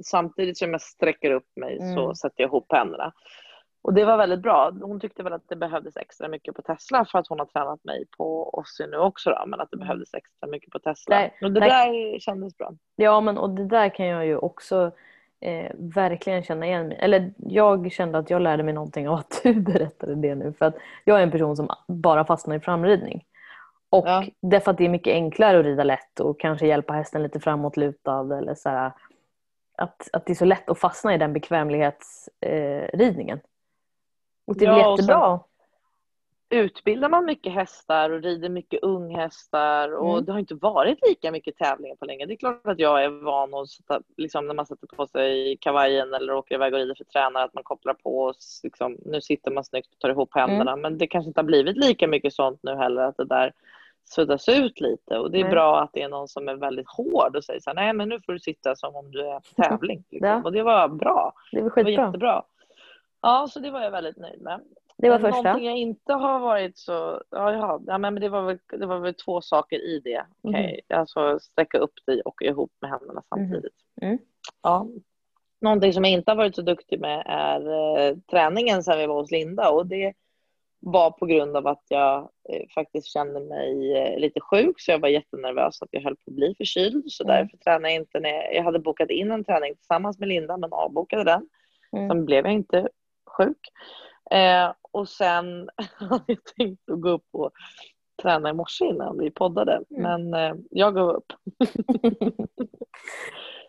Samtidigt 0.05 0.59
som 0.59 0.71
jag 0.73 0.81
sträcker 0.83 1.31
upp 1.31 1.57
mig 1.57 1.79
så 1.79 2.01
Mm. 2.03 2.15
sätter 2.15 2.43
jag 2.43 2.49
ihop 2.49 2.73
händerna. 2.73 3.13
Och 3.83 3.95
det 3.95 4.05
var 4.05 4.17
väldigt 4.17 4.43
bra. 4.43 4.71
Hon 4.83 5.01
tyckte 5.01 5.23
väl 5.23 5.33
att 5.33 5.49
det 5.49 5.57
behövdes 5.57 5.97
extra 5.97 6.29
mycket 6.29 6.55
på 6.55 6.63
Tesla 6.63 7.05
för 7.05 7.19
att 7.19 7.29
hon 7.29 7.39
har 7.39 7.47
tränat 7.47 7.85
mig 7.85 8.05
på 8.19 8.51
Ossi 8.59 8.87
nu 8.87 8.97
också 8.97 9.31
då, 9.31 9.45
men 9.47 9.61
att 9.61 9.71
det 9.71 9.77
Mm. 9.77 9.87
behövdes 9.87 10.15
extra 10.15 10.47
mycket 10.49 10.71
på 10.71 10.79
Tesla. 10.79 11.17
Nej, 11.17 11.39
och 11.43 11.53
det 11.53 11.61
nej. 11.61 11.71
där 12.13 12.19
kändes 12.19 12.57
bra. 12.59 12.73
Ja, 12.97 13.21
men 13.21 13.39
och 13.39 13.51
det 13.51 13.67
där 13.67 13.89
kan 13.89 14.07
jag 14.07 14.27
ju 14.27 14.37
också 14.37 14.91
eh, 15.41 15.71
verkligen 15.75 16.43
känna 16.43 16.67
igen 16.67 16.89
mig 16.89 16.97
Eller 17.01 17.33
jag 17.37 17.93
kände 17.93 18.19
att 18.19 18.31
jag 18.31 18.43
lärde 18.43 18.63
mig 18.63 18.75
någonting 18.75 19.09
av 19.09 19.15
att 19.15 19.41
du 19.43 19.55
berättade 19.55 20.15
det 20.15 20.35
nu. 20.35 20.53
För 20.53 20.67
att 20.67 20.77
jag 21.05 21.19
är 21.19 21.23
en 21.23 21.31
person 21.31 21.57
som 21.57 21.69
bara 21.89 22.25
fastnar 22.25 22.57
i 22.57 22.61
framridning. 22.61 23.25
Och 23.91 24.09
Ja. 24.09 24.25
därför 24.41 24.71
att 24.71 24.79
det 24.79 24.85
är 24.85 24.89
mycket 24.89 25.13
enklare 25.13 25.59
att 25.59 25.65
rida 25.65 25.85
lätt 25.85 26.21
och 26.21 26.41
kanske 26.41 26.67
hjälpa 26.67 26.93
hästen 26.93 27.23
lite 27.23 27.41
framåtlutad 27.41 28.39
eller 28.39 28.55
så 28.55 28.69
här, 28.69 28.93
att, 29.79 30.09
att 30.13 30.27
det 30.27 30.33
är 30.33 30.35
så 30.35 30.45
lätt 30.45 30.71
att 30.71 30.79
fastna 30.79 31.15
i 31.15 31.19
den 31.19 31.33
bekvämlighetsridningen. 31.33 33.39
Eh, 33.39 33.45
och 34.47 34.57
det 34.57 34.65
är 34.65 34.69
Ja, 34.69 34.89
och 34.89 34.99
jättebra. 34.99 35.41
Utbildar 36.51 37.09
man 37.09 37.25
mycket 37.25 37.53
hästar 37.53 38.11
och 38.11 38.23
rider 38.23 38.49
mycket 38.49 38.83
unghästar 38.83 39.95
och 39.97 40.13
Mm. 40.13 40.25
det 40.25 40.33
har 40.33 40.39
inte 40.39 40.55
varit 40.55 40.99
lika 41.09 41.31
mycket 41.33 41.57
tävlingar 41.57 41.97
på 41.97 42.05
länge. 42.05 42.27
Det 42.27 42.33
är 42.35 42.37
klart 42.37 42.67
att 42.67 42.79
jag 42.79 43.05
är 43.05 43.09
van 43.09 43.55
att 43.55 43.69
sätta, 43.69 44.01
liksom 44.17 44.47
när 44.47 44.55
man 44.55 44.67
sätter 44.67 44.87
på 44.87 45.07
sig 45.07 45.57
kavajen 45.61 46.15
eller 46.15 46.33
åker 46.35 46.55
iväg 46.55 46.73
och 46.75 46.79
rider 46.79 46.95
för 46.95 47.05
tränare 47.05 47.45
att 47.45 47.55
man 47.55 47.63
kopplar 47.65 47.95
på 47.95 48.19
och 48.21 48.35
liksom, 48.63 48.97
nu 49.05 49.21
sitter 49.21 49.51
man 49.51 49.65
snyggt 49.65 49.93
och 49.95 49.99
tar 49.99 50.09
ihop 50.09 50.35
händerna. 50.35 50.71
Mm. 50.73 50.81
Men 50.83 50.99
det 50.99 51.07
kanske 51.07 51.29
inte 51.29 51.41
har 51.41 51.45
blivit 51.47 51.77
lika 51.77 52.09
mycket 52.09 52.33
sånt 52.33 52.61
nu 52.63 52.75
heller 52.75 53.03
att 53.03 53.17
det 53.17 53.25
där 53.25 53.53
suddas 54.05 54.49
ut 54.49 54.81
lite 54.81 55.19
och 55.19 55.31
det 55.31 55.39
är 55.39 55.43
Nej. 55.43 55.51
bra 55.53 55.81
att 55.81 55.91
det 55.93 56.03
är 56.03 56.09
någon 56.09 56.29
som 56.29 56.49
är 56.49 56.55
väldigt 56.55 56.89
hård 56.89 57.37
och 57.37 57.45
säger 57.45 57.61
så 57.61 57.71
här, 57.71 57.75
nej 57.75 57.93
men 57.93 58.09
nu 58.09 58.21
får 58.27 58.33
du 58.33 58.39
sitta 58.41 58.77
som 58.77 58.97
om 58.97 59.11
du 59.11 59.21
är 59.21 59.41
på 59.41 59.63
tävling. 59.63 60.05
Liksom. 60.11 60.29
Ja. 60.29 60.43
Och 60.45 60.53
det 60.53 60.63
var 60.63 60.89
bra. 60.89 61.33
Det 61.53 61.57
var 61.61 61.63
Det 61.69 61.75
var 61.77 61.85
skitbra. 61.85 62.05
jättebra. 62.07 62.43
Ja, 63.23 63.47
så 63.51 63.61
det 63.61 63.71
var 63.71 63.81
jag 63.81 63.91
väldigt 63.91 64.17
nöjd 64.17 64.41
med. 64.43 64.61
Det 64.99 65.11
var 65.11 65.19
första. 65.19 65.43
Någonting 65.43 65.67
jag 65.67 65.77
inte 65.77 66.13
har 66.13 66.39
varit 66.39 66.79
så... 66.79 67.23
Ja, 67.31 67.81
ja, 67.87 67.99
men 67.99 68.15
det 68.15 68.29
var, 68.29 68.43
väl, 68.43 68.59
det 68.79 68.87
var 68.87 68.99
väl 68.99 69.15
två 69.15 69.41
saker 69.41 69.77
i 69.77 70.01
det. 70.01 70.27
Okej, 70.43 70.81
Alltså 70.89 71.39
sträcka 71.39 71.79
upp 71.79 71.95
dig 72.07 72.21
och 72.21 72.43
ihop 72.43 72.73
med 72.81 72.91
händerna 72.91 73.23
samtidigt. 73.29 73.75
Mm. 74.03 74.19
Ja. 74.63 74.87
Någonting 75.61 75.93
som 75.93 76.05
jag 76.05 76.13
inte 76.13 76.31
har 76.31 76.37
varit 76.37 76.55
så 76.55 76.63
duktig 76.63 77.01
med 77.01 77.23
är 77.27 77.61
eh, 78.09 78.17
träningen 78.31 78.83
sen 78.83 78.99
vi 78.99 79.07
var 79.07 79.15
hos 79.15 79.31
Linda. 79.31 79.71
Och 79.71 79.87
det 79.87 80.13
var 80.81 81.11
på 81.11 81.27
grund 81.27 81.57
av 81.57 81.67
att 81.67 81.83
jag 81.89 82.19
eh, 82.49 82.69
faktiskt 82.75 83.07
kände 83.13 83.41
mig 83.41 83.97
eh, 83.97 84.19
lite 84.19 84.41
sjuk. 84.41 84.81
Så 84.81 84.91
jag 84.91 84.99
var 84.99 85.09
jättenervös 85.09 85.83
att 85.83 85.89
jag 85.91 86.01
höll 86.03 86.17
på 86.17 86.31
att 86.31 86.35
bli 86.37 86.55
förkyld. 86.59 87.05
Så 87.13 87.25
Mm. 87.25 87.37
därför 87.37 87.57
tränade 87.57 87.89
jag 87.89 88.01
inte. 88.03 88.21
När 88.21 88.55
jag 88.55 88.63
hade 88.63 88.79
bokat 88.79 89.11
in 89.11 89.31
en 89.31 89.45
träning 89.45 89.75
tillsammans 89.75 90.19
med 90.19 90.29
Linda 90.29 90.57
men 90.57 90.73
avbokade 90.73 91.25
den. 91.25 91.49
Mm. 91.97 92.09
Sen 92.09 92.25
blev 92.25 92.45
jag 92.45 92.55
inte 92.55 92.89
sjuk. 93.39 93.59
Eh, 94.31 94.73
och 94.97 95.09
sen 95.09 95.69
hade 95.99 96.25
jag 96.27 96.45
tänkt 96.57 96.91
att 96.91 97.01
gå 97.01 97.09
upp 97.11 97.27
och 97.33 97.51
träna 98.23 98.51
i 98.51 98.53
morse 98.53 98.85
innan 98.85 99.19
vi 99.19 99.31
poddade. 99.31 99.81
Mm. 99.91 100.03
Men 100.31 100.35
eh, 100.35 100.57
jag 100.71 100.95
gav 100.95 101.09
upp. 101.11 101.33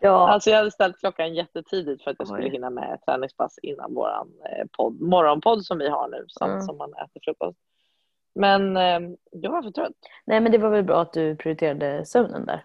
Ja, 0.00 0.28
Alltså 0.28 0.50
jag 0.50 0.56
hade 0.56 0.70
ställt 0.70 0.98
klockan 0.98 1.34
jättetidigt 1.34 2.02
för 2.04 2.10
att 2.10 2.16
jag 2.18 2.28
skulle 2.28 2.44
Oj. 2.46 2.50
hinna 2.50 2.70
med 2.70 2.94
ett 2.94 3.04
träningspass 3.06 3.58
innan 3.62 3.94
våran 3.94 4.28
eh, 4.44 4.66
podd, 4.76 5.00
morgonpodd 5.00 5.64
som 5.64 5.78
vi 5.78 5.88
har 5.88 6.08
nu, 6.08 6.24
som, 6.28 6.50
Mm. 6.50 6.62
som 6.62 6.76
man 6.78 6.94
äter 6.94 7.20
frukost. 7.24 7.58
Men 8.34 8.76
eh, 8.76 9.00
jag 9.30 9.50
var 9.50 9.62
för 9.62 9.70
trött. 9.70 9.92
nej 10.26 10.40
men 10.40 10.52
det 10.52 10.58
var 10.58 10.70
väl 10.70 10.84
bra 10.84 11.00
att 11.00 11.12
du 11.12 11.36
prioriterade 11.36 12.04
sömnen 12.06 12.46
där. 12.46 12.64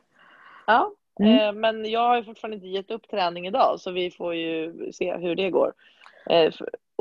Ja, 0.68 0.92
Mm. 1.20 1.40
eh, 1.40 1.54
men 1.54 1.92
jag 1.92 2.00
har 2.08 2.16
ju 2.18 2.24
fortfarande 2.24 2.56
inte 2.56 2.68
gett 2.68 2.92
upp 2.92 3.08
träning 3.10 3.48
idag 3.48 3.80
så 3.80 3.92
vi 3.92 4.12
får 4.12 4.36
ju 4.36 4.92
se 4.94 5.16
hur 5.18 5.36
det 5.36 5.50
går. 5.50 5.74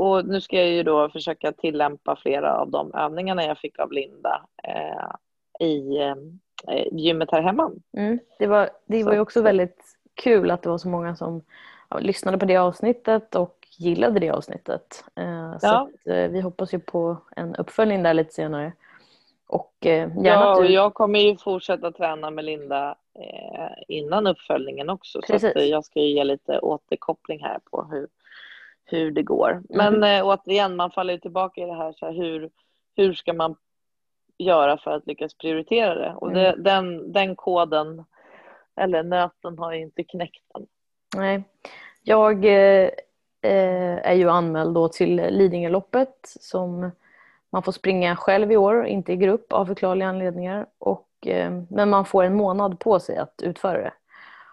Och 0.03 0.27
nu 0.27 0.41
ska 0.41 0.57
jag 0.57 0.69
ju 0.69 0.83
då 0.83 1.09
försöka 1.09 1.53
tillämpa 1.53 2.17
flera 2.17 2.57
av 2.59 2.71
de 2.71 2.95
övningarna 2.95 3.45
jag 3.45 3.59
fick 3.59 3.79
av 3.79 3.93
Linda 3.93 4.43
eh, 4.63 5.67
i 5.67 5.99
eh, 5.99 6.17
gymmet 6.93 7.29
här 7.33 7.43
hemma. 7.43 7.71
Mm. 7.97 8.19
Det 8.39 8.47
var, 8.47 8.71
det 8.87 9.05
var 9.05 9.13
ju 9.13 9.19
Så 9.19 9.23
också 9.23 9.43
väldigt 9.43 9.85
kul 10.15 10.51
att 10.51 10.63
det 10.63 10.69
var 10.69 10.79
så 10.79 10.89
många 10.89 11.17
som 11.17 11.43
ja, 11.89 11.99
lyssnade 11.99 12.39
på 12.39 12.45
det 12.45 12.57
avsnittet 12.57 13.35
och 13.35 13.67
gillade 13.79 14.21
det 14.21 14.31
avsnittet. 14.31 15.05
Eh, 15.17 15.59
så 15.59 15.67
Ja. 15.67 15.89
att, 15.95 16.07
eh, 16.07 16.29
vi 16.31 16.41
hoppas 16.41 16.75
ju 16.75 16.79
på 16.79 17.17
en 17.37 17.57
uppföljning 17.57 18.03
där 18.03 18.15
lite 18.15 18.33
senare. 18.33 18.73
Och 19.47 19.87
eh, 19.87 19.91
gärna 19.91 20.29
Ja, 20.29 20.57
och 20.57 20.63
du... 20.63 20.73
jag 20.73 20.95
kommer 20.95 21.19
ju 21.21 21.37
fortsätta 21.37 21.93
träna 21.93 22.31
med 22.31 22.45
Linda 22.45 22.97
eh, 23.19 23.73
innan 23.89 24.27
uppföljningen 24.27 24.91
också. 24.91 25.21
Så 25.23 25.33
Precis. 25.33 25.57
eh, 25.57 25.65
jag 25.65 25.85
ska 25.85 26.01
ju 26.01 26.09
ge 26.09 26.25
lite 26.25 26.59
återkoppling 26.59 27.43
här 27.43 27.59
på 27.71 27.89
hur, 27.91 28.09
hur 28.93 29.11
det 29.11 29.23
går. 29.23 29.63
Men 29.69 29.95
Mm. 29.95 30.21
eh, 30.21 30.27
återigen, 30.29 30.77
man 30.77 30.91
faller 30.91 31.13
ju 31.15 31.21
tillbaka 31.21 31.61
i 31.61 31.65
det 31.65 31.75
här, 31.75 31.93
så 31.93 32.07
här 32.07 32.13
hur, 32.13 32.51
hur 32.97 33.13
ska 33.15 33.33
man 33.33 33.57
göra 34.39 34.79
för 34.79 34.91
att 34.91 35.07
lyckas 35.07 35.35
prioritera 35.35 35.95
det? 35.95 36.15
Och 36.17 36.33
det, 36.33 36.49
Mm. 36.49 36.63
den, 36.63 37.13
den 37.13 37.37
koden, 37.37 38.05
eller 38.77 39.03
nöten, 39.03 39.59
har 39.59 39.73
inte 39.73 40.05
knäckt 40.05 40.43
än. 40.59 40.67
Nej. 41.17 41.43
Jag 42.03 42.45
eh, 42.45 42.89
eh, 43.43 43.99
är 44.09 44.13
ju 44.15 44.31
anmäld 44.31 44.75
då 44.75 44.89
till 44.89 45.17
Lidingöloppet 45.17 46.15
som 46.41 46.91
man 47.51 47.63
får 47.63 47.73
springa 47.73 48.17
själv 48.17 48.53
i 48.53 48.57
år, 48.57 48.87
inte 48.87 49.13
i 49.13 49.17
grupp 49.17 49.53
av 49.53 49.67
förklarliga 49.67 50.09
anledningar. 50.09 50.67
Och, 50.79 51.09
eh, 51.27 51.53
men 51.71 51.91
man 51.91 52.05
får 52.05 52.25
en 52.25 52.35
månad 52.35 52.79
på 52.81 53.01
sig 53.01 53.17
att 53.17 53.43
utföra 53.43 53.79
det. 53.79 53.93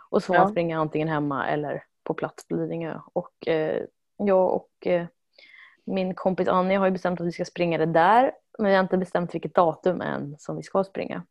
Och 0.09 0.23
så 0.23 0.27
får 0.27 0.35
Ja. 0.35 0.41
man 0.41 0.51
springa 0.51 0.79
antingen 0.79 1.07
hemma 1.07 1.47
eller 1.47 1.83
på 2.03 2.13
plats 2.13 2.47
på 2.47 2.55
Lidingö. 2.55 2.99
Och 3.13 3.47
eh, 3.47 3.83
jag 4.27 4.53
och 4.53 4.87
eh, 4.87 5.05
min 5.85 6.15
kompis 6.15 6.47
Anja 6.47 6.79
har 6.79 6.85
ju 6.85 6.91
bestämt 6.91 7.21
att 7.21 7.27
vi 7.27 7.31
ska 7.31 7.45
springa 7.45 7.77
det 7.77 7.85
där. 7.85 8.31
Men 8.57 8.67
vi 8.69 8.75
har 8.75 8.83
inte 8.83 8.97
bestämt 8.97 9.35
vilket 9.35 9.55
datum 9.55 10.01
än 10.01 10.35
som 10.39 10.57
vi 10.57 10.63
ska 10.63 10.83
springa. 10.83 11.23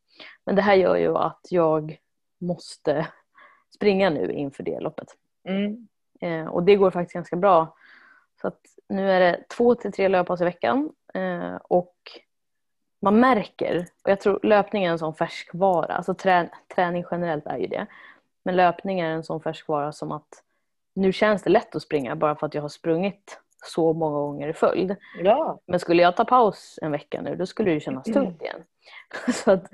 Men 0.45 0.57
det 0.57 0.63
här 0.63 0.75
gör 0.75 0.97
ju 0.97 1.17
att 1.17 1.41
jag 1.51 1.99
måste 2.39 3.07
springa 3.75 4.11
nu 4.11 4.33
inför 4.33 4.63
det 4.63 4.81
loppet. 4.81 5.09
Mm. 5.45 5.89
Eh, 6.21 6.47
och 6.47 6.63
det 6.63 6.77
går 6.77 6.91
faktiskt 6.91 7.15
ganska 7.15 7.37
bra. 7.37 7.77
Så 8.41 8.49
att 8.49 8.61
nu 8.89 9.11
är 9.11 9.21
det 9.21 9.45
två 9.57 9.75
till 9.75 9.93
tre 9.93 10.09
löppass 10.09 10.41
i 10.41 10.45
veckan. 10.45 10.93
Eh, 11.15 11.55
och 11.55 11.95
man 13.01 13.21
märker, 13.21 13.87
och 14.05 14.11
jag 14.11 14.21
tror 14.21 14.41
löpning 14.43 14.85
är 14.85 14.91
en 14.91 14.99
sån 14.99 15.15
färskvara, 15.15 15.95
alltså 15.95 16.15
trä, 16.15 16.51
träning 16.75 17.05
generellt 17.11 17.47
är 17.47 17.59
ju 17.59 17.67
det. 17.67 17.87
Men 18.43 18.57
löpning 18.57 19.01
är 19.01 19.11
en 19.11 19.25
sån 19.25 19.41
färskvara 19.41 19.93
som 19.93 20.13
att 20.13 20.43
nu 20.99 21.13
känns 21.13 21.43
det 21.43 21.51
lätt 21.51 21.77
att 21.77 21.83
springa 21.83 22.17
bara 22.17 22.37
för 22.37 22.47
att 22.47 22.55
jag 22.55 22.63
har 22.63 22.69
sprungit 22.69 23.41
så 23.65 23.93
många 23.93 24.19
gånger 24.19 24.49
i 24.49 24.53
följd. 24.53 24.97
Ja, 25.23 25.61
Men 25.67 25.81
skulle 25.81 26.03
jag 26.03 26.17
ta 26.17 26.25
paus 26.25 26.79
en 26.83 26.93
vecka 26.93 27.23
nu, 27.23 27.37
då 27.37 27.47
skulle 27.47 27.71
det 27.71 27.81
kännas 27.81 28.05
tungt 28.05 28.43
igen. 28.43 28.63
Så 29.35 29.51
att 29.51 29.67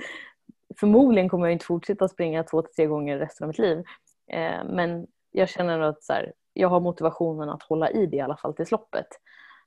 förmodligen 0.81 1.29
kommer 1.29 1.47
jag 1.47 1.53
inte 1.53 1.65
fortsätta 1.65 2.09
springa 2.09 2.43
två 2.43 2.63
till 2.63 2.75
tre 2.75 2.87
gånger 2.87 3.19
resten 3.19 3.45
av 3.45 3.49
mitt 3.49 3.59
liv. 3.59 3.85
Eh, 4.33 4.65
men 4.65 5.07
jag 5.31 5.49
känner 5.49 5.81
att 5.81 6.03
så 6.03 6.13
här, 6.13 6.33
jag 6.53 6.69
har 6.69 6.81
motivationen 6.81 7.49
att 7.49 7.63
hålla 7.63 7.91
i 7.91 8.07
det 8.07 8.17
i 8.17 8.21
alla 8.21 8.37
fall 8.37 8.55
till 8.55 8.67
loppet. 8.71 9.09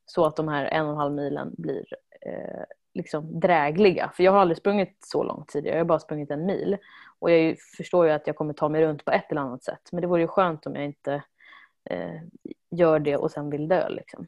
Så 0.05 0.25
att 0.25 0.35
de 0.35 0.47
här 0.47 0.65
en 0.65 0.85
och 0.85 0.91
en 0.91 0.97
halv 0.97 1.13
milen 1.13 1.55
blir 1.57 1.85
eh, 2.21 2.63
liksom 2.93 3.39
drägliga. 3.39 4.11
För 4.15 4.23
jag 4.23 4.31
har 4.31 4.39
aldrig 4.39 4.57
sprungit 4.57 4.97
så 4.99 5.23
långt 5.23 5.47
tidigare, 5.47 5.77
jag 5.77 5.83
har 5.83 5.87
bara 5.87 5.99
sprungit 5.99 6.31
en 6.31 6.45
mil. 6.45 6.77
Och 7.19 7.31
jag 7.31 7.57
förstår 7.77 8.05
ju 8.05 8.11
att 8.11 8.27
jag 8.27 8.35
kommer 8.35 8.53
ta 8.53 8.69
mig 8.69 8.81
runt 8.81 9.05
på 9.05 9.11
ett 9.11 9.31
eller 9.31 9.41
annat 9.41 9.63
sätt. 9.63 9.89
Men 9.91 10.01
det 10.01 10.07
vore 10.07 10.21
ju 10.21 10.27
skönt 10.27 10.65
om 10.65 10.75
jag 10.75 10.85
inte 10.85 11.23
eh, 11.89 12.21
gör 12.71 12.99
det 12.99 13.17
och 13.17 13.31
sen 13.31 13.49
vill 13.49 13.67
dö. 13.67 13.89
Liksom. 13.89 14.27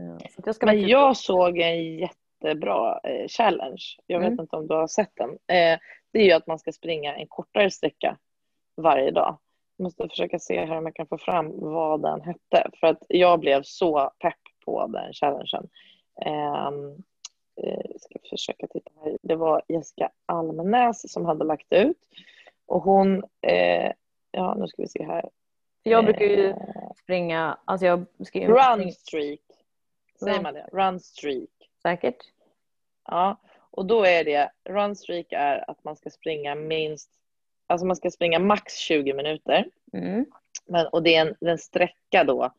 Eh, 0.00 0.16
så 0.18 0.42
jag 0.44 0.54
ska 0.54 0.66
men 0.66 0.88
jag 0.88 1.16
såg 1.16 1.58
en 1.58 1.96
jättebra 1.98 3.00
eh, 3.04 3.28
challenge. 3.28 3.82
Jag 4.06 4.18
vet 4.18 4.28
Mm. 4.28 4.40
inte 4.40 4.56
om 4.56 4.66
du 4.66 4.74
har 4.74 4.86
sett 4.86 5.12
den. 5.14 5.30
Eh, 5.30 5.78
det 6.12 6.18
är 6.18 6.24
ju 6.24 6.32
att 6.32 6.46
man 6.46 6.58
ska 6.58 6.72
springa 6.72 7.14
en 7.16 7.26
kortare 7.26 7.70
sträcka 7.70 8.18
varje 8.76 9.10
dag. 9.10 9.38
Jag 9.76 9.84
måste 9.84 10.08
försöka 10.08 10.38
se 10.38 10.64
här 10.66 10.76
om 10.78 10.84
jag 10.86 10.94
kan 10.94 11.06
få 11.06 11.18
fram 11.18 11.60
vad 11.60 12.02
den 12.02 12.20
hette. 12.22 12.70
För 12.80 12.86
att 12.86 13.02
jag 13.08 13.40
blev 13.40 13.62
så 13.62 14.10
pepp 14.18 14.34
på 14.64 14.86
den 14.86 15.12
challengen. 15.12 15.68
Ehm, 16.26 16.90
eh, 17.62 17.80
jag 17.84 18.00
ska 18.00 18.18
försöka 18.30 18.66
titta 18.66 18.90
här. 19.04 19.18
Det 19.22 19.36
var 19.36 19.62
Jessica 19.68 20.10
Almenäs 20.26 21.12
som 21.12 21.24
hade 21.26 21.44
lagt 21.44 21.72
ut. 21.72 21.96
Och 22.66 22.82
hon, 22.82 23.24
eh, 23.40 23.92
ja 24.30 24.54
nu 24.54 24.66
ska 24.68 24.82
vi 24.82 24.88
se 24.88 25.04
här. 25.04 25.28
Jag 25.82 26.04
brukar 26.04 26.24
ju 26.24 26.46
Eh, 26.48 26.56
springa, 27.02 27.58
alltså 27.64 27.86
jag 27.86 28.06
ska 28.26 28.40
Run 28.40 28.92
streak. 28.92 29.40
Säger 30.24 30.40
man 30.42 30.54
det? 30.54 30.68
Run 30.72 31.00
streak. 31.00 31.48
säkert. 31.82 32.16
Ja, 33.06 33.36
och 33.70 33.86
då 33.86 34.04
är 34.04 34.24
det, 34.24 34.50
run 34.64 34.96
streak 34.96 35.26
är 35.30 35.70
att 35.70 35.84
man 35.84 35.96
ska 35.96 36.10
springa 36.10 36.54
minst, 36.54 37.10
alltså 37.66 37.86
man 37.86 37.96
ska 37.96 38.10
springa 38.10 38.38
max 38.38 38.76
20 38.76 39.14
minuter. 39.14 39.70
Mm. 39.92 40.26
Men, 40.66 40.86
och 40.86 41.02
det 41.02 41.14
är 41.14 41.20
en, 41.26 41.48
en 41.50 41.58
sträcka 41.58 42.24
då 42.24 42.52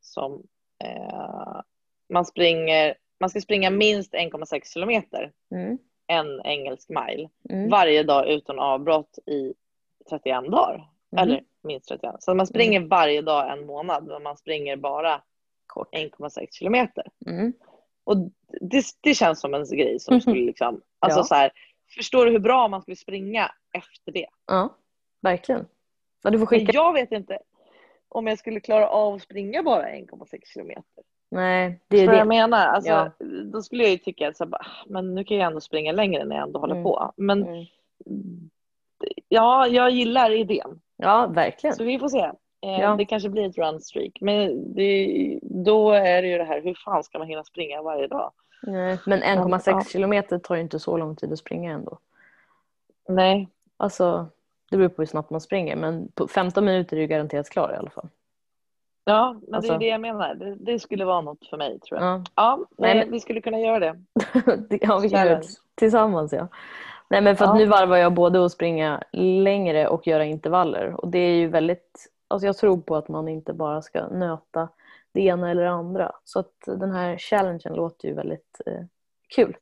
som 0.00 0.42
eh, 0.84 1.60
man 2.08 2.24
springer, 2.24 2.94
man 3.20 3.30
ska 3.30 3.40
springa 3.40 3.70
minst 3.70 4.14
1,6 4.14 4.72
kilometer, 4.72 5.32
Mm. 5.50 5.78
en 6.06 6.40
engelsk 6.44 6.88
mile, 6.88 7.28
Mm. 7.50 7.70
varje 7.70 8.02
dag 8.02 8.28
utan 8.28 8.58
avbrott 8.58 9.18
i 9.26 9.54
31 10.10 10.50
dagar. 10.50 10.88
Mm. 11.12 11.22
Eller 11.24 11.42
minst 11.62 11.88
31. 11.88 12.14
Så 12.22 12.34
man 12.34 12.46
springer 12.46 12.80
varje 12.80 13.22
dag 13.22 13.52
en 13.52 13.66
månad, 13.66 14.06
men 14.06 14.22
man 14.22 14.36
springer 14.36 14.76
bara 14.76 15.22
Kort. 15.66 15.94
1,6 15.94 16.46
kilometer. 16.50 17.04
Mm. 17.26 17.52
Och 18.04 18.16
det, 18.60 18.84
det 19.00 19.14
känns 19.14 19.40
som 19.40 19.54
en 19.54 19.64
grej 19.70 20.00
som 20.00 20.20
skulle 20.20 20.40
liksom, 20.46 20.80
alltså 20.98 21.18
Ja. 21.20 21.24
så 21.24 21.34
här, 21.34 21.50
förstår 21.96 22.24
du 22.26 22.30
hur 22.32 22.38
bra 22.38 22.68
man 22.68 22.82
skulle 22.82 22.96
springa 22.96 23.50
efter 23.72 24.12
det? 24.12 24.26
Ja, 24.46 24.76
verkligen. 25.22 25.66
Ja, 26.22 26.30
du 26.30 26.38
får 26.38 26.46
Men 26.46 26.46
skicka. 26.60 26.72
jag 26.74 26.92
vet 26.92 27.12
inte 27.12 27.38
om 28.08 28.26
jag 28.26 28.38
skulle 28.38 28.60
klara 28.60 28.88
av 28.88 29.14
att 29.14 29.22
springa 29.22 29.62
bara 29.62 29.88
1,6 29.88 30.40
kilometer. 30.44 31.04
Nej, 31.30 31.80
det 31.88 31.98
är 32.00 32.04
jag 32.04 32.16
det. 32.16 32.24
menar? 32.24 32.66
Alltså, 32.66 32.90
Ja. 32.90 33.10
Då 33.52 33.62
skulle 33.62 33.82
jag 33.82 33.92
ju 33.92 33.98
tycka 33.98 34.28
att 34.28 34.40
"Ah, 34.40 34.66
men 34.86 35.14
nu 35.14 35.24
kan 35.24 35.36
jag 35.36 35.46
ändå 35.46 35.60
springa 35.60 35.92
längre 35.92 36.24
när 36.24 36.36
jag 36.36 36.42
ändå 36.42 36.60
håller 36.60 36.74
Mm. 36.74 36.84
på. 36.84 37.12
Men 37.16 37.42
Mm. 37.42 37.64
ja, 39.28 39.66
jag 39.66 39.90
gillar 39.90 40.30
idén. 40.30 40.80
Ja, 40.98 41.26
verkligen. 41.26 41.76
Så 41.76 41.84
vi 41.84 41.98
får 41.98 42.08
se. 42.08 42.18
Eh, 42.60 42.80
Ja. 42.80 42.94
Det 42.96 43.04
kanske 43.04 43.28
blir 43.28 43.48
ett 43.48 43.58
run 43.58 43.80
streak. 43.80 44.18
Men 44.20 44.74
det, 44.74 45.38
då 45.42 45.90
är 45.92 46.22
det 46.22 46.28
ju 46.28 46.38
det 46.38 46.44
här, 46.44 46.60
hur 46.62 46.74
fan 46.84 47.04
ska 47.04 47.18
man 47.18 47.28
hinna 47.28 47.44
springa 47.44 47.82
varje 47.82 48.06
dag? 48.06 48.32
Nej, 48.62 48.98
Men 49.06 49.22
1,6 49.22 49.62
Ja. 49.66 49.80
kilometer 49.84 50.38
tar 50.38 50.54
ju 50.54 50.60
inte 50.60 50.78
så 50.78 50.96
lång 50.96 51.16
tid 51.16 51.32
att 51.32 51.38
springa 51.38 51.72
ändå. 51.72 51.98
Nej, 53.08 53.48
Alltså, 53.76 54.26
det 54.70 54.76
beror 54.76 54.88
på 54.88 55.02
hur 55.02 55.06
snabbt 55.06 55.30
man 55.30 55.40
springer 55.40 55.76
men 55.76 56.08
på 56.14 56.28
15 56.28 56.64
minuter 56.64 56.96
är 56.96 57.00
du 57.00 57.06
garanterat 57.06 57.50
klar 57.50 57.72
i 57.72 57.76
alla 57.76 57.90
fall. 57.90 58.08
ja, 59.04 59.32
men 59.32 59.50
det 59.50 59.56
Alltså- 59.56 59.72
är 59.72 59.78
det 59.78 59.86
jag 59.86 60.00
menar. 60.00 60.34
Det, 60.34 60.54
det 60.54 60.78
skulle 60.78 61.04
vara 61.04 61.20
något 61.20 61.46
för 61.46 61.56
mig 61.56 61.80
tror 61.80 62.00
jag. 62.00 62.08
Ja, 62.18 62.24
Ja, 62.34 62.56
Nej, 62.78 62.94
nej, 62.94 63.04
men- 63.04 63.12
vi 63.12 63.20
skulle 63.20 63.40
kunna 63.40 63.60
göra 63.60 63.78
det. 63.78 63.98
Det- 64.68 64.78
ja 64.82 64.98
vi 64.98 65.10
kan 65.10 65.26
göra 65.26 65.38
det 65.38 65.46
tillsammans 65.74 66.32
ja. 66.32 66.48
Nej 67.10 67.20
men 67.20 67.36
för 67.36 67.44
att 67.44 67.50
Ja. 67.50 67.54
nu 67.54 67.66
varvar 67.66 67.96
jag 67.96 68.12
både 68.14 68.44
att 68.44 68.52
springa 68.52 69.02
längre 69.12 69.88
och 69.88 70.06
göra 70.06 70.24
intervaller 70.24 71.00
och 71.04 71.08
det 71.08 71.18
är 71.18 71.34
ju 71.34 71.48
väldigt, 71.48 72.06
alltså 72.28 72.46
jag 72.46 72.56
tror 72.56 72.78
på 72.80 72.96
att 72.96 73.08
man 73.08 73.28
inte 73.28 73.52
bara 73.52 73.82
ska 73.82 74.08
nöta 74.08 74.68
det 75.12 75.20
ena 75.20 75.50
eller 75.50 75.62
det 75.62 75.70
andra. 75.70 76.12
Så 76.24 76.38
att 76.40 76.52
den 76.66 76.92
här 76.92 77.18
challengen 77.18 77.74
låter 77.74 78.08
ju 78.08 78.14
väldigt 78.14 78.60
eh, 78.66 78.82
kul. 79.28 79.56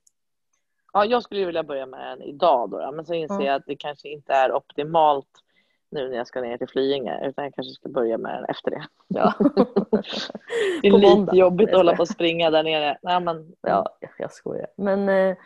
Ja, 0.93 1.05
jag 1.05 1.23
skulle 1.23 1.41
ju 1.41 1.47
vilja 1.47 1.63
börja 1.63 1.87
med 1.87 2.01
den 2.07 2.23
idag 2.23 2.71
då, 2.71 2.93
men 2.93 3.07
så 3.07 3.15
inser 3.15 3.41
Ja. 3.41 3.47
jag 3.47 3.55
att 3.55 3.67
det 3.67 3.77
kanske 3.77 4.09
inte 4.09 4.33
är 4.33 4.53
optimalt 4.53 5.29
nu 5.91 6.09
när 6.09 6.17
jag 6.17 6.27
ska 6.27 6.41
ner 6.41 6.59
till 6.59 6.69
Flyinge, 6.69 7.27
utan 7.29 7.45
jag 7.45 7.55
kanske 7.55 7.73
ska 7.73 7.89
börja 7.89 8.19
med 8.19 8.35
den 8.35 8.45
efter 8.45 8.71
det. 8.71 8.87
Ja. 9.09 9.33
Det 10.83 10.89
är 10.89 10.91
På 10.91 10.97
lite 10.97 11.15
måndag. 11.17 11.35
jobbigt 11.35 11.69
att 11.71 11.77
hålla 11.77 11.97
på 11.97 12.03
och 12.03 12.09
springa 12.09 12.51
där 12.51 12.63
nere. 12.63 12.99
Nej, 13.03 13.21
men, 13.21 13.53
Ja, 13.61 13.87
jag 14.19 14.33
skojar. 14.33 14.67
Men 14.77 15.09
eh, 15.09 15.37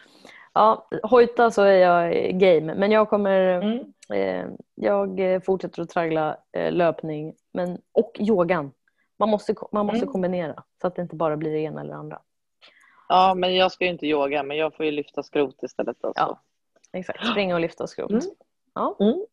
ja, 0.55 0.88
hojta 1.03 1.51
så 1.51 1.62
är 1.62 1.74
jag 1.76 2.14
game. 2.40 2.74
Men 2.74 2.90
jag 2.90 3.09
kommer, 3.09 3.40
Mm. 3.62 3.92
eh, 4.12 4.46
jag 4.74 5.44
fortsätter 5.44 5.82
att 5.82 5.88
traggla 5.90 6.36
eh, 6.53 6.72
löpning 6.72 7.34
men, 7.53 7.78
och 7.92 8.16
yogan. 8.20 8.72
Man 9.18 9.28
måste, 9.28 9.55
man 9.72 9.86
måste 9.86 9.98
Mm. 10.03 10.12
kombinera 10.12 10.62
så 10.80 10.86
att 10.86 10.94
det 10.96 11.03
inte 11.03 11.16
bara 11.16 11.36
blir 11.36 11.53
det 11.53 11.59
ena 11.61 11.80
eller 11.80 11.90
det 11.92 11.98
andra. 11.98 12.18
ja, 13.09 13.34
men 13.36 13.55
jag 13.55 13.72
ska 13.72 13.84
ju 13.84 13.90
inte 13.90 14.07
yoga, 14.07 14.42
men 14.42 14.57
jag 14.57 14.74
får 14.76 14.86
ju 14.86 14.92
lyfta 14.92 15.22
skrot 15.22 15.62
istället. 15.62 16.05
Alltså. 16.05 16.22
Ja. 16.22 16.40
Exakt, 16.92 17.26
springa 17.26 17.55
och 17.55 17.61
lyfta 17.61 17.86
skrot. 17.86 18.11
Mm. 18.11 18.22
Ja. 18.74 18.96
Mm. 19.01 19.26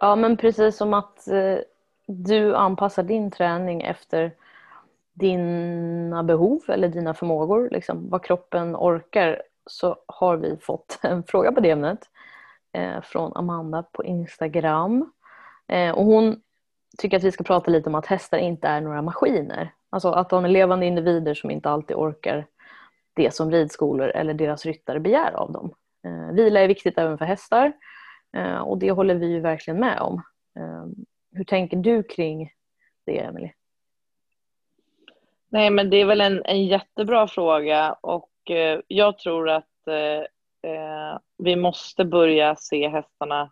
ja, 0.00 0.16
men 0.16 0.36
precis 0.36 0.76
som 0.76 0.94
att 0.94 1.28
eh, 1.28 1.58
du 2.06 2.56
anpassar 2.56 3.02
din 3.02 3.30
träning 3.30 3.82
efter 3.82 4.32
dina 5.12 6.22
behov 6.22 6.62
eller 6.68 6.88
dina 6.88 7.14
förmågor, 7.14 7.68
liksom, 7.70 8.10
vad 8.10 8.24
kroppen 8.24 8.76
orkar, 8.76 9.42
så 9.66 9.96
har 10.06 10.36
vi 10.36 10.56
fått 10.56 10.98
en 11.02 11.22
fråga 11.22 11.52
på 11.52 11.60
det 11.60 11.70
ämnet 11.70 12.00
eh, 12.72 13.00
från 13.02 13.32
Amanda 13.36 13.82
på 13.82 14.04
Instagram. 14.04 15.10
Eh, 15.68 15.90
och 15.90 16.04
hon 16.04 16.40
tycker 16.98 17.16
att 17.16 17.24
vi 17.24 17.32
ska 17.32 17.44
prata 17.44 17.70
lite 17.70 17.88
om 17.88 17.94
att 17.94 18.06
hästar 18.06 18.38
inte 18.38 18.68
är 18.68 18.80
några 18.80 19.02
maskiner. 19.02 19.72
Alltså 19.90 20.10
att 20.10 20.30
de 20.30 20.44
är 20.44 20.48
levande 20.48 20.86
individer 20.86 21.34
som 21.34 21.50
inte 21.50 21.70
alltid 21.70 21.96
orkar 21.96 22.46
det 23.14 23.34
som 23.34 23.50
ridskolor 23.50 24.08
eller 24.08 24.34
deras 24.34 24.66
ryttare 24.66 25.00
begär 25.00 25.32
av 25.32 25.52
dem. 25.52 25.74
Eh, 26.04 26.34
vila 26.34 26.60
är 26.60 26.68
viktigt 26.68 26.98
även 26.98 27.18
för 27.18 27.24
hästar 27.24 27.72
eh, 28.36 28.58
och 28.58 28.78
det 28.78 28.90
håller 28.90 29.14
vi 29.14 29.26
ju 29.26 29.40
verkligen 29.40 29.80
med 29.80 30.00
om. 30.00 30.22
Eh, 30.58 30.86
hur 31.32 31.44
tänker 31.44 31.76
du 31.76 32.02
kring 32.02 32.52
det, 33.06 33.18
Emelie? 33.18 33.52
Nej, 35.52 35.70
men 35.70 35.90
det 35.90 35.96
är 35.96 36.04
väl 36.04 36.20
en, 36.20 36.42
en 36.44 36.66
jättebra 36.66 37.28
fråga 37.28 37.92
och 38.00 38.50
eh, 38.50 38.80
jag 38.86 39.18
tror 39.18 39.48
att 39.48 39.86
eh, 39.86 40.70
eh, 40.72 41.18
vi 41.38 41.56
måste 41.56 42.04
börja 42.04 42.56
se 42.56 42.88
hästarna 42.88 43.50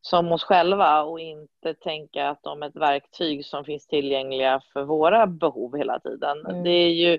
som 0.00 0.32
oss 0.32 0.44
själva 0.44 1.02
och 1.02 1.20
inte 1.20 1.74
tänka 1.74 2.28
att 2.28 2.42
de 2.42 2.62
är 2.62 2.68
ett 2.68 2.76
verktyg 2.76 3.46
som 3.46 3.64
finns 3.64 3.86
tillgängliga 3.86 4.60
för 4.72 4.82
våra 4.82 5.26
behov 5.26 5.76
hela 5.76 6.00
tiden. 6.00 6.46
Mm. 6.46 6.64
Det, 6.64 6.70
är 6.70 6.90
ju, 6.90 7.18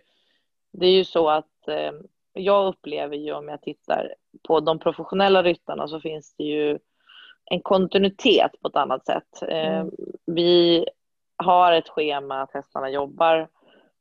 det 0.71 0.85
är 0.85 0.91
ju 0.91 1.05
så 1.05 1.29
att 1.29 1.67
eh, 1.67 1.91
jag 2.33 2.67
upplever 2.67 3.15
ju 3.15 3.33
om 3.33 3.47
jag 3.47 3.61
tittar 3.61 4.13
på 4.47 4.59
de 4.59 4.79
professionella 4.79 5.43
ryttarna 5.43 5.87
så 5.87 5.99
finns 5.99 6.35
det 6.37 6.43
ju 6.43 6.79
en 7.45 7.61
kontinuitet 7.61 8.51
på 8.61 8.67
ett 8.67 8.75
annat 8.75 9.05
sätt. 9.05 9.41
Eh, 9.41 9.79
Mm. 9.79 9.91
Vi 10.25 10.85
har 11.43 11.73
ett 11.73 11.89
schema 11.89 12.41
att 12.41 12.53
hästarna 12.53 12.89
jobbar 12.89 13.47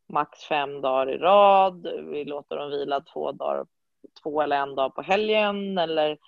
max 0.08 0.44
fem 0.44 0.80
dagar 0.80 1.10
i 1.10 1.18
rad. 1.18 1.86
Vi 2.10 2.24
låter 2.24 2.56
dem 2.56 2.70
vila 2.70 3.00
två 3.00 3.32
dagar, 3.32 3.66
två 4.22 4.42
eller 4.42 4.56
en 4.56 4.74
dag 4.74 4.94
på 4.94 5.02
helgen 5.02 5.78
eller 5.78 6.18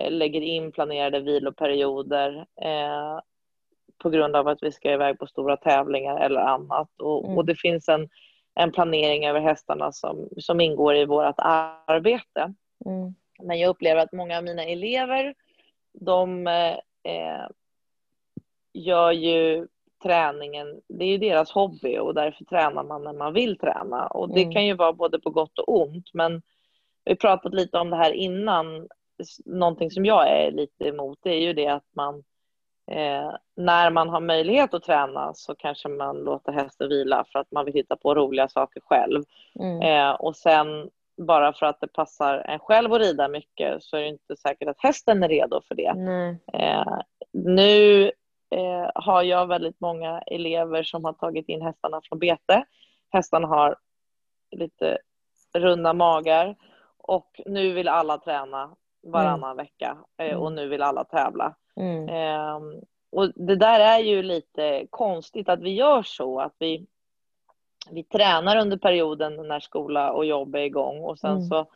eh, 0.00 0.10
lägger 0.10 0.40
in 0.40 0.72
planerade 0.72 1.20
viloperioder 1.20 2.46
eh, 2.62 3.20
på 3.98 4.10
grund 4.10 4.36
av 4.36 4.48
att 4.48 4.62
vi 4.62 4.72
ska 4.72 4.92
iväg 4.92 5.18
på 5.18 5.26
stora 5.26 5.56
tävlingar 5.56 6.20
eller 6.20 6.40
annat. 6.40 7.00
Och, 7.00 7.24
Mm. 7.24 7.38
och 7.38 7.44
det 7.44 7.54
finns 7.54 7.88
en, 7.88 8.08
en 8.54 8.72
planering 8.72 9.26
över 9.26 9.40
hästarna 9.40 9.92
som, 9.92 10.28
som 10.38 10.60
ingår 10.60 10.96
i 10.96 11.04
vårt 11.04 11.34
arbete. 11.38 12.54
Mm. 12.86 13.14
Men 13.42 13.58
jag 13.58 13.68
upplever 13.68 14.02
att 14.02 14.12
många 14.12 14.38
av 14.38 14.44
mina 14.44 14.64
elever, 14.64 15.34
de 15.92 16.46
eh, 16.46 16.76
eh, 17.02 17.46
gör 18.72 19.12
ju 19.12 19.66
träningen, 20.02 20.80
det 20.88 21.04
är 21.04 21.08
ju 21.08 21.18
deras 21.18 21.50
hobby 21.50 21.98
och 21.98 22.14
därför 22.14 22.44
tränar 22.44 22.84
man 22.84 23.04
när 23.04 23.12
man 23.12 23.32
vill 23.32 23.58
träna. 23.58 24.06
Och 24.06 24.28
det 24.34 24.40
Mm. 24.42 24.52
kan 24.52 24.66
ju 24.66 24.74
vara 24.74 24.92
både 24.92 25.20
på 25.20 25.30
gott 25.30 25.58
och 25.58 25.80
ont. 25.80 26.10
Men 26.14 26.42
vi 27.04 27.10
har 27.12 27.16
pratat 27.16 27.54
lite 27.54 27.78
om 27.78 27.90
det 27.90 27.96
här 27.96 28.12
innan. 28.12 28.88
Någonting 29.44 29.90
som 29.90 30.04
jag 30.04 30.28
är 30.30 30.50
lite 30.50 30.84
emot 30.84 31.18
det 31.22 31.30
är 31.30 31.40
ju 31.40 31.52
det 31.52 31.66
att 31.68 31.86
man 31.94 32.14
eh, 32.90 33.30
när 33.56 33.90
man 33.90 34.08
har 34.08 34.20
möjlighet 34.20 34.74
att 34.74 34.82
träna 34.82 35.34
så 35.34 35.54
kanske 35.54 35.88
man 35.88 36.16
låter 36.18 36.52
hästen 36.52 36.88
vila 36.88 37.24
för 37.32 37.38
att 37.38 37.50
man 37.50 37.64
vill 37.64 37.74
hitta 37.74 37.96
på 37.96 38.14
roliga 38.14 38.48
saker 38.48 38.80
själv. 38.80 39.22
Mm. 39.60 39.80
Eh, 39.82 40.10
och 40.14 40.36
sen 40.36 40.90
bara 41.18 41.52
för 41.52 41.66
att 41.66 41.80
det 41.80 41.88
passar 41.88 42.38
en 42.38 42.58
själv 42.58 42.92
att 42.92 43.00
rida 43.00 43.28
mycket 43.28 43.82
så 43.82 43.96
är 43.96 44.00
det 44.00 44.08
inte 44.08 44.36
säkert 44.36 44.68
att 44.68 44.80
hästen 44.80 45.22
är 45.22 45.28
redo 45.28 45.60
för 45.68 45.74
det. 45.74 45.94
Nej. 45.94 46.38
Eh, 46.52 46.98
nu 47.32 48.10
eh, 48.50 48.90
har 48.94 49.22
jag 49.22 49.46
väldigt 49.46 49.80
många 49.80 50.20
elever 50.26 50.82
som 50.82 51.04
har 51.04 51.12
tagit 51.12 51.48
in 51.48 51.62
hästarna 51.62 52.00
från 52.08 52.18
bete. 52.18 52.64
Hästarna 53.12 53.48
har 53.48 53.76
lite 54.50 54.98
runda 55.54 55.92
magar 55.92 56.56
och 56.98 57.40
nu 57.46 57.72
vill 57.72 57.88
alla 57.88 58.18
träna 58.18 58.76
varannan 59.02 59.56
vecka 59.56 59.98
eh, 60.16 60.36
och 60.36 60.52
nu 60.52 60.68
vill 60.68 60.82
alla 60.82 61.04
tävla. 61.04 61.54
Mm. 61.76 62.08
Eh, 62.08 62.80
och 63.12 63.32
det 63.34 63.56
där 63.56 63.80
är 63.80 63.98
ju 63.98 64.22
lite 64.22 64.86
konstigt 64.90 65.48
att 65.48 65.60
vi 65.60 65.74
gör 65.74 66.02
så 66.02 66.40
att 66.40 66.54
vi, 66.58 66.86
vi 67.90 68.04
tränar 68.04 68.56
under 68.56 68.76
perioden 68.76 69.48
när 69.48 69.60
skola 69.60 70.12
och 70.12 70.24
jobb 70.24 70.54
är 70.54 70.60
igång 70.60 71.00
och 71.04 71.18
sen 71.18 71.30
Mm. 71.30 71.42
så 71.42 71.66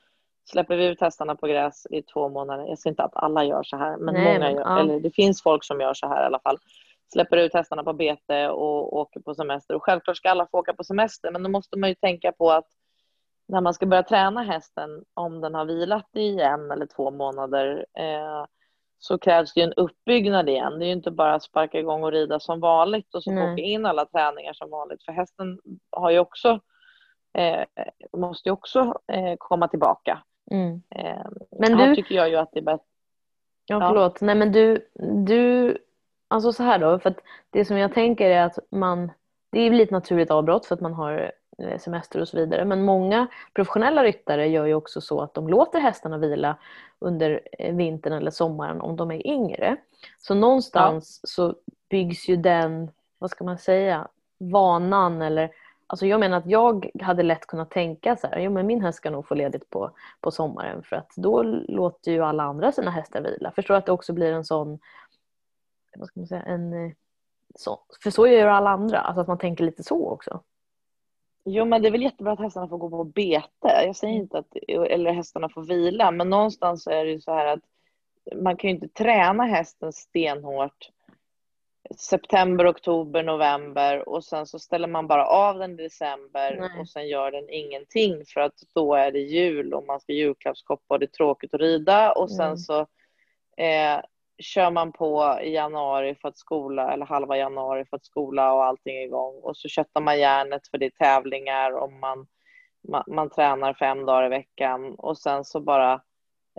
släpper 0.51 0.76
vi 0.76 0.86
ut 0.86 1.01
hästarna 1.01 1.36
på 1.36 1.46
gräs 1.46 1.86
i 1.90 2.03
två 2.03 2.28
månader. 2.28 2.64
Jag 2.68 2.78
säger 2.78 2.92
inte 2.92 3.03
att 3.03 3.16
alla 3.16 3.44
gör 3.44 3.62
så 3.62 3.76
här, 3.76 3.96
men 3.96 4.14
Nej, 4.14 4.34
många 4.34 4.51
gör, 4.51 4.61
ja. 4.61 4.80
eller 4.80 5.01
det 5.01 5.11
finns 5.11 5.42
folk 5.42 5.64
som 5.64 5.80
gör 5.80 5.94
så 5.94 6.09
här 6.09 6.22
i 6.22 6.26
alla 6.26 6.40
fall. 6.40 6.59
Släpper 7.12 7.36
ut 7.36 7.55
hästarna 7.55 7.84
på 7.84 7.92
bete 7.92 8.48
och 8.48 8.96
åker 8.96 9.20
på 9.20 9.34
semester. 9.34 9.74
Och 9.74 9.84
självklart 9.84 10.16
ska 10.16 10.30
alla 10.30 10.46
få 10.46 10.59
åka 10.59 10.74
på 10.74 10.84
semester, 10.84 11.30
men 11.30 11.42
då 11.42 11.48
måste 11.48 11.78
man 11.78 11.88
ju 11.88 11.94
tänka 11.94 12.32
på 12.32 12.51
att 12.51 12.66
när 13.48 13.61
man 13.61 13.74
ska 13.74 13.86
börja 13.86 14.03
träna 14.03 14.42
hästen, 14.42 15.05
om 15.14 15.40
den 15.40 15.55
har 15.55 15.64
vilat 15.64 16.09
i 16.16 16.40
en 16.40 16.70
eller 16.70 16.86
två 16.86 17.11
månader, 17.11 17.86
eh, 17.98 18.44
så 18.98 19.18
krävs 19.18 19.55
det 19.55 19.62
en 19.62 19.72
uppbyggnad 19.72 20.48
igen. 20.48 20.78
Det 20.78 20.84
är 20.84 20.86
ju 20.86 20.92
inte 20.92 21.11
bara 21.11 21.34
att 21.34 21.42
sparka 21.42 21.78
igång 21.78 22.05
och 22.05 22.12
rida 22.12 22.40
som 22.40 22.61
vanligt 22.61 23.14
och 23.14 23.22
så 23.22 23.30
få 23.30 23.53
åka 23.53 23.62
in 23.62 23.86
alla 23.86 24.07
träningar 24.07 24.53
som 24.53 24.70
vanligt. 24.70 25.05
För 25.05 25.12
hästen 25.12 25.59
har 25.90 26.11
ju 26.11 26.18
också, 26.18 26.61
eh, 27.38 27.64
måste 28.12 28.48
ju 28.48 28.53
också 28.53 28.94
eh, 29.12 29.34
komma 29.38 29.68
tillbaka. 29.68 30.22
Mm. 30.51 30.82
Eh, 30.90 31.26
men 31.51 31.70
du... 31.70 31.76
Här 31.76 31.94
tycker 31.94 32.14
jag 32.14 32.28
ju 32.28 32.36
att 32.36 32.53
det 32.53 32.59
är 32.59 32.64
bättre. 32.64 32.84
Ja, 33.66 33.80
förlåt. 33.80 34.16
Ja. 34.20 34.26
Nej, 34.26 34.34
men 34.34 34.53
du, 34.53 34.88
du, 35.26 35.78
alltså 36.28 36.53
så 36.53 36.62
här 36.62 36.78
då, 36.78 36.98
för 36.98 37.14
det 37.51 37.64
som 37.64 37.78
jag 37.78 37.94
tänker 37.94 38.30
är 38.30 38.42
att 38.42 38.59
man, 38.70 39.11
det 39.51 39.61
är 39.61 39.70
lite 39.70 39.94
naturligt 39.94 40.30
avbrott 40.30 40.66
för 40.66 40.74
att 40.74 40.80
man 40.80 40.94
har 40.94 41.32
Eh, 41.62 41.78
semester 41.78 42.20
och 42.20 42.28
så 42.28 42.36
vidare. 42.36 42.64
Men 42.64 42.84
många 42.84 43.26
professionella 43.55 44.05
ryttare 44.05 44.48
gör 44.48 44.66
ju 44.66 44.74
också 44.74 45.01
så 45.01 45.20
att 45.20 45.34
de 45.34 45.48
låter 45.48 45.80
hästarna 45.80 46.18
vila 46.18 46.57
under 46.98 47.40
eh, 47.59 47.74
vintern 47.74 48.12
eller 48.12 48.30
sommaren 48.30 48.80
om 48.80 48.96
de 48.96 49.11
är 49.11 49.26
yngre. 49.26 49.76
Så 50.18 50.34
någonstans 50.34 51.20
ja. 51.22 51.26
så 51.26 51.55
byggs 51.90 52.28
ju 52.28 52.36
den, 52.36 52.90
vad 53.18 53.30
ska 53.30 53.44
man 53.44 53.59
säga, 53.59 54.09
vanan 54.38 55.22
eller 55.22 55.51
Alltså 55.91 56.07
jag 56.07 56.20
menar 56.20 56.38
att 56.38 56.47
jag 56.47 56.91
hade 57.01 57.22
lätt 57.22 57.47
kunnat 57.47 57.70
tänka 57.70 58.16
så 58.16 58.26
här, 58.26 58.41
jo 58.41 58.51
men 58.51 58.66
min 58.66 58.82
häst 58.82 58.99
ska 58.99 59.11
nog 59.11 59.28
få 59.28 59.34
ledigt 59.34 59.70
på, 59.70 59.91
på 60.20 60.30
sommaren 60.30 60.82
för 60.82 60.97
att 60.97 61.12
då 61.16 61.43
låter 61.43 62.12
ju 62.12 62.24
alla 62.24 62.43
andra 62.43 62.72
sina 62.72 62.91
hästar 62.91 63.20
vila. 63.20 63.53
Förstår 63.53 63.74
att 63.74 63.86
det 63.86 63.93
också 63.93 64.12
blir 64.12 64.32
en 64.32 64.45
sån, 64.45 64.78
vad 65.97 66.09
ska 66.09 66.20
man 66.20 66.26
säga, 66.26 66.43
en 66.43 66.72
eh, 66.72 66.93
så, 67.55 67.80
för 68.03 68.11
så 68.11 68.26
gör 68.26 68.47
alla 68.47 68.70
andra, 68.70 68.99
alltså 68.99 69.20
att 69.20 69.28
man 69.28 69.38
tänker 69.38 69.64
lite 69.64 69.82
så 69.82 70.09
också. 70.11 70.43
Jo, 71.45 71.64
men 71.64 71.82
det 71.82 71.88
är 71.88 71.93
väl 71.93 72.03
jättebra 72.03 72.32
att 72.32 72.38
hästarna 72.38 72.68
får 72.68 72.78
gå 72.78 72.91
på 72.91 73.05
bete. 73.05 73.84
Jag 73.86 73.97
säger 73.97 74.14
mm. 74.14 74.22
inte 74.22 74.38
att 74.38 74.57
eller 74.91 75.12
hästarna 75.12 75.49
får 75.49 75.62
vila, 75.62 76.11
men 76.11 76.30
någonstans 76.30 76.86
är 76.86 77.05
det 77.05 77.11
ju 77.11 77.20
så 77.20 77.34
här 77.34 77.47
att 77.47 77.61
man 78.36 78.57
kan 78.57 78.70
ju 78.70 78.74
inte 78.74 78.88
träna 78.88 79.45
hästen 79.45 79.93
stenhårt 79.93 80.91
september, 81.97 82.70
oktober, 82.70 83.22
november 83.22 84.09
och 84.09 84.24
sen 84.24 84.47
så 84.47 84.59
ställer 84.59 84.88
man 84.88 85.07
bara 85.07 85.26
av 85.26 85.59
den 85.59 85.80
i 85.80 85.82
december 85.82 86.57
Nej. 86.61 86.80
och 86.80 86.88
sen 86.88 87.09
gör 87.09 87.32
den 87.32 87.51
ingenting 87.51 88.24
för 88.26 88.41
att 88.41 88.55
då 88.74 88.95
är 88.95 89.12
det 89.12 89.20
jul 89.20 89.74
och 89.74 89.86
man 89.86 90.01
ska 90.01 90.12
julklappskoppa 90.12 90.95
och 90.95 90.99
det 90.99 91.07
är 91.07 91.16
tråkigt 91.16 91.55
att 91.55 91.61
rida 91.61 92.12
och 92.12 92.30
sen 92.30 92.47
mm. 92.47 92.57
så 92.57 92.80
eh, 93.57 94.01
kör 94.41 94.70
man 94.70 94.93
på 94.93 95.38
i 95.43 95.55
januari 95.55 96.14
för 96.14 96.28
att 96.28 96.38
skola, 96.38 96.93
eller 96.93 97.07
halva 97.07 97.36
januari 97.36 97.84
för 97.84 97.97
att 97.97 98.05
skola 98.05 98.53
och 98.53 98.64
allting 98.64 98.97
är 98.97 99.05
igång. 99.05 99.41
Och 99.43 99.57
så 99.57 99.68
köttar 99.68 100.01
man 100.01 100.18
järnet 100.18 100.68
för 100.68 100.78
det 100.78 100.86
är 100.86 100.91
tävlingar 100.91 101.70
och 101.72 101.93
man, 101.93 102.26
man, 102.88 103.05
man 103.07 103.30
tränar 103.30 103.74
fem 103.74 104.07
dagar 104.07 104.26
i 104.26 104.28
veckan. 104.28 104.95
Och 104.95 105.18
sen 105.18 105.45
så 105.45 105.61
bara 105.61 106.01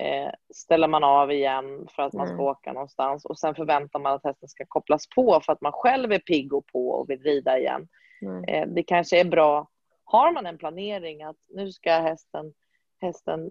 eh, 0.02 0.32
ställer 0.54 0.88
man 0.88 1.04
av 1.04 1.32
igen 1.32 1.88
för 1.96 2.04
att 2.04 2.14
man 2.14 2.28
ska 2.28 2.34
mm. 2.34 2.46
åka 2.46 2.74
någonstans. 2.74 3.26
Och 3.26 3.40
sen 3.40 3.56
förväntar 3.56 4.00
man 4.00 4.14
att 4.14 4.24
hästen 4.24 4.50
ska 4.50 4.66
kopplas 4.68 5.10
på 5.16 5.42
för 5.46 5.54
att 5.54 5.62
man 5.62 5.72
själv 5.72 6.12
är 6.12 6.20
pigg 6.20 6.54
och 6.54 6.68
på 6.68 6.90
och 6.90 7.10
vill 7.10 7.24
rida 7.24 7.60
igen. 7.60 7.88
Mm. 8.22 8.44
Eh, 8.44 8.68
det 8.68 8.84
kanske 8.84 9.20
är 9.20 9.26
bra, 9.26 9.68
har 10.04 10.32
man 10.32 10.46
en 10.46 10.58
planering 10.58 11.24
att 11.24 11.38
nu 11.50 11.72
ska 11.72 11.92
hästen, 11.92 12.54
hästen 13.02 13.50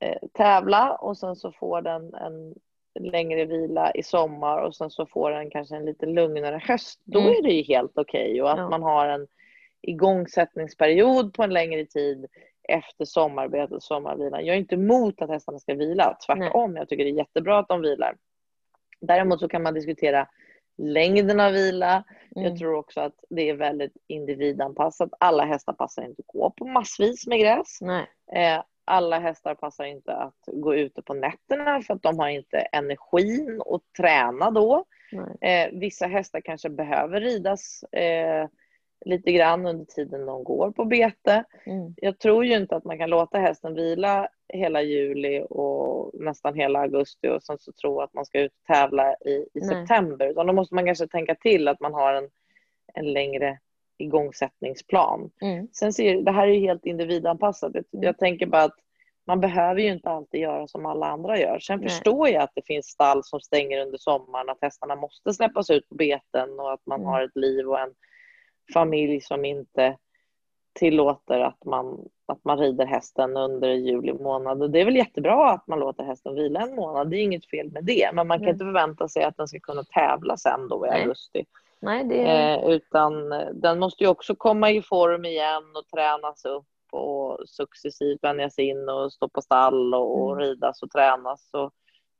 eh, 0.00 0.18
tävla 0.32 0.94
och 0.94 1.18
sen 1.18 1.36
så 1.36 1.52
får 1.52 1.82
den 1.82 2.14
en 2.14 2.54
längre 3.00 3.44
vila 3.44 3.90
i 3.90 4.02
sommar 4.02 4.58
och 4.58 4.76
sen 4.76 4.90
så 4.90 5.06
får 5.06 5.30
den 5.30 5.50
kanske 5.50 5.76
en 5.76 5.84
lite 5.84 6.06
lugnare 6.06 6.62
höst, 6.64 7.00
då 7.04 7.20
mm. 7.20 7.32
är 7.32 7.42
det 7.42 7.52
ju 7.52 7.62
helt 7.62 7.98
okej. 7.98 8.30
Okay. 8.30 8.40
Och 8.40 8.50
att 8.50 8.58
ja. 8.58 8.68
man 8.68 8.82
har 8.82 9.06
en 9.06 9.26
igångsättningsperiod 9.82 11.34
på 11.34 11.42
en 11.42 11.52
längre 11.52 11.86
tid 11.86 12.26
efter 12.72 13.04
sommarbetet 13.04 13.72
och 13.72 13.82
sommarvilan. 13.82 14.46
Jag 14.46 14.56
är 14.56 14.60
inte 14.60 14.74
emot 14.74 15.22
att 15.22 15.30
hästarna 15.30 15.58
ska 15.58 15.74
vila, 15.74 16.16
tvärtom. 16.26 16.72
Nej. 16.72 16.80
Jag 16.80 16.88
tycker 16.88 17.04
det 17.04 17.10
är 17.10 17.14
jättebra 17.14 17.58
att 17.58 17.68
de 17.68 17.80
vilar. 17.80 18.16
Däremot 19.00 19.40
så 19.40 19.48
kan 19.48 19.62
man 19.62 19.74
diskutera 19.74 20.28
längden 20.78 21.40
av 21.40 21.52
vila. 21.52 22.04
Mm. 22.36 22.48
Jag 22.48 22.58
tror 22.58 22.74
också 22.74 23.00
att 23.00 23.14
det 23.30 23.50
är 23.50 23.54
väldigt 23.54 23.96
individanpassat. 24.06 25.10
Alla 25.20 25.44
hästar 25.44 25.72
passar 25.72 26.02
inte 26.02 26.22
att 26.22 26.34
gå 26.34 26.50
på 26.50 26.66
massvis 26.66 27.26
med 27.26 27.40
gräs. 27.40 27.78
Eh, 28.32 28.62
alla 28.84 29.18
hästar 29.18 29.54
passar 29.54 29.84
inte 29.84 30.14
att 30.14 30.38
gå 30.46 30.74
ute 30.74 31.02
på 31.02 31.14
nätterna 31.14 31.82
för 31.82 31.94
att 31.94 32.02
de 32.02 32.18
har 32.18 32.28
inte 32.28 32.58
energin 32.58 33.62
att 33.66 33.82
träna 33.98 34.50
då. 34.50 34.84
Eh, 35.40 35.68
vissa 35.72 36.06
hästar 36.06 36.40
kanske 36.40 36.70
behöver 36.70 37.20
ridas 37.20 37.82
eh, 37.82 38.48
lite 39.04 39.32
grann 39.32 39.66
under 39.66 39.84
tiden 39.84 40.26
de 40.26 40.44
går 40.44 40.70
på 40.70 40.84
bete. 40.84 41.44
Mm. 41.66 41.94
Jag 41.96 42.18
tror 42.18 42.44
ju 42.44 42.56
inte 42.56 42.76
att 42.76 42.84
man 42.84 42.98
kan 42.98 43.10
låta 43.10 43.38
hästen 43.38 43.74
vila 43.74 44.28
hela 44.48 44.82
juli 44.82 45.46
och 45.50 46.10
nästan 46.14 46.54
hela 46.54 46.78
augusti 46.78 47.28
och 47.28 47.42
sen 47.42 47.58
så 47.58 47.72
tro 47.72 48.00
att 48.00 48.14
man 48.14 48.24
ska 48.24 48.40
ut 48.40 48.52
och 48.52 48.74
tävla 48.74 49.14
i, 49.14 49.46
i 49.54 49.60
september. 49.60 50.26
Utan 50.26 50.46
då 50.46 50.52
måste 50.52 50.74
man 50.74 50.86
kanske 50.86 51.06
tänka 51.06 51.34
till 51.34 51.68
att 51.68 51.80
man 51.80 51.94
har 51.94 52.14
en, 52.14 52.28
en 52.94 53.12
längre 53.12 53.58
igångsättningsplan. 53.98 55.30
Mm. 55.40 55.68
Sen 55.72 55.92
ser, 55.92 56.22
det 56.22 56.32
här 56.32 56.46
är 56.46 56.52
ju 56.52 56.60
helt 56.60 56.86
individanpassat. 56.86 57.70
Jag, 57.74 57.84
mm. 57.92 58.04
jag 58.04 58.18
tänker 58.18 58.46
bara 58.46 58.62
att 58.62 58.78
man 59.26 59.40
behöver 59.40 59.80
ju 59.80 59.92
inte 59.92 60.10
alltid 60.10 60.40
göra 60.40 60.66
som 60.68 60.86
alla 60.86 61.06
andra 61.06 61.38
gör. 61.38 61.58
Sen 61.58 61.80
Nej. 61.80 61.88
förstår 61.88 62.28
jag 62.28 62.42
att 62.42 62.52
det 62.54 62.66
finns 62.66 62.86
stall 62.86 63.24
som 63.24 63.40
stänger 63.40 63.80
under 63.80 63.98
sommaren, 63.98 64.48
att 64.48 64.58
hästarna 64.60 64.96
måste 64.96 65.32
släppas 65.32 65.70
ut 65.70 65.88
på 65.88 65.94
beten 65.94 66.60
och 66.60 66.72
att 66.72 66.86
man 66.86 67.00
mm. 67.00 67.08
har 67.08 67.22
ett 67.22 67.36
liv 67.36 67.68
och 67.68 67.80
en 67.80 67.94
familj 68.74 69.20
som 69.20 69.44
inte 69.44 69.96
tillåter 70.72 71.40
att 71.40 71.64
man, 71.64 72.08
att 72.26 72.44
man 72.44 72.58
rider 72.58 72.86
hästen 72.86 73.36
under 73.36 73.68
juli 73.68 74.12
månad. 74.12 74.62
Och 74.62 74.70
det 74.70 74.80
är 74.80 74.84
väl 74.84 74.96
jättebra 74.96 75.50
att 75.50 75.66
man 75.66 75.78
låter 75.78 76.04
hästen 76.04 76.34
vila 76.34 76.60
en 76.60 76.74
månad, 76.74 77.10
det 77.10 77.16
är 77.16 77.22
inget 77.22 77.50
fel 77.50 77.70
med 77.72 77.84
det. 77.84 78.10
Men 78.14 78.26
man 78.26 78.38
kan 78.38 78.44
mm. 78.44 78.54
inte 78.54 78.64
förvänta 78.64 79.08
sig 79.08 79.22
att 79.22 79.36
den 79.36 79.48
ska 79.48 79.60
kunna 79.60 79.84
tävla 79.84 80.36
sen 80.36 80.68
då 80.68 80.86
i 80.86 80.90
Nej. 80.90 81.00
augusti. 81.02 81.44
Nej, 81.80 82.04
det... 82.04 82.22
eh, 82.22 82.70
utan 82.70 83.32
eh, 83.32 83.48
den 83.52 83.78
måste 83.78 84.04
ju 84.04 84.10
också 84.10 84.34
komma 84.34 84.70
i 84.70 84.82
form 84.82 85.24
igen 85.24 85.64
och 85.74 85.86
tränas 85.86 86.44
upp 86.44 86.66
och 86.92 87.48
successivt 87.48 88.18
vänjas 88.22 88.58
in 88.58 88.88
och 88.88 89.12
stå 89.12 89.28
på 89.28 89.42
stall 89.42 89.94
och, 89.94 90.32
mm. 90.32 90.44
ridas 90.44 90.82
och 90.82 90.90
tränas. 90.90 91.48
Så 91.50 91.70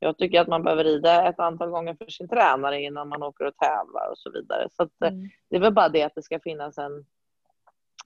jag 0.03 0.17
tycker 0.17 0.41
att 0.41 0.47
man 0.47 0.63
behöver 0.63 0.83
rida 0.83 1.29
ett 1.29 1.39
antal 1.39 1.69
gånger 1.69 1.95
för 1.95 2.11
sin 2.11 2.27
tränare 2.27 2.81
innan 2.81 3.09
man 3.09 3.23
åker 3.23 3.45
och 3.45 3.57
tävlar 3.57 4.11
och 4.11 4.17
så 4.17 4.31
vidare. 4.31 4.67
Så 4.71 4.83
att, 4.83 5.01
eh, 5.01 5.07
mm. 5.07 5.29
det 5.49 5.55
är 5.55 5.59
väl 5.59 5.73
bara 5.73 5.89
det 5.89 6.03
att 6.03 6.15
det 6.15 6.23
ska 6.23 6.39
finnas 6.39 6.77
en... 6.77 7.05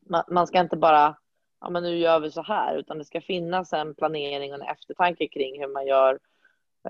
Man, 0.10 0.24
man 0.28 0.48
ska 0.48 0.60
inte 0.60 0.78
bara 0.78 1.16
ja 1.62 1.70
men 1.70 1.84
nu 1.84 1.98
gör 1.98 2.20
vi 2.20 2.32
så 2.32 2.42
här, 2.42 2.76
utan 2.76 2.98
det 2.98 3.06
ska 3.06 3.22
finnas 3.22 3.74
en 3.74 3.96
planering 3.96 4.54
och 4.54 4.60
en 4.60 4.68
eftertanke 4.68 5.28
kring 5.28 5.62
hur 5.62 5.68
man 5.68 5.86
gör 5.86 6.20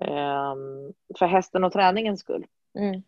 eh, 0.02 0.56
för 1.20 1.26
hästen 1.26 1.64
och 1.64 1.74
träningens 1.74 2.20
skull. 2.20 2.46
Mm. 2.80 3.02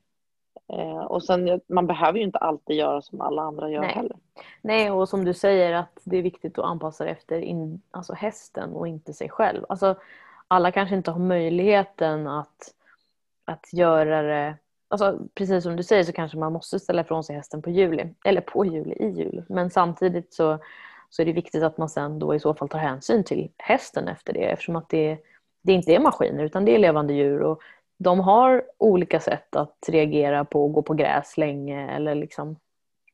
Eh, 0.73 1.01
och 1.01 1.23
sen, 1.23 1.61
man 1.67 1.87
behöver 1.87 2.17
ju 2.17 2.25
inte 2.25 2.37
alltid 2.37 2.75
göra 2.75 3.01
som 3.01 3.21
alla 3.21 3.41
andra 3.41 3.69
gör 3.69 3.81
Nej. 3.81 3.91
heller. 3.91 4.17
Nej, 4.61 4.91
och 4.91 5.09
som 5.09 5.25
du 5.25 5.33
säger 5.33 5.73
att 5.73 5.99
det 6.03 6.17
är 6.17 6.21
viktigt 6.21 6.59
att 6.59 6.65
anpassa 6.65 7.03
det 7.03 7.09
efter 7.09 7.41
in, 7.41 7.81
alltså 7.91 8.13
hästen 8.13 8.73
och 8.73 8.87
inte 8.87 9.13
sig 9.13 9.29
själv. 9.29 9.65
Alltså, 9.69 9.95
alla 10.49 10.71
kanske 10.71 10.95
inte 10.95 11.11
har 11.11 11.19
möjligheten 11.19 12.27
att, 12.27 12.73
att 13.45 13.73
göra 13.73 14.21
det. 14.21 14.57
Alltså, 14.87 15.19
precis 15.35 15.63
som 15.63 15.75
du 15.75 15.83
säger 15.83 16.03
så 16.03 16.13
kanske 16.13 16.37
man 16.37 16.53
måste 16.53 16.79
ställa 16.79 17.01
ifrån 17.01 17.23
sig 17.23 17.35
hästen 17.35 17.61
på 17.61 17.69
juli, 17.69 18.13
eller 18.25 18.41
på 18.41 18.65
juli, 18.65 18.93
i 18.93 19.09
juli. 19.09 19.43
Men 19.49 19.69
samtidigt 19.69 20.33
så, 20.33 20.59
så 21.09 21.21
är 21.21 21.25
det 21.25 21.33
viktigt 21.33 21.63
att 21.63 21.77
man 21.77 21.89
sen 21.89 22.19
då 22.19 22.35
i 22.35 22.39
så 22.39 22.53
fall 22.53 22.69
tar 22.69 22.79
hänsyn 22.79 23.23
till 23.23 23.51
hästen 23.57 24.07
efter 24.07 24.33
det 24.33 24.51
eftersom 24.51 24.75
att 24.75 24.89
det, 24.89 25.17
det 25.61 25.73
inte 25.73 25.95
är 25.95 25.99
maskiner 25.99 26.43
utan 26.43 26.65
det 26.65 26.75
är 26.75 26.79
levande 26.79 27.13
djur. 27.13 27.41
Och 27.41 27.61
de 27.97 28.19
har 28.19 28.63
olika 28.77 29.19
sätt 29.19 29.55
att 29.55 29.77
reagera 29.87 30.45
på 30.45 30.65
att 30.65 30.73
gå 30.73 30.81
på 30.81 30.93
gräs 30.93 31.37
länge 31.37 31.91
eller 31.95 32.15
liksom 32.15 32.55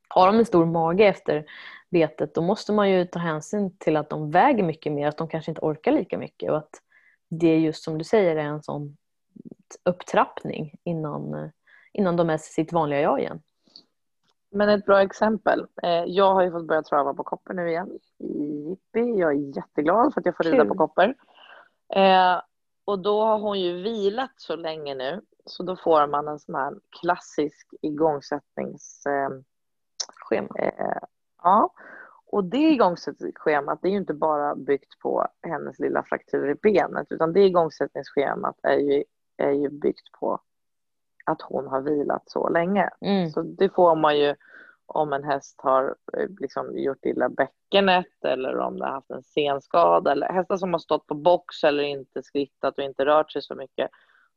har 0.08 0.28
de 0.28 0.40
en 0.40 0.46
stor 0.46 0.66
mage 0.66 1.06
efter 1.06 1.46
betet 1.90 2.36
då 2.36 2.42
måste 2.42 2.74
man 2.74 2.90
ju 2.90 3.06
ta 3.06 3.20
hänsyn 3.20 3.78
till 3.78 3.98
att 3.98 4.10
de 4.10 4.32
väger 4.32 4.64
mycket 4.64 4.92
mer, 4.92 5.08
att 5.08 5.18
de 5.18 5.28
kanske 5.28 5.52
inte 5.52 5.62
orkar 5.62 5.92
lika 5.92 6.18
mycket. 6.18 6.52
Och 6.52 6.58
att 6.58 6.82
det 7.30 7.47
är 7.47 7.59
just 7.59 7.84
som 7.84 7.97
du 7.97 8.03
säger 8.03 8.36
är 8.36 8.45
en 8.45 8.63
sån 8.63 8.97
upptrappning 9.84 10.76
innan, 10.84 11.51
innan 11.93 12.15
de 12.15 12.30
är 12.30 12.38
sitt 12.38 12.73
vanliga 12.73 13.01
jag 13.01 13.19
igen. 13.19 13.41
Men 14.51 14.69
ett 14.69 14.86
bra 14.86 15.01
exempel. 15.01 15.65
Eh, 15.84 16.03
jag 16.07 16.34
har 16.34 16.43
ju 16.43 16.51
fått 16.51 16.67
börja 16.67 16.84
trava 16.84 17.13
på 17.13 17.23
kopper 17.23 17.53
nu 17.53 17.69
igen. 17.69 17.99
Jippi, 18.19 19.19
jag 19.19 19.32
är 19.32 19.57
jätteglad 19.57 20.13
för 20.13 20.21
att 20.21 20.26
jag 20.26 20.38
får 20.38 20.43
rida 20.43 20.65
på 20.65 20.76
kopper. 20.76 21.15
Eh, 21.95 22.41
och 22.86 22.99
då 22.99 23.26
har 23.26 23.39
hon 23.39 23.59
ju 23.59 23.82
vilat 23.82 24.34
så 24.36 24.55
länge 24.55 24.95
nu 24.95 25.21
så 25.45 25.63
då 25.63 25.76
får 25.76 26.07
man 26.07 26.28
en 26.28 26.39
sån 26.39 26.55
här 26.55 26.73
klassisk 27.01 27.73
igångsättningsschema. 27.82 29.39
Eh, 30.59 30.67
eh, 30.67 31.01
ja, 31.43 31.73
och 32.36 32.44
det 32.44 32.58
igångsättningsschemat 32.58 33.80
det 33.82 33.88
är 33.88 33.92
ju 33.92 33.98
inte 33.98 34.14
bara 34.14 34.56
byggt 34.56 35.00
på 35.00 35.28
hennes 35.48 35.80
lilla 35.80 36.04
fraktur 36.04 36.50
i 36.50 36.56
benet 36.56 37.12
utan 37.12 37.34
det 37.34 37.46
igångsättningsschemat 37.46 38.60
är 38.64 38.78
ju, 38.78 39.04
är 39.38 39.52
ju 39.52 39.70
byggt 39.70 40.12
på 40.20 40.40
att 41.26 41.42
hon 41.42 41.68
har 41.68 41.82
vilat 41.82 42.24
så 42.26 42.50
länge. 42.50 42.90
Mm. 43.02 43.30
Så 43.30 43.42
det 43.42 43.70
får 43.70 43.96
man 43.96 44.20
ju 44.20 44.36
om 44.86 45.14
en 45.14 45.24
häst 45.24 45.56
har 45.58 45.96
eh, 46.18 46.30
liksom 46.40 46.78
gjort 46.78 47.06
illa 47.06 47.30
bäckenet 47.30 48.26
eller 48.26 48.58
om 48.58 48.74
den 48.74 48.88
har 48.88 48.94
haft 48.94 49.12
en 49.12 49.24
senskada 49.24 50.12
eller 50.12 50.28
hästar 50.28 50.58
som 50.58 50.74
har 50.74 50.80
stått 50.80 51.08
på 51.08 51.16
box 51.16 51.64
eller 51.64 51.84
inte 51.84 52.24
skrittat 52.24 52.78
och 52.78 52.84
inte 52.84 53.06
rört 53.06 53.32
sig 53.32 53.42
så 53.42 53.56
mycket. 53.56 53.90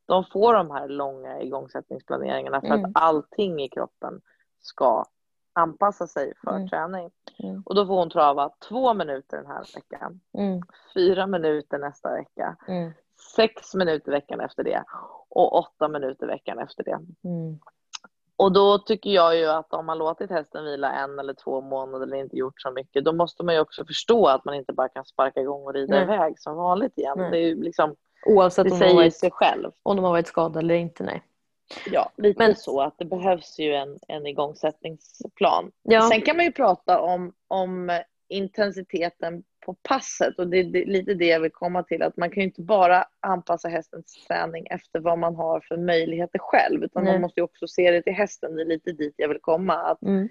De 0.07 0.25
får 0.25 0.55
de 0.55 0.71
här 0.71 0.89
långa 0.89 1.41
igångsättningsplaneringarna 1.41 2.61
för 2.61 2.67
mm. 2.67 2.85
att 2.85 2.91
allting 2.95 3.63
i 3.63 3.69
kroppen 3.69 4.21
ska 4.59 5.05
anpassa 5.53 6.07
sig 6.07 6.33
för 6.45 6.51
mm. 6.51 6.69
träning. 6.69 7.11
Mm. 7.39 7.63
Och 7.67 7.75
då 7.75 7.87
får 7.87 7.95
hon 7.95 8.11
trava 8.11 8.51
två 8.69 8.95
minuter 8.95 9.37
den 9.37 9.47
här 9.47 9.65
veckan, 9.75 10.21
mm. 10.39 10.63
fyra 10.95 11.27
minuter 11.27 11.79
nästa 11.79 12.13
vecka, 12.13 12.57
mm. 12.69 12.93
sex 13.37 13.75
minuter 13.75 14.13
veckan 14.13 14.41
efter 14.41 14.65
det 14.65 14.85
och 15.29 15.57
åtta 15.59 15.89
minuter 15.89 16.27
veckan 16.27 16.59
efter 16.59 16.85
det. 16.85 16.99
Mm. 17.29 17.59
Och 18.37 18.53
då 18.53 18.79
tycker 18.79 19.11
jag 19.11 19.37
ju 19.37 19.47
att 19.47 19.73
om 19.73 19.87
man 19.87 19.99
låtit 19.99 20.31
hästen 20.31 20.65
vila 20.65 20.93
en 20.93 21.19
eller 21.19 21.35
två 21.35 21.61
månader 21.61 22.07
eller 22.07 22.17
inte 22.17 22.37
gjort 22.37 22.61
så 22.61 22.71
mycket, 22.71 23.05
då 23.05 23.13
måste 23.13 23.45
man 23.45 23.55
ju 23.55 23.61
också 23.61 23.85
förstå 23.85 24.27
att 24.27 24.45
man 24.45 24.55
inte 24.55 24.73
bara 24.73 24.89
kan 24.89 25.05
sparka 25.05 25.41
igång 25.41 25.63
och 25.63 25.75
rida 25.75 25.95
Nej. 25.95 26.03
iväg 26.03 26.41
som 26.41 26.57
vanligt 26.57 26.99
igen. 26.99 27.15
Nej. 27.19 27.31
Det 27.31 27.39
är 27.39 27.47
ju 27.47 27.63
liksom, 27.63 27.95
Oavsett 28.27 28.65
det 28.65 28.73
om 28.73 28.79
säger 28.79 28.95
varit, 28.95 29.17
sig 29.17 29.31
själv. 29.31 29.71
Om 29.83 29.97
de 29.97 30.05
har 30.05 30.13
varit 30.13 30.27
skadade 30.27 30.59
eller 30.59 30.75
inte, 30.75 31.05
nej. 31.05 31.23
Ja, 31.91 32.13
lite 32.17 32.39
Men, 32.39 32.57
så 32.57 32.81
att 32.81 32.99
det 32.99 33.05
behövs 33.05 33.59
ju 33.59 33.75
en, 33.75 33.99
en 34.09 34.27
igångsättningsplan. 34.27 35.73
Ja. 35.83 36.09
Sen 36.13 36.23
kan 36.23 36.37
man 36.37 36.45
ju 36.45 36.53
prata 36.53 37.01
om, 37.01 37.33
om 37.49 38.01
intensiteten 38.29 39.43
på 39.67 39.75
passet 39.83 40.39
och 40.39 40.49
det 40.49 40.59
är 40.59 40.87
lite 40.87 41.15
det 41.15 41.27
jag 41.27 41.41
vill 41.41 41.51
komma 41.51 41.83
till 41.83 42.03
att 42.03 42.17
man 42.17 42.31
kan 42.31 42.41
ju 42.41 42.47
inte 42.47 42.63
bara 42.63 43.05
anpassa 43.21 43.69
hästens 43.69 44.27
träning 44.27 44.67
efter 44.67 45.01
vad 45.01 45.19
man 45.19 45.35
har 45.37 45.61
för 45.61 45.77
möjligheter 45.77 46.39
själv 46.39 46.85
utan 46.85 47.05
Nej. 47.05 47.13
man 47.13 47.21
måste 47.21 47.41
ju 47.41 47.45
också 47.45 47.67
se 47.67 47.91
det 47.91 48.03
till 48.03 48.13
hästen. 48.13 48.57
Det 48.57 48.63
är 48.63 48.67
lite 48.67 48.93
dit 48.93 49.15
jag 49.17 49.29
vill 49.29 49.41
komma. 49.41 49.75
Att 49.75 50.03
mm. 50.03 50.29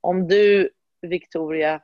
Om 0.00 0.28
du, 0.28 0.70
Victoria, 1.02 1.80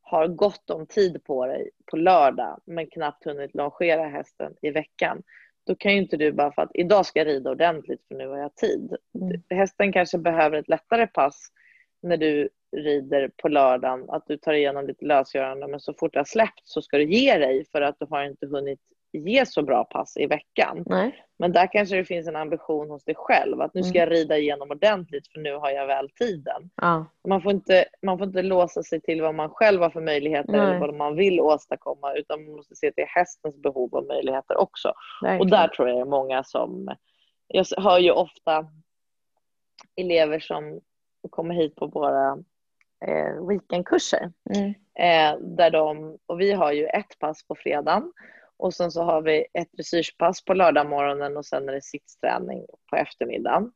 har 0.00 0.28
gott 0.28 0.70
om 0.70 0.86
tid 0.86 1.24
på 1.24 1.46
dig 1.46 1.70
på 1.86 1.96
lördag 1.96 2.60
men 2.64 2.86
knappt 2.86 3.24
hunnit 3.24 3.54
longera 3.54 4.08
hästen 4.08 4.54
i 4.62 4.70
veckan 4.70 5.22
då 5.66 5.74
kan 5.74 5.92
ju 5.92 5.98
inte 5.98 6.16
du 6.16 6.32
bara 6.32 6.52
för 6.52 6.62
att 6.62 6.70
idag 6.74 7.06
ska 7.06 7.18
jag 7.18 7.26
rida 7.26 7.50
ordentligt 7.50 8.04
för 8.08 8.14
nu 8.14 8.28
har 8.28 8.38
jag 8.38 8.54
tid. 8.54 8.96
Mm. 9.14 9.42
Hästen 9.50 9.92
kanske 9.92 10.18
behöver 10.18 10.58
ett 10.58 10.68
lättare 10.68 11.06
pass 11.06 11.48
när 12.02 12.16
du 12.16 12.48
rider 12.76 13.30
på 13.36 13.48
lördagen, 13.48 14.10
att 14.10 14.26
du 14.26 14.36
tar 14.36 14.52
igenom 14.52 14.86
lite 14.86 15.04
lösgörande 15.04 15.68
men 15.68 15.80
så 15.80 15.94
fort 15.94 16.12
det 16.12 16.18
har 16.18 16.24
släppt 16.24 16.60
så 16.64 16.82
ska 16.82 16.98
du 16.98 17.04
ge 17.04 17.38
dig 17.38 17.64
för 17.72 17.82
att 17.82 17.96
du 17.98 18.06
har 18.10 18.24
inte 18.24 18.46
hunnit 18.46 18.80
ge 19.16 19.46
så 19.46 19.62
bra 19.62 19.84
pass 19.84 20.16
i 20.16 20.26
veckan. 20.26 20.82
Nej. 20.86 21.26
Men 21.38 21.52
där 21.52 21.72
kanske 21.72 21.96
det 21.96 22.04
finns 22.04 22.28
en 22.28 22.36
ambition 22.36 22.90
hos 22.90 23.04
dig 23.04 23.14
själv 23.14 23.60
att 23.60 23.74
nu 23.74 23.82
ska 23.82 23.98
jag 23.98 24.06
mm. 24.06 24.14
rida 24.14 24.38
igenom 24.38 24.70
ordentligt 24.70 25.28
för 25.32 25.40
nu 25.40 25.54
har 25.54 25.70
jag 25.70 25.86
väl 25.86 26.10
tiden. 26.10 26.70
Ja. 26.76 27.06
Man, 27.28 27.42
får 27.42 27.52
inte, 27.52 27.84
man 28.02 28.18
får 28.18 28.26
inte 28.26 28.42
låsa 28.42 28.82
sig 28.82 29.00
till 29.00 29.22
vad 29.22 29.34
man 29.34 29.50
själv 29.50 29.82
har 29.82 29.90
för 29.90 30.00
möjligheter 30.00 30.52
Nej. 30.52 30.60
eller 30.60 30.78
vad 30.78 30.94
man 30.94 31.16
vill 31.16 31.40
åstadkomma 31.40 32.14
utan 32.14 32.44
man 32.44 32.56
måste 32.56 32.76
se 32.76 32.92
till 32.92 33.04
hästens 33.08 33.56
behov 33.56 33.94
och 33.94 34.06
möjligheter 34.06 34.56
också. 34.56 34.92
Verkligen. 35.22 35.40
Och 35.40 35.50
där 35.50 35.68
tror 35.68 35.88
jag 35.88 35.96
det 35.96 36.00
är 36.00 36.04
många 36.04 36.44
som... 36.44 36.94
Jag 37.48 37.66
hör 37.76 37.98
ju 37.98 38.10
ofta 38.10 38.66
elever 39.96 40.40
som 40.40 40.80
kommer 41.30 41.54
hit 41.54 41.74
på 41.76 41.86
våra 41.86 42.38
eh, 43.06 43.46
weekendkurser. 43.48 44.32
Mm. 44.54 44.74
Eh, 44.98 45.40
där 45.40 45.70
de, 45.70 46.18
och 46.26 46.40
vi 46.40 46.52
har 46.52 46.72
ju 46.72 46.86
ett 46.86 47.18
pass 47.18 47.46
på 47.46 47.54
fredagen 47.54 48.12
och 48.58 48.74
sen 48.74 48.90
så 48.90 49.02
har 49.02 49.22
vi 49.22 49.46
ett 49.52 49.72
dressyrpass 49.72 50.44
på 50.44 50.54
lördagmorgonen 50.54 51.36
och 51.36 51.46
sen 51.46 51.68
är 51.68 51.72
det 51.72 51.82
sittsträning 51.82 52.66
på 52.90 52.96
eftermiddagen. 52.96 53.72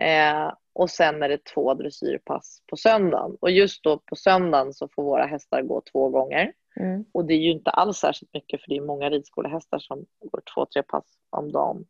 Eh, 0.00 0.52
och 0.72 0.90
sen 0.90 1.22
är 1.22 1.28
det 1.28 1.44
två 1.44 1.74
dressyrpass 1.74 2.62
på 2.66 2.76
söndagen. 2.76 3.36
Och 3.40 3.50
just 3.50 3.84
då 3.84 3.98
på 3.98 4.16
söndagen 4.16 4.72
så 4.72 4.88
får 4.88 5.02
våra 5.02 5.26
hästar 5.26 5.62
gå 5.62 5.82
två 5.92 6.08
gånger. 6.08 6.52
Mm. 6.76 7.04
Och 7.12 7.24
det 7.24 7.34
är 7.34 7.38
ju 7.38 7.50
inte 7.50 7.70
alls 7.70 7.96
särskilt 7.98 8.34
mycket 8.34 8.62
för 8.62 8.68
det 8.68 8.76
är 8.76 8.80
många 8.80 9.10
ridskolehästar 9.10 9.78
som 9.78 10.06
går 10.20 10.42
två, 10.54 10.66
tre 10.66 10.82
pass 10.82 11.04
om 11.30 11.52
dagen 11.52 11.84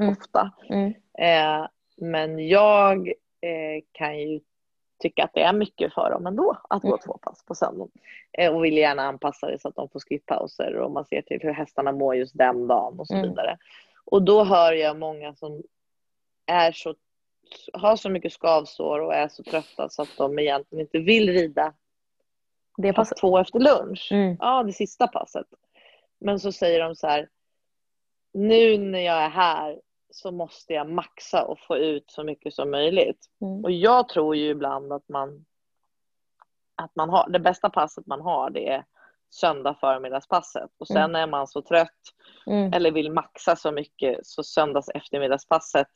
mm. 0.00 0.12
ofta. 0.12 0.52
Mm. 0.68 0.94
Eh, 1.18 1.68
men 1.96 2.48
jag 2.48 3.08
eh, 3.40 3.82
kan 3.92 4.18
ju 4.18 4.40
tycka 5.00 5.24
att 5.24 5.34
det 5.34 5.42
är 5.42 5.52
mycket 5.52 5.94
för 5.94 6.10
dem 6.10 6.26
ändå 6.26 6.56
att 6.70 6.82
gå 6.82 6.88
mm. 6.88 6.98
två 7.04 7.18
pass 7.18 7.44
på 7.44 7.54
söndagen. 7.54 7.90
Eh, 8.32 8.54
och 8.54 8.64
vill 8.64 8.76
gärna 8.76 9.02
anpassa 9.02 9.46
det 9.46 9.58
så 9.58 9.68
att 9.68 9.74
de 9.74 9.88
får 9.88 10.00
skrittpauser 10.00 10.76
och 10.76 10.90
man 10.90 11.04
ser 11.04 11.22
till 11.22 11.40
hur 11.42 11.52
hästarna 11.52 11.92
mår 11.92 12.16
just 12.16 12.38
den 12.38 12.66
dagen 12.66 13.00
och 13.00 13.06
så 13.06 13.14
mm. 13.14 13.28
vidare. 13.28 13.58
Och 14.04 14.22
då 14.22 14.44
hör 14.44 14.72
jag 14.72 14.98
många 14.98 15.34
som 15.34 15.62
är 16.46 16.72
så, 16.72 16.94
har 17.72 17.96
så 17.96 18.10
mycket 18.10 18.32
skavsår 18.32 19.00
och 19.00 19.14
är 19.14 19.28
så 19.28 19.42
trötta 19.42 19.88
så 19.88 20.02
att 20.02 20.16
de 20.16 20.38
egentligen 20.38 20.80
inte 20.80 20.98
vill 20.98 21.30
rida 21.30 21.74
det 22.76 22.92
passet. 22.92 23.18
två 23.18 23.38
efter 23.38 23.58
lunch. 23.58 24.08
Mm. 24.12 24.36
Ja, 24.40 24.62
det 24.62 24.72
sista 24.72 25.08
passet. 25.08 25.46
Men 26.18 26.40
så 26.40 26.52
säger 26.52 26.80
de 26.80 26.94
så 26.94 27.06
här, 27.06 27.28
nu 28.32 28.78
när 28.78 29.00
jag 29.00 29.22
är 29.22 29.28
här 29.28 29.80
så 30.10 30.30
måste 30.32 30.72
jag 30.72 30.90
maxa 30.90 31.44
och 31.44 31.58
få 31.60 31.76
ut 31.76 32.10
så 32.10 32.24
mycket 32.24 32.54
som 32.54 32.70
möjligt. 32.70 33.26
Mm. 33.40 33.64
Och 33.64 33.70
jag 33.70 34.08
tror 34.08 34.36
ju 34.36 34.48
ibland 34.48 34.92
att 34.92 35.08
man, 35.08 35.44
att 36.74 36.96
man 36.96 37.10
har, 37.10 37.28
det 37.30 37.40
bästa 37.40 37.70
passet 37.70 38.06
man 38.06 38.20
har 38.20 38.50
det 38.50 38.68
är 38.68 38.84
söndag 39.30 39.74
förmiddagspasset 39.80 40.70
och 40.78 40.86
sen 40.86 40.96
mm. 40.96 41.14
är 41.22 41.26
man 41.26 41.46
så 41.46 41.62
trött 41.62 42.14
mm. 42.46 42.72
eller 42.72 42.90
vill 42.90 43.12
maxa 43.12 43.56
så 43.56 43.72
mycket 43.72 44.26
så 44.26 44.42
söndags 44.42 44.88
eftermiddagspasset 44.88 45.88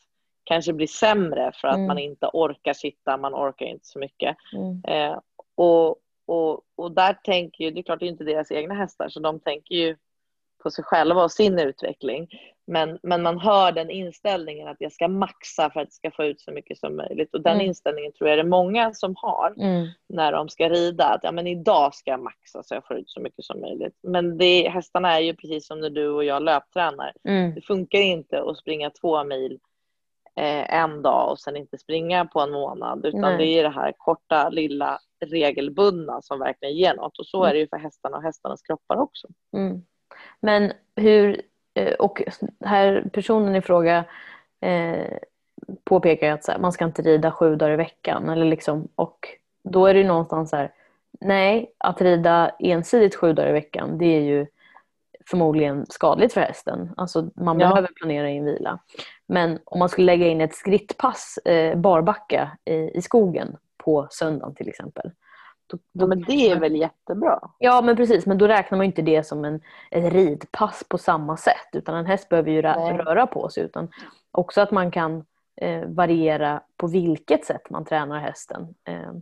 kanske 0.44 0.72
blir 0.72 0.86
sämre 0.86 1.52
för 1.54 1.68
att 1.68 1.78
man 1.78 1.90
mm. 1.90 1.98
inte 1.98 2.30
orkar 2.32 2.72
sitta, 2.72 3.16
man 3.16 3.34
orkar 3.34 3.66
inte 3.66 3.86
så 3.86 3.98
mycket. 3.98 4.36
Mm. 4.52 4.82
Eh, 4.84 5.18
och, 5.54 5.96
och, 6.26 6.60
och 6.76 6.92
där 6.92 7.18
tänker 7.24 7.64
ju, 7.64 7.70
det 7.70 7.80
är 7.80 7.82
klart 7.82 8.00
det 8.00 8.06
är 8.06 8.10
inte 8.10 8.24
deras 8.24 8.52
egna 8.52 8.74
hästar 8.74 9.08
så 9.08 9.20
de 9.20 9.40
tänker 9.40 9.74
ju 9.74 9.96
på 10.64 10.70
sig 10.70 10.84
själva 10.84 11.24
och 11.24 11.32
sin 11.32 11.58
utveckling. 11.58 12.28
Men, 12.66 12.98
men 13.02 13.22
man 13.22 13.38
hör 13.38 13.72
den 13.72 13.90
inställningen 13.90 14.68
att 14.68 14.76
jag 14.78 14.92
ska 14.92 15.08
maxa 15.08 15.70
för 15.70 15.80
att 15.80 15.86
jag 15.86 15.92
ska 15.92 16.10
få 16.10 16.24
ut 16.24 16.40
så 16.40 16.52
mycket 16.52 16.78
som 16.78 16.96
möjligt. 16.96 17.34
Och 17.34 17.40
den 17.40 17.54
mm. 17.54 17.66
inställningen 17.66 18.12
tror 18.12 18.30
jag 18.30 18.38
det 18.38 18.42
är 18.42 18.48
många 18.48 18.94
som 18.94 19.14
har 19.16 19.54
mm. 19.58 19.88
när 20.08 20.32
de 20.32 20.48
ska 20.48 20.68
rida. 20.68 21.04
Att 21.04 21.20
ja, 21.22 21.32
men 21.32 21.46
idag 21.46 21.94
ska 21.94 22.10
jag 22.10 22.22
maxa 22.22 22.62
så 22.62 22.74
jag 22.74 22.86
får 22.86 22.96
ut 22.96 23.10
så 23.10 23.20
mycket 23.20 23.44
som 23.44 23.60
möjligt. 23.60 23.98
Men 24.02 24.38
det, 24.38 24.68
hästarna 24.68 25.16
är 25.16 25.20
ju 25.20 25.34
precis 25.34 25.66
som 25.66 25.80
när 25.80 25.90
du 25.90 26.08
och 26.08 26.24
jag 26.24 26.42
löptränar. 26.42 27.12
Mm. 27.28 27.54
Det 27.54 27.60
funkar 27.60 27.98
inte 27.98 28.42
att 28.42 28.58
springa 28.58 28.90
två 28.90 29.24
mil 29.24 29.58
eh, 30.36 30.74
en 30.74 31.02
dag 31.02 31.30
och 31.30 31.38
sen 31.38 31.56
inte 31.56 31.78
springa 31.78 32.24
på 32.24 32.40
en 32.40 32.50
månad. 32.50 33.06
Utan 33.06 33.20
Nej. 33.20 33.38
det 33.38 33.46
är 33.46 33.62
det 33.62 33.74
här 33.74 33.92
korta, 33.98 34.48
lilla, 34.48 34.98
regelbundna 35.26 36.22
som 36.22 36.38
verkligen 36.38 36.74
ger 36.74 36.94
något. 36.94 37.18
Och 37.18 37.26
så 37.26 37.38
mm. 37.38 37.50
är 37.50 37.54
det 37.54 37.60
ju 37.60 37.68
för 37.68 37.76
hästarna 37.76 38.16
och 38.16 38.22
hästarnas 38.22 38.62
kroppar 38.62 38.96
också. 38.96 39.28
Mm. 39.56 39.82
Men 40.40 40.72
hur, 40.96 41.42
eh, 41.74 41.92
och 41.92 42.22
här 42.64 43.04
personen 43.12 43.56
i 43.56 43.60
fråga 43.60 44.04
eh, 44.60 45.18
påpekar 45.84 46.32
att 46.32 46.48
här, 46.48 46.58
man 46.58 46.72
ska 46.72 46.84
inte 46.84 47.02
rida 47.02 47.32
sju 47.32 47.56
dagar 47.56 47.72
i 47.72 47.76
veckan. 47.76 48.28
Eller 48.28 48.44
liksom, 48.44 48.88
och 48.94 49.28
då 49.64 49.86
är 49.86 49.94
det 49.94 50.04
någonstans 50.04 50.50
så 50.50 50.56
här, 50.56 50.72
nej, 51.20 51.72
att 51.78 52.00
rida 52.00 52.50
ensidigt 52.58 53.14
sju 53.14 53.32
dagar 53.32 53.48
i 53.48 53.52
veckan 53.52 53.98
det 53.98 54.16
är 54.16 54.20
ju 54.20 54.46
förmodligen 55.26 55.86
skadligt 55.88 56.32
för 56.32 56.40
hästen. 56.40 56.90
Alltså 56.96 57.30
man 57.34 57.60
ja. 57.60 57.68
behöver 57.68 57.88
planera 57.88 58.28
in 58.28 58.44
vila. 58.44 58.78
Men 59.26 59.58
om 59.64 59.78
man 59.78 59.88
skulle 59.88 60.06
lägga 60.06 60.26
in 60.26 60.40
ett 60.40 60.54
skrittpass 60.54 61.38
eh, 61.44 61.78
barbacka 61.78 62.50
i, 62.64 62.74
i 62.74 63.02
skogen 63.02 63.56
på 63.76 64.06
söndagen 64.10 64.54
till 64.54 64.68
exempel. 64.68 65.10
Då, 65.92 66.06
men 66.06 66.22
det 66.22 66.50
är 66.50 66.60
väl 66.60 66.76
jättebra? 66.76 67.50
Ja, 67.58 67.82
men 67.82 67.96
precis. 67.96 68.26
Men 68.26 68.38
då 68.38 68.46
räknar 68.48 68.78
man 68.78 68.86
inte 68.86 69.02
det 69.02 69.26
som 69.26 69.44
en, 69.44 69.60
ett 69.90 70.12
ridpass 70.12 70.84
på 70.88 70.98
samma 70.98 71.36
sätt. 71.36 71.68
Utan 71.72 71.94
en 71.94 72.06
häst 72.06 72.28
behöver 72.28 72.50
ju 72.50 72.62
Nej. 72.62 72.96
röra 72.96 73.26
på 73.26 73.48
sig. 73.48 73.64
Utan 73.64 73.88
också 74.30 74.60
att 74.60 74.70
man 74.70 74.90
kan 74.90 75.24
eh, 75.56 75.84
variera 75.86 76.62
på 76.76 76.86
vilket 76.86 77.44
sätt 77.44 77.70
man 77.70 77.84
tränar 77.84 78.18
hästen. 78.18 78.74
Eh, 78.84 79.12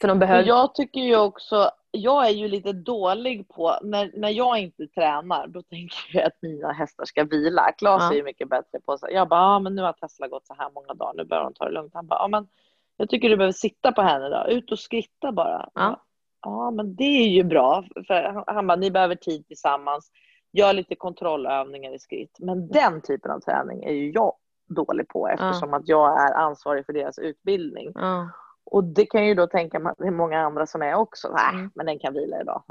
för 0.00 0.08
de 0.08 0.18
behöver... 0.18 0.48
Jag 0.48 0.74
tycker 0.74 1.00
ju 1.00 1.16
också, 1.16 1.70
jag 1.90 2.26
är 2.26 2.30
ju 2.30 2.48
lite 2.48 2.72
dålig 2.72 3.48
på, 3.48 3.78
när, 3.82 4.10
när 4.14 4.30
jag 4.30 4.58
inte 4.58 4.86
tränar, 4.86 5.46
då 5.46 5.62
tänker 5.62 5.98
jag 6.12 6.24
att 6.24 6.42
mina 6.42 6.72
hästar 6.72 7.04
ska 7.04 7.24
vila. 7.24 7.72
Klas 7.78 8.02
ja. 8.02 8.12
är 8.12 8.16
ju 8.16 8.22
mycket 8.22 8.48
bättre 8.48 8.80
på 8.86 8.98
så. 8.98 9.06
Jag 9.10 9.28
bara, 9.28 9.40
ah, 9.40 9.58
men 9.58 9.74
nu 9.74 9.82
har 9.82 9.92
Tesla 9.92 10.28
gått 10.28 10.46
så 10.46 10.54
här 10.58 10.70
många 10.74 10.94
dagar, 10.94 11.14
nu 11.16 11.24
behöver 11.24 11.44
hon 11.44 11.54
ta 11.54 11.64
det 11.64 11.70
lugnt. 11.70 11.94
Han 11.94 12.06
bara, 12.06 12.20
ah, 12.20 12.28
men 12.28 12.48
jag 12.98 13.08
tycker 13.08 13.28
du 13.28 13.36
behöver 13.36 13.52
sitta 13.52 13.92
på 13.92 14.02
henne 14.02 14.28
då. 14.28 14.46
Ut 14.52 14.72
och 14.72 14.78
skritta 14.78 15.32
bara. 15.32 15.68
Ja. 15.74 16.02
ja, 16.42 16.70
men 16.70 16.96
det 16.96 17.04
är 17.04 17.28
ju 17.28 17.44
bra. 17.44 17.84
För 18.06 18.44
han 18.46 18.66
bara, 18.66 18.76
ni 18.76 18.90
behöver 18.90 19.14
tid 19.14 19.46
tillsammans. 19.46 20.10
Gör 20.52 20.72
lite 20.72 20.94
kontrollövningar 20.94 21.94
i 21.94 21.98
skritt. 21.98 22.36
Men 22.38 22.68
den 22.68 23.02
typen 23.02 23.30
av 23.30 23.40
träning 23.40 23.84
är 23.84 23.92
ju 23.92 24.10
jag 24.10 24.32
dålig 24.68 25.08
på 25.08 25.28
eftersom 25.28 25.70
ja. 25.70 25.76
att 25.76 25.88
jag 25.88 26.22
är 26.22 26.34
ansvarig 26.34 26.86
för 26.86 26.92
deras 26.92 27.18
utbildning. 27.18 27.92
Ja. 27.94 28.30
Och 28.70 28.84
det 28.84 29.06
kan 29.06 29.26
ju 29.26 29.34
då 29.34 29.46
tänka 29.46 29.78
mig 29.78 29.90
att 29.90 29.98
det 29.98 30.06
är 30.06 30.10
många 30.10 30.40
andra 30.40 30.66
som 30.66 30.82
är 30.82 30.94
också. 30.94 31.28
Nej, 31.32 31.54
mm. 31.54 31.70
men 31.74 31.86
den 31.86 31.98
kan 31.98 32.14
vila 32.14 32.40
idag. 32.40 32.62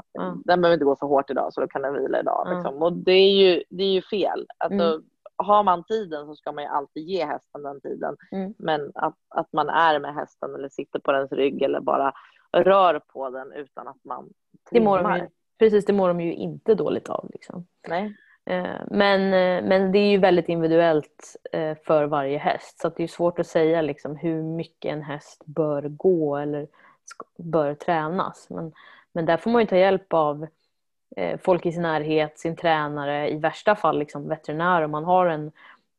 Den 0.44 0.60
behöver 0.60 0.74
inte 0.74 0.84
gå 0.84 0.96
för 0.96 1.06
hårt 1.06 1.30
idag 1.30 1.52
så 1.52 1.60
då 1.60 1.68
kan 1.68 1.82
den 1.82 1.94
vila 1.94 2.20
idag. 2.20 2.46
Liksom. 2.54 2.82
Och 2.82 2.92
det 2.92 3.12
är 3.12 3.30
ju, 3.30 3.62
det 3.70 3.82
är 3.82 3.92
ju 3.92 4.02
fel. 4.02 4.46
Alltså, 4.58 4.84
mm. 4.84 5.02
Har 5.38 5.62
man 5.62 5.84
tiden 5.84 6.26
så 6.26 6.34
ska 6.34 6.52
man 6.52 6.64
ju 6.64 6.70
alltid 6.70 7.02
ge 7.02 7.24
hästen 7.24 7.62
den 7.62 7.80
tiden. 7.80 8.16
Mm. 8.32 8.54
Men 8.58 8.92
att, 8.94 9.14
att 9.28 9.52
man 9.52 9.68
är 9.68 9.98
med 10.00 10.14
hästen 10.14 10.54
eller 10.54 10.68
sitter 10.68 10.98
på 10.98 11.12
dens 11.12 11.32
rygg 11.32 11.62
eller 11.62 11.80
bara 11.80 12.12
rör 12.52 13.00
på 13.12 13.30
den 13.30 13.52
utan 13.52 13.88
att 13.88 14.04
man 14.04 14.28
Det 14.70 14.80
mår 14.80 14.96
de 14.98 15.04
trimmar. 15.04 15.18
ju, 15.18 15.28
precis, 15.58 15.84
det 15.86 15.92
mår 15.92 16.08
de 16.08 16.20
ju 16.20 16.34
inte 16.34 16.74
dåligt 16.74 17.08
av. 17.08 17.30
Liksom. 17.32 17.66
Nej. 17.88 18.16
Eh, 18.46 18.80
Men, 18.90 19.20
eh, 19.20 19.68
men 19.68 19.92
det 19.92 19.98
är 19.98 20.10
ju 20.10 20.18
väldigt 20.18 20.48
individuellt 20.48 21.36
eh, 21.52 21.76
för 21.86 22.04
varje 22.04 22.38
häst. 22.38 22.80
Så 22.80 22.88
det 22.88 23.02
är 23.02 23.08
svårt 23.08 23.38
att 23.38 23.46
säga 23.46 23.82
liksom 23.82 24.16
hur 24.16 24.42
mycket 24.42 24.92
en 24.92 25.02
häst 25.02 25.42
bör 25.46 25.82
gå 25.82 26.36
eller 26.36 26.66
bör 27.38 27.74
tränas. 27.74 28.46
Men, 28.50 28.72
men 29.12 29.26
där 29.26 29.36
får 29.36 29.50
man 29.50 29.60
ju 29.62 29.66
ta 29.66 29.76
hjälp 29.76 30.12
av 30.12 30.46
folk 31.42 31.66
i 31.66 31.72
sin 31.72 31.82
närhet, 31.82 32.38
sin 32.38 32.56
tränare, 32.56 33.30
i 33.30 33.36
värsta 33.36 33.76
fall 33.76 33.98
liksom 33.98 34.28
veterinär 34.28 34.82
om 34.82 34.90
man 34.90 35.04
har 35.04 35.26
en 35.26 35.52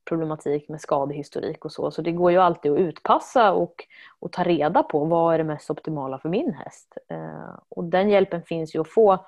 problematik 0.10 0.70
med 0.70 0.82
skadehistorik 0.82 1.66
och 1.66 1.72
så. 1.72 1.92
Så 1.92 2.02
det 2.02 2.12
går 2.12 2.32
ju 2.32 2.38
alltid 2.38 2.72
att 2.72 2.80
utpassa 2.80 3.54
och, 3.54 3.86
och 4.20 4.32
ta 4.32 4.44
reda 4.44 4.84
på 4.84 5.06
vad 5.06 5.34
är 5.34 5.38
det 5.38 5.44
mest 5.44 5.70
optimala 5.70 6.20
för 6.20 6.30
min 6.30 6.54
häst. 6.54 6.98
Eh, 7.08 7.60
och 7.70 7.84
den 7.84 8.10
hjälpen 8.10 8.44
finns 8.44 8.76
ju 8.76 8.82
att 8.82 8.90
få 8.90 9.26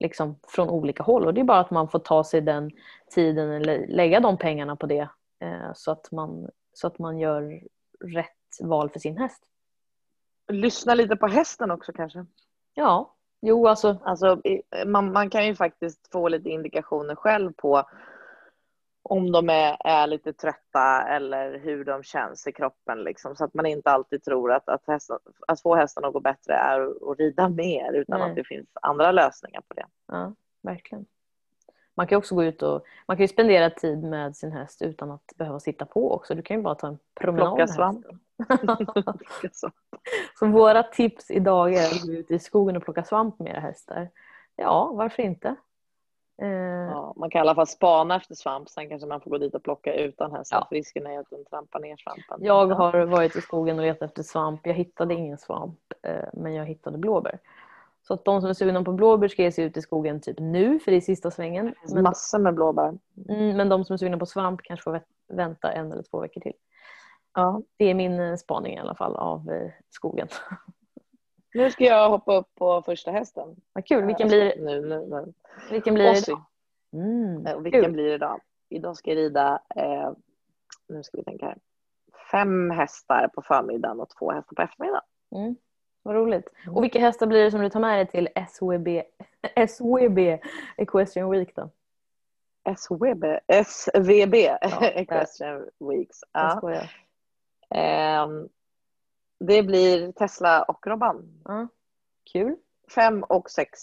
liksom 0.00 0.38
från 0.48 0.68
olika 0.68 1.02
håll 1.02 1.26
och 1.26 1.34
det 1.34 1.40
är 1.40 1.44
bara 1.44 1.60
att 1.60 1.70
man 1.70 1.88
får 1.88 1.98
ta 1.98 2.24
sig 2.24 2.40
den 2.40 2.70
tiden 3.10 3.50
eller 3.50 3.86
lägga 3.86 4.20
de 4.20 4.36
pengarna 4.36 4.76
på 4.76 4.86
det 4.86 5.08
eh, 5.40 5.72
så, 5.74 5.90
att 5.90 6.12
man, 6.12 6.48
så 6.72 6.86
att 6.86 6.98
man 6.98 7.18
gör 7.18 7.62
rätt 8.00 8.58
val 8.60 8.90
för 8.90 8.98
sin 8.98 9.16
häst. 9.16 9.42
Lyssna 10.48 10.94
lite 10.94 11.16
på 11.16 11.26
hästen 11.26 11.70
också 11.70 11.92
kanske. 11.92 12.26
Ja, 12.74 13.14
jo 13.40 13.66
alltså 13.66 13.98
Alltså, 14.04 14.42
man, 14.86 15.12
man 15.12 15.30
kan 15.30 15.46
ju 15.46 15.54
faktiskt 15.54 16.12
få 16.12 16.28
lite 16.28 16.48
indikationer 16.48 17.14
själv 17.14 17.52
på 17.52 17.84
om 19.02 19.32
de 19.32 19.50
är, 19.50 19.76
är 19.80 20.06
lite 20.06 20.32
trötta 20.32 21.02
eller 21.08 21.58
hur 21.58 21.84
de 21.84 22.02
känns 22.02 22.46
i 22.46 22.52
kroppen. 22.52 22.98
Liksom. 23.04 23.36
Så 23.36 23.44
att 23.44 23.54
man 23.54 23.66
inte 23.66 23.90
alltid 23.90 24.22
tror 24.22 24.52
att, 24.52 24.68
att, 24.68 24.86
hästen, 24.86 25.18
att 25.48 25.62
få 25.62 25.74
hästen 25.74 26.04
att 26.04 26.12
gå 26.12 26.20
bättre 26.20 26.54
är 26.54 26.80
att 26.80 27.18
rida 27.18 27.48
mer 27.48 27.92
utan 27.92 28.20
Nej. 28.20 28.30
att 28.30 28.36
det 28.36 28.44
finns 28.44 28.68
andra 28.82 29.12
lösningar 29.12 29.60
på 29.68 29.74
det. 29.74 29.86
Ja, 30.06 30.34
verkligen. 30.62 31.06
Man 32.00 32.06
kan 32.06 32.18
också 32.18 32.34
gå 32.34 32.44
ut 32.44 32.62
och 32.62 32.84
man 33.06 33.16
kan 33.16 33.24
ju 33.24 33.28
spendera 33.28 33.70
tid 33.70 34.02
med 34.04 34.36
sin 34.36 34.52
häst 34.52 34.82
utan 34.82 35.10
att 35.10 35.32
behöva 35.36 35.60
sitta 35.60 35.84
på 35.84 36.12
också. 36.12 36.34
Du 36.34 36.42
kan 36.42 36.56
ju 36.56 36.62
bara 36.62 36.74
ta 36.74 36.86
en 36.86 36.98
promenad 37.14 37.48
Plocka 37.48 37.66
svamp. 37.66 38.06
Så. 39.52 39.70
Våra 40.46 40.82
tips 40.82 41.30
idag 41.30 41.74
är 41.74 41.86
att 41.86 42.02
gå 42.02 42.12
ut 42.12 42.30
i 42.30 42.38
skogen 42.38 42.76
och 42.76 42.82
plocka 42.84 43.04
svamp 43.04 43.38
med 43.38 43.52
era 43.52 43.60
hästar. 43.60 44.08
Ja, 44.56 44.92
varför 44.94 45.22
inte? 45.22 45.48
Eh, 46.42 46.48
Ja, 46.90 47.12
man 47.16 47.30
kan 47.30 47.38
i 47.38 47.40
alla 47.40 47.54
fall 47.54 47.66
spana 47.66 48.16
efter 48.16 48.34
svamp, 48.34 48.68
sen 48.68 48.88
kanske 48.88 49.08
man 49.08 49.20
får 49.20 49.30
gå 49.30 49.38
dit 49.38 49.54
och 49.54 49.62
plocka 49.62 49.94
utan 49.94 50.32
hästen. 50.32 50.58
Ja. 50.60 50.66
för 50.68 50.74
Risken 50.76 51.06
är 51.06 51.18
att 51.20 51.30
den 51.30 51.44
trampar 51.44 51.80
ner 51.80 51.96
svampen. 51.96 52.46
Jag 52.46 52.70
Ja. 52.70 52.74
har 52.74 53.04
varit 53.04 53.36
i 53.36 53.40
skogen 53.40 53.78
och 53.78 53.84
letat 53.84 54.02
efter 54.08 54.22
svamp. 54.22 54.60
Jag 54.66 54.74
hittade 54.74 55.14
ingen 55.14 55.38
svamp, 55.38 55.78
eh, 56.02 56.28
men 56.32 56.54
jag 56.54 56.64
hittade 56.66 56.98
blåbär. 56.98 57.38
Så 58.02 58.14
att 58.14 58.24
de 58.24 58.40
som 58.40 58.50
är 58.50 58.54
sugna 58.54 58.84
på 58.84 58.92
blåbär 58.92 59.28
ska 59.28 59.42
ge 59.42 59.52
sig 59.52 59.64
ut 59.64 59.76
i 59.76 59.82
skogen 59.82 60.20
typ 60.20 60.38
nu, 60.38 60.80
för 60.80 60.90
det 60.90 60.96
är 60.96 61.00
sista 61.00 61.30
svängen. 61.30 61.74
Men, 61.94 62.02
massor 62.02 62.38
med 62.38 62.54
blåbär. 62.54 62.98
mm, 63.28 63.56
men 63.56 63.68
de 63.68 63.84
som 63.84 63.94
är 63.94 63.96
sugna 63.98 64.18
på 64.18 64.26
svamp 64.26 64.60
kanske 64.62 64.84
får 64.84 64.92
vä- 64.92 65.02
vänta 65.28 65.72
en 65.72 65.92
eller 65.92 66.02
två 66.02 66.20
veckor 66.20 66.40
till. 66.40 66.52
Ja. 67.34 67.62
Det 67.76 67.84
är 67.84 67.94
min 67.94 68.20
eh, 68.20 68.36
spaning 68.36 68.74
i 68.74 68.78
alla 68.78 68.94
fall 68.94 69.16
av 69.16 69.50
eh, 69.50 69.70
skogen. 69.90 70.28
Nu 71.54 71.70
ska 71.70 71.84
jag 71.84 72.10
hoppa 72.10 72.36
upp 72.36 72.54
på 72.54 72.82
första 72.82 73.10
hästen. 73.10 73.56
Vad 73.72 73.86
kul. 73.86 74.04
Vilken 74.06 74.28
blir, 74.28 74.54
Nu, 74.58 74.80
nu, 74.80 75.06
nu. 75.06 75.32
vilken 75.70 75.94
blir 75.94 76.04
det 76.04 76.18
idag? 76.18 76.42
Mm, 76.92 77.46
Eh, 77.46 77.58
Vilken 77.60 77.82
kul. 77.84 77.92
blir 77.92 78.04
det 78.08 78.14
idag? 78.14 78.40
Idag 78.68 78.96
ska 78.96 79.10
jag 79.10 79.16
rida, 79.16 79.62
eh, 79.76 80.10
nu 80.88 81.02
ska 81.02 81.18
vi 81.18 81.24
tänka 81.24 81.46
här, 81.46 81.58
fem 82.30 82.70
hästar 82.70 83.28
på 83.34 83.42
förmiddagen 83.42 84.00
och 84.00 84.08
två 84.18 84.30
hästar 84.32 84.54
på 84.56 84.62
eftermiddagen. 84.62 85.02
Mm, 85.36 85.56
vad 86.02 86.14
roligt. 86.14 86.48
Mm. 86.62 86.76
Och 86.76 86.84
vilka 86.84 87.00
hästar 87.00 87.26
blir 87.26 87.44
det 87.44 87.50
som 87.50 87.60
du 87.60 87.70
tar 87.70 87.80
med 87.80 87.98
dig 87.98 88.06
till 88.06 88.28
SWB, 88.48 89.02
SWB 89.68 90.18
Equestrian 90.76 91.30
Week 91.30 91.56
då? 91.56 91.70
SVB, 92.76 93.24
SVB 93.48 94.34
Ja, 94.34 94.84
Equestrian 94.94 95.68
Weeks. 95.78 96.20
Ja. 96.32 96.82
Ehm, 97.70 98.48
det 99.40 99.62
blir 99.62 100.12
Tesla 100.12 100.62
och 100.62 100.86
Robban. 100.86 101.42
Ja, 101.44 101.68
kul. 102.32 102.56
Fem 102.94 103.22
och 103.22 103.50
sex 103.50 103.80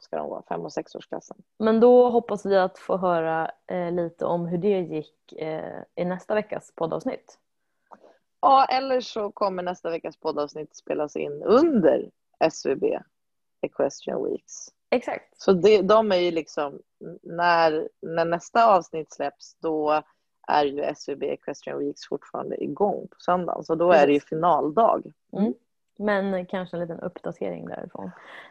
ska 0.00 0.16
de 0.16 0.28
vara, 0.30 0.42
fem 0.48 0.60
och 0.60 0.72
sexårsklassen. 0.72 1.36
Men 1.58 1.80
då 1.80 2.10
hoppas 2.10 2.46
vi 2.46 2.56
att 2.56 2.78
få 2.78 2.96
höra 2.96 3.50
eh, 3.66 3.92
lite 3.92 4.24
om 4.24 4.46
hur 4.46 4.58
det 4.58 4.80
gick 4.80 5.32
eh, 5.32 5.82
i 5.94 6.04
nästa 6.04 6.34
veckas 6.34 6.72
poddavsnitt. 6.74 7.38
Ja, 8.40 8.64
eller 8.64 9.00
så 9.00 9.30
kommer 9.30 9.62
nästa 9.62 9.90
veckas 9.90 10.16
poddavsnitt 10.16 10.76
spelas 10.76 11.16
in 11.16 11.42
under 11.42 12.10
SVB 12.40 12.84
Equestrian 13.60 14.24
Weeks. 14.24 14.68
Exakt. 14.90 15.40
Så 15.42 15.52
det, 15.52 15.82
de 15.82 16.12
är 16.12 16.16
ju 16.16 16.30
liksom, 16.30 16.78
när, 17.22 17.88
när 18.02 18.24
nästa 18.24 18.74
avsnitt 18.76 19.12
släpps 19.12 19.54
då 19.60 20.02
är 20.48 20.64
ju 20.64 20.82
SVB 20.82 21.22
Equestrian 21.22 21.78
Weeks 21.78 22.06
fortfarande 22.08 22.64
igång 22.64 23.08
på 23.10 23.16
söndagen. 23.20 23.64
Så 23.64 23.74
då 23.74 23.92
är 23.92 24.06
det 24.06 24.12
ju 24.12 24.20
finaldag. 24.20 25.12
Men 25.98 26.46
kanske 26.46 26.76
en 26.76 26.80
liten 26.80 27.00
uppdatering 27.00 27.66
därifrån. 27.66 28.10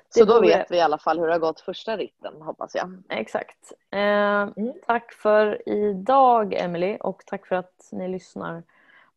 Så 0.10 0.20
Det 0.20 0.26
då 0.26 0.36
vore- 0.42 0.48
vet 0.48 0.72
vi 0.72 0.78
i 0.78 0.82
alla 0.82 0.98
fall 0.98 1.20
hur 1.20 1.28
det 1.28 1.34
har 1.34 1.40
gått 1.40 1.60
första 1.60 1.98
ritten 1.98 2.42
hoppas 2.42 2.76
jag. 2.76 3.04
Exakt. 3.10 3.74
Eh, 3.92 4.48
Tack 4.86 5.14
för 5.14 5.70
idag 5.70 6.54
Emily 6.54 6.98
och 7.00 7.24
tack 7.26 7.46
för 7.48 7.56
att 7.56 7.90
ni 7.92 8.08
lyssnar 8.08 8.64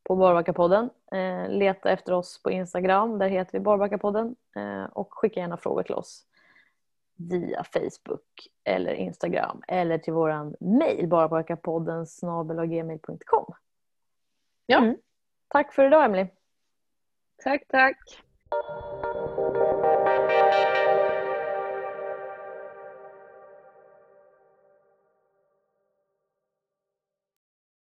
på 0.02 0.16
Barbackapodden. 0.16 0.90
Eh, 1.12 1.48
leta 1.48 1.90
efter 1.90 2.12
oss 2.12 2.42
på 2.42 2.50
Instagram, 2.50 3.18
där 3.18 3.28
heter 3.28 3.52
vi 3.52 3.60
Barbackapodden. 3.60 4.36
Eh, 4.56 4.84
och 4.84 5.14
skicka 5.14 5.40
gärna 5.40 5.56
frågor 5.56 5.82
till 5.82 5.94
oss 5.94 6.26
via 7.28 7.64
Facebook 7.64 8.48
eller 8.64 8.92
Instagram 8.92 9.62
eller 9.68 9.98
till 9.98 10.12
våran 10.12 10.54
mejl 10.60 11.08
barbackapodden 11.08 12.06
snabelagmail.com. 12.06 13.54
Ja. 14.66 14.78
Mm. 14.78 14.96
Tack 15.48 15.72
för 15.72 15.86
idag 15.86 16.04
Emily. 16.04 16.26
Tack, 17.44 17.62
tack. 17.68 17.96